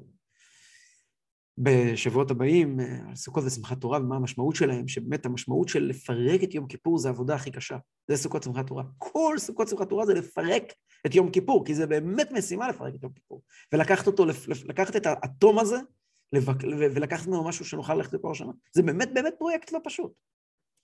בשבועות 1.57 2.31
הבאים 2.31 2.79
אה, 2.79 3.09
על 3.09 3.15
סוכות 3.15 3.43
ושמחת 3.43 3.81
תורה 3.81 3.99
ומה 3.99 4.15
המשמעות 4.15 4.55
שלהם, 4.55 4.87
שבאמת 4.87 5.25
המשמעות 5.25 5.69
של 5.69 5.83
לפרק 5.83 6.43
את 6.43 6.53
יום 6.53 6.67
כיפור 6.67 6.97
זה 6.97 7.07
העבודה 7.07 7.35
הכי 7.35 7.51
קשה. 7.51 7.77
זה 8.07 8.17
סוכות 8.17 8.41
ושמחת 8.41 8.67
תורה. 8.67 8.83
כל 8.97 9.35
סוכות 9.37 9.67
ושמחת 9.67 9.89
תורה 9.89 10.05
זה 10.05 10.13
לפרק 10.13 10.63
את 11.05 11.15
יום 11.15 11.31
כיפור, 11.31 11.65
כי 11.65 11.75
זה 11.75 11.87
באמת 11.87 12.31
משימה 12.31 12.69
לפרק 12.69 12.95
את 12.95 13.03
יום 13.03 13.11
כיפור. 13.13 13.41
ולקחת 13.73 14.07
אותו, 14.07 14.25
לקחת 14.65 14.95
את 14.95 15.05
האטום 15.05 15.59
הזה, 15.59 15.77
ולקחת 16.95 17.27
ממנו 17.27 17.43
משהו 17.43 17.65
שנוכל 17.65 17.93
ללכת 17.93 18.13
לכל 18.13 18.31
השנה. 18.31 18.51
זה 18.73 18.83
באמת 18.83 19.09
באמת 19.13 19.33
פרויקט 19.37 19.71
לא 19.71 19.79
פשוט. 19.83 20.11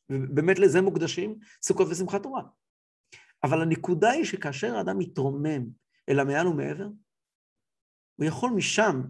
ובאמת 0.10 0.60
לזה 0.60 0.82
מוקדשים 0.82 1.40
סוכות 1.62 1.88
ושמחת 1.92 2.24
תורה. 2.24 2.44
אבל 3.44 3.62
הנקודה 3.62 4.10
היא 4.10 4.26
שכאשר 4.26 4.76
האדם 4.76 5.00
מתרומם 5.00 5.66
אל 6.10 6.20
המעל 6.20 6.48
ומעבר, 6.48 6.88
הוא 8.16 8.26
יכול 8.26 8.50
משם 8.50 9.02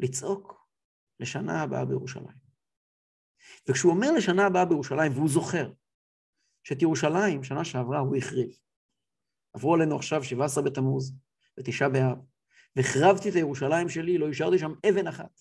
לצעוק 0.00 0.68
לשנה 1.20 1.62
הבאה 1.62 1.84
בירושלים. 1.84 2.38
וכשהוא 3.68 3.92
אומר 3.92 4.12
לשנה 4.12 4.46
הבאה 4.46 4.64
בירושלים, 4.64 5.12
והוא 5.12 5.28
זוכר 5.28 5.72
שאת 6.64 6.82
ירושלים, 6.82 7.44
שנה 7.44 7.64
שעברה, 7.64 7.98
הוא 7.98 8.16
החריב. 8.16 8.58
עברו 9.54 9.74
עלינו 9.74 9.96
עכשיו 9.96 10.24
17 10.24 10.64
בתמוז 10.64 11.16
ותשעה 11.58 11.88
באב, 11.88 12.18
והחרבתי 12.76 13.28
את 13.28 13.34
הירושלים 13.34 13.88
שלי, 13.88 14.18
לא 14.18 14.28
השארתי 14.28 14.58
שם 14.58 14.72
אבן 14.88 15.06
אחת. 15.06 15.40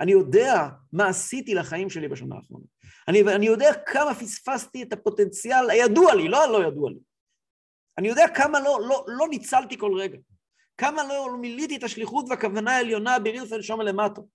אני 0.00 0.12
יודע 0.12 0.68
מה 0.92 1.08
עשיתי 1.08 1.54
לחיים 1.54 1.90
שלי 1.90 2.08
בשנה 2.08 2.36
האחרונה. 2.36 2.64
אני, 3.08 3.20
אני 3.20 3.46
יודע 3.46 3.70
כמה 3.86 4.14
פספסתי 4.14 4.82
את 4.82 4.92
הפוטנציאל 4.92 5.70
הידוע 5.70 6.14
לי, 6.14 6.28
לא 6.28 6.44
הלא 6.44 6.68
ידוע 6.68 6.90
לי. 6.90 6.98
אני 7.98 8.08
יודע 8.08 8.24
כמה 8.34 8.60
לא, 8.60 8.78
לא, 8.88 9.04
לא 9.08 9.28
ניצלתי 9.28 9.78
כל 9.78 9.92
רגע. 10.00 10.18
כמה 10.76 11.04
לא 11.04 11.36
מילאתי 11.40 11.76
את 11.76 11.82
השליחות 11.82 12.26
והכוונה 12.28 12.76
העליונה 12.76 13.18
ברירף 13.18 13.52
ונשמה 13.52 13.84
למטו. 13.84 14.28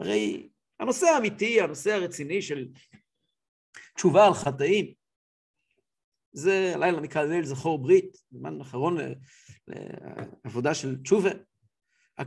הרי 0.00 0.48
הנושא 0.80 1.06
האמיתי, 1.06 1.60
הנושא 1.60 1.92
הרציני 1.92 2.42
של 2.42 2.68
תשובה 3.94 4.26
על 4.26 4.34
חטאים, 4.34 4.94
זה 6.32 6.72
הלילה 6.74 7.00
נקרא 7.00 7.22
ליל 7.22 7.44
זכור 7.44 7.78
ברית, 7.78 8.16
זמן 8.30 8.60
אחרון 8.60 8.96
לעבודה 9.68 10.74
של 10.74 11.02
תשובה. 11.02 11.30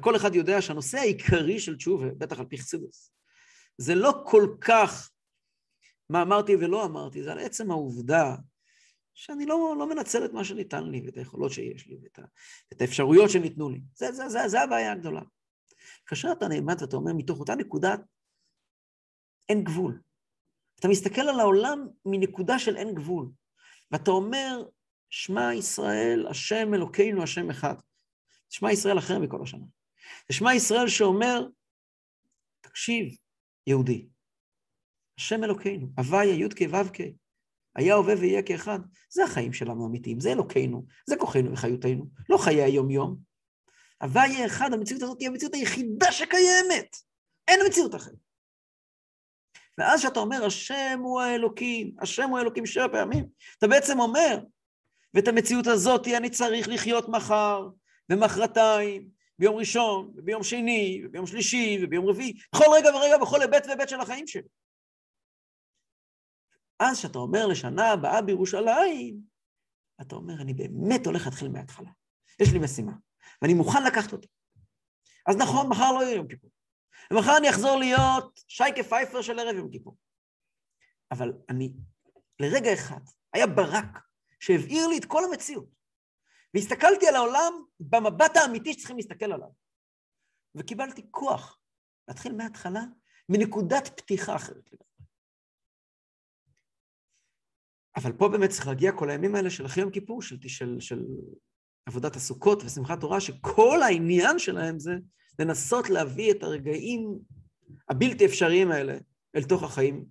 כל 0.02 0.16
אחד 0.16 0.36
יודע 0.36 0.62
שהנושא 0.62 0.98
העיקרי 0.98 1.60
של 1.60 1.78
תשובה, 1.78 2.08
בטח 2.18 2.40
על 2.40 2.46
פי 2.46 2.58
חסידוס, 2.58 3.12
זה 3.78 3.96
לא 3.96 4.24
כל 4.26 4.56
כך 4.62 5.12
מה 6.10 6.22
אמרתי 6.22 6.56
ולא 6.56 6.86
אמרתי, 6.86 7.24
זה 7.24 7.32
על 7.32 7.40
עצם 7.40 7.72
העובדה 7.72 8.36
שאני 9.14 9.46
לא, 9.46 9.76
לא 9.80 9.90
מנצל 9.90 10.26
את 10.26 10.34
מה 10.34 10.44
שניתן 10.44 10.84
לי, 10.84 11.02
ואת 11.06 11.18
היכולות 11.18 11.52
שיש 11.52 11.88
לי, 11.88 11.98
ואת, 12.04 12.20
ואת 12.72 12.82
האפשרויות 12.82 13.30
שניתנו 13.30 13.70
לי. 13.70 13.82
זה, 13.96 14.12
זה, 14.12 14.30
זה, 14.30 14.48
זה 14.48 14.62
הבעיה 14.62 14.92
הגדולה. 14.92 15.22
כאשר 16.06 16.32
אתה 16.32 16.48
נעמד 16.48 16.82
ואתה 16.82 16.96
אומר, 16.96 17.14
מתוך 17.14 17.40
אותה 17.40 17.56
נקודה 17.56 17.96
אין 19.50 19.64
גבול. 19.64 20.02
אתה 20.80 20.88
מסתכל 20.88 21.22
על 21.22 21.40
העולם 21.40 21.88
מנקודה 22.06 22.60
של 22.60 22.78
אין 22.78 22.96
גבול, 22.96 23.30
ואתה 23.92 24.12
אומר, 24.12 24.64
שמע 25.10 25.54
ישראל, 25.54 26.28
השם 26.30 26.74
אלוקינו, 26.74 27.24
השם 27.24 27.50
אחד. 27.50 27.76
שמע 28.50 28.72
ישראל 28.72 28.98
אחר 28.98 29.20
מכל 29.20 29.44
השנה. 29.44 29.66
זה 30.30 30.36
שמע 30.36 30.54
ישראל 30.54 30.88
שאומר, 30.88 31.48
תקשיב, 32.62 33.18
יהודי, 33.68 34.08
השם 35.20 35.44
אלוקינו, 35.44 35.88
הוויה, 35.98 36.36
י"ק 36.36 36.62
ו"ק, 36.72 36.98
היה 37.76 37.96
הווה 37.96 38.14
ויהיה 38.20 38.44
כאחד. 38.44 38.80
זה 39.10 39.24
החיים 39.24 39.54
שלנו 39.54 39.84
האמיתיים, 39.84 40.20
זה 40.20 40.32
אלוקינו, 40.32 40.86
זה 41.10 41.16
כוחנו 41.16 41.52
וחיותנו, 41.52 42.06
לא 42.30 42.38
חיי 42.38 42.64
היום-יום. 42.64 43.18
הוויה 44.02 44.46
אחד, 44.46 44.74
המציאות 44.74 45.02
הזאת 45.02 45.20
היא 45.20 45.28
המציאות 45.28 45.54
היחידה 45.54 46.12
שקיימת. 46.12 46.96
אין 47.48 47.60
מציאות 47.68 47.96
אחרת. 47.96 48.16
ואז 49.78 50.00
כשאתה 50.00 50.20
אומר, 50.20 50.46
השם 50.46 51.00
הוא 51.04 51.22
האלוקים, 51.22 51.96
השם 52.00 52.30
הוא 52.30 52.38
האלוקים 52.38 52.66
שבע 52.66 52.88
פעמים, 52.88 53.28
אתה 53.58 53.68
בעצם 53.68 54.00
אומר, 54.00 54.40
ואת 55.14 55.28
המציאות 55.28 55.68
הזאת 55.68 56.08
אני 56.08 56.30
צריך 56.30 56.68
לחיות 56.68 57.10
מחר, 57.10 57.68
ומחרתיים, 58.12 59.10
ביום 59.40 59.56
ראשון, 59.56 60.14
וביום 60.16 60.44
שני, 60.44 61.02
וביום 61.06 61.28
שלישי, 61.28 61.80
וביום 61.84 62.10
רביעי, 62.10 62.34
בכל 62.54 62.66
רגע 62.74 62.96
ורגע, 62.96 63.18
בכל 63.18 63.42
היבט 63.42 63.66
והיבט 63.66 63.90
של 63.90 64.00
החיים 64.00 64.28
שלי. 64.28 64.48
אז 66.80 67.00
כשאתה 67.00 67.18
אומר 67.18 67.48
לשנה 67.48 67.92
הבאה 67.92 68.22
בירושלים, 68.22 69.20
אתה 70.02 70.16
אומר, 70.16 70.42
אני 70.42 70.54
באמת 70.54 71.06
הולך 71.06 71.26
להתחיל 71.26 71.48
מההתחלה. 71.48 71.90
יש 72.40 72.54
לי 72.54 72.60
משימה, 72.60 72.92
ואני 73.42 73.54
מוכן 73.54 73.84
לקחת 73.84 74.14
אותה. 74.14 74.28
אז 75.28 75.36
נכון, 75.38 75.70
מחר 75.70 75.92
לא 75.92 76.04
יהיה 76.04 76.16
יום 76.16 76.28
כיפור. 76.28 76.52
ומחר 77.12 77.38
אני 77.38 77.50
אחזור 77.50 77.78
להיות 77.80 78.40
שייקה 78.48 78.84
פייפר 78.84 79.22
של 79.22 79.40
ערב 79.40 79.56
יום 79.56 79.72
כיפור. 79.72 79.98
אבל 81.12 81.34
אני, 81.50 81.74
לרגע 82.40 82.74
אחד, 82.74 83.02
היה 83.34 83.48
ברק 83.48 84.00
שהבהיר 84.40 84.88
לי 84.88 84.98
את 84.98 85.06
כל 85.06 85.24
המציאות. 85.26 85.75
והסתכלתי 86.56 87.08
על 87.08 87.16
העולם 87.16 87.54
במבט 87.80 88.36
האמיתי 88.36 88.74
שצריכים 88.74 88.98
להסתכל 88.98 89.32
עליו. 89.32 89.50
וקיבלתי 90.56 91.02
כוח 91.12 91.60
להתחיל 92.08 92.36
מההתחלה, 92.36 92.82
מנקודת 93.30 93.88
פתיחה 94.00 94.36
אחרת. 94.36 94.70
אבל 97.96 98.12
פה 98.18 98.30
באמת 98.30 98.50
צריך 98.50 98.68
להגיע 98.68 98.92
כל 98.92 99.10
הימים 99.10 99.36
האלה 99.36 99.50
של 99.50 99.66
אחרי 99.66 99.84
יום 99.84 99.92
כיפור, 99.92 100.22
של, 100.22 100.38
של, 100.48 100.80
של 100.80 101.06
עבודת 101.86 102.16
הסוכות 102.16 102.64
ושמחת 102.64 103.00
תורה, 103.00 103.22
שכל 103.22 103.82
העניין 103.82 104.40
שלהם 104.40 104.80
זה 104.80 104.92
לנסות 105.40 105.90
להביא 105.90 106.32
את 106.32 106.44
הרגעים 106.44 107.20
הבלתי 107.90 108.26
אפשריים 108.26 108.72
האלה 108.72 108.98
אל 109.36 109.44
תוך 109.44 109.64
החיים, 109.64 110.06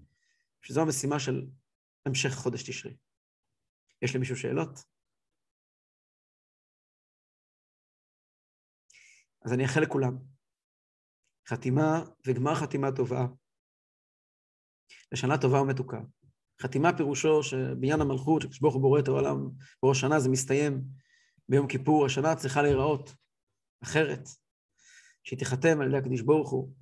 שזו 0.62 0.82
המשימה 0.82 1.20
של 1.20 1.47
המשך 2.07 2.34
חודש 2.34 2.62
תשרי. 2.62 2.97
יש 4.03 4.16
למישהו 4.16 4.36
שאלות? 4.36 4.93
אז 9.45 9.53
אני 9.53 9.62
אאחל 9.62 9.80
לכולם 9.80 10.18
חתימה 11.49 12.05
וגמר 12.26 12.55
חתימה 12.55 12.92
טובה, 12.92 13.26
לשנה 15.12 15.38
טובה 15.38 15.61
ומתוקה. 15.61 16.01
חתימה 16.62 16.97
פירושו 16.97 17.42
שבעניין 17.42 18.01
המלכות, 18.01 18.42
שקדוש 18.42 18.61
ברוך 18.61 18.74
הוא 18.74 18.82
בורא 18.82 19.01
את 19.01 19.09
העולם 19.09 19.51
בראש 19.82 20.01
שנה, 20.01 20.20
זה 20.20 20.28
מסתיים 20.28 20.82
ביום 21.49 21.68
כיפור, 21.68 22.07
השנה 22.07 22.36
צריכה 22.36 22.62
להיראות 22.62 23.14
אחרת, 23.82 24.28
שהיא 25.24 25.38
תיחתם 25.38 25.80
על 25.80 25.88
ידי 25.88 25.97
הקדוש 25.97 26.20
ברוך 26.20 26.51
הוא 26.51 26.72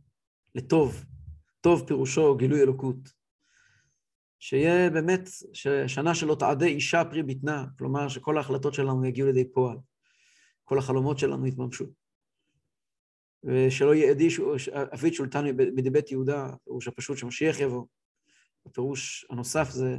לטוב. 0.54 1.04
טוב 1.60 1.84
פירושו 1.86 2.36
גילוי 2.36 2.62
אלוקות. 2.62 3.22
שיהיה 4.38 4.90
באמת 4.90 5.28
שנה 5.86 6.14
שלא 6.14 6.36
תעדה 6.38 6.66
אישה 6.66 7.04
פרי 7.10 7.22
בטנה, 7.22 7.66
כלומר 7.78 8.08
שכל 8.08 8.36
ההחלטות 8.36 8.74
שלנו 8.74 9.04
יגיעו 9.04 9.28
לידי 9.28 9.52
פועל, 9.52 9.76
כל 10.64 10.78
החלומות 10.78 11.18
שלנו 11.18 11.46
יתממשו. 11.46 11.84
ושלא 13.44 13.94
יהיה 13.94 14.10
עדי 14.10 14.28
אבית 14.94 15.14
שולטן 15.14 15.56
בידי 15.56 15.90
בית 15.90 16.10
יהודה, 16.10 16.50
פירוש 16.64 16.88
הפשוט 16.88 17.18
שמשיח 17.18 17.60
יבוא. 17.60 17.86
הפירוש 18.66 19.26
הנוסף 19.30 19.70
זה 19.70 19.96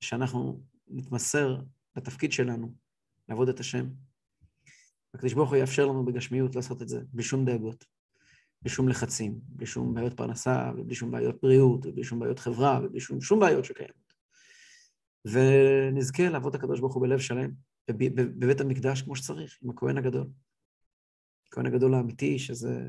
שאנחנו 0.00 0.60
נתמסר 0.88 1.56
לתפקיד 1.96 2.32
שלנו, 2.32 2.74
לעבוד 3.28 3.48
את 3.48 3.60
השם. 3.60 3.86
הקדוש 5.14 5.32
ברוך 5.32 5.50
הוא 5.50 5.56
יאפשר 5.56 5.86
לנו 5.86 6.04
בגשמיות 6.04 6.56
לעשות 6.56 6.82
את 6.82 6.88
זה, 6.88 7.00
בלי 7.12 7.22
שום 7.22 7.44
דאגות, 7.44 7.84
בלי 8.62 8.70
שום 8.70 8.88
לחצים, 8.88 9.40
בלי 9.42 9.66
שום 9.66 9.94
בעיות 9.94 10.16
פרנסה, 10.16 10.70
ובלי 10.76 10.94
שום 10.94 11.10
בעיות 11.10 11.40
בריאות, 11.42 11.86
ובלי 11.86 12.04
שום 12.04 12.20
בעיות 12.20 12.38
חברה, 12.38 12.80
ובלי 12.84 13.00
שום, 13.00 13.20
שום 13.20 13.40
בעיות 13.40 13.64
שקיימות. 13.64 14.14
ונזכה 15.24 16.28
לעבוד 16.28 16.54
הקדוש 16.54 16.80
ברוך 16.80 16.94
הוא 16.94 17.02
בלב 17.02 17.18
שלם, 17.18 17.50
בבית 17.88 18.60
המקדש 18.60 19.02
כמו 19.02 19.16
שצריך, 19.16 19.58
עם 19.62 19.70
הכהן 19.70 19.98
הגדול. 19.98 20.26
הכהן 21.54 21.66
הגדול 21.66 21.94
האמיתי, 21.94 22.38
שזה 22.38 22.88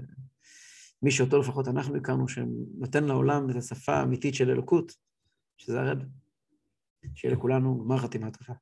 מי 1.02 1.12
שאותו 1.12 1.40
לפחות 1.40 1.68
אנחנו 1.68 1.96
הכרנו, 1.96 2.28
שנותן 2.28 3.04
לעולם 3.04 3.50
את 3.50 3.56
השפה 3.56 3.94
האמיתית 3.94 4.36
של 4.36 4.50
אלוקות, 4.50 4.92
שזה 5.58 5.82
הרב. 5.82 5.98
שיהיה 7.16 7.36
לכולנו 7.36 7.84
גמר 7.84 7.98
חתימה 7.98 8.32
טובה. 8.32 8.54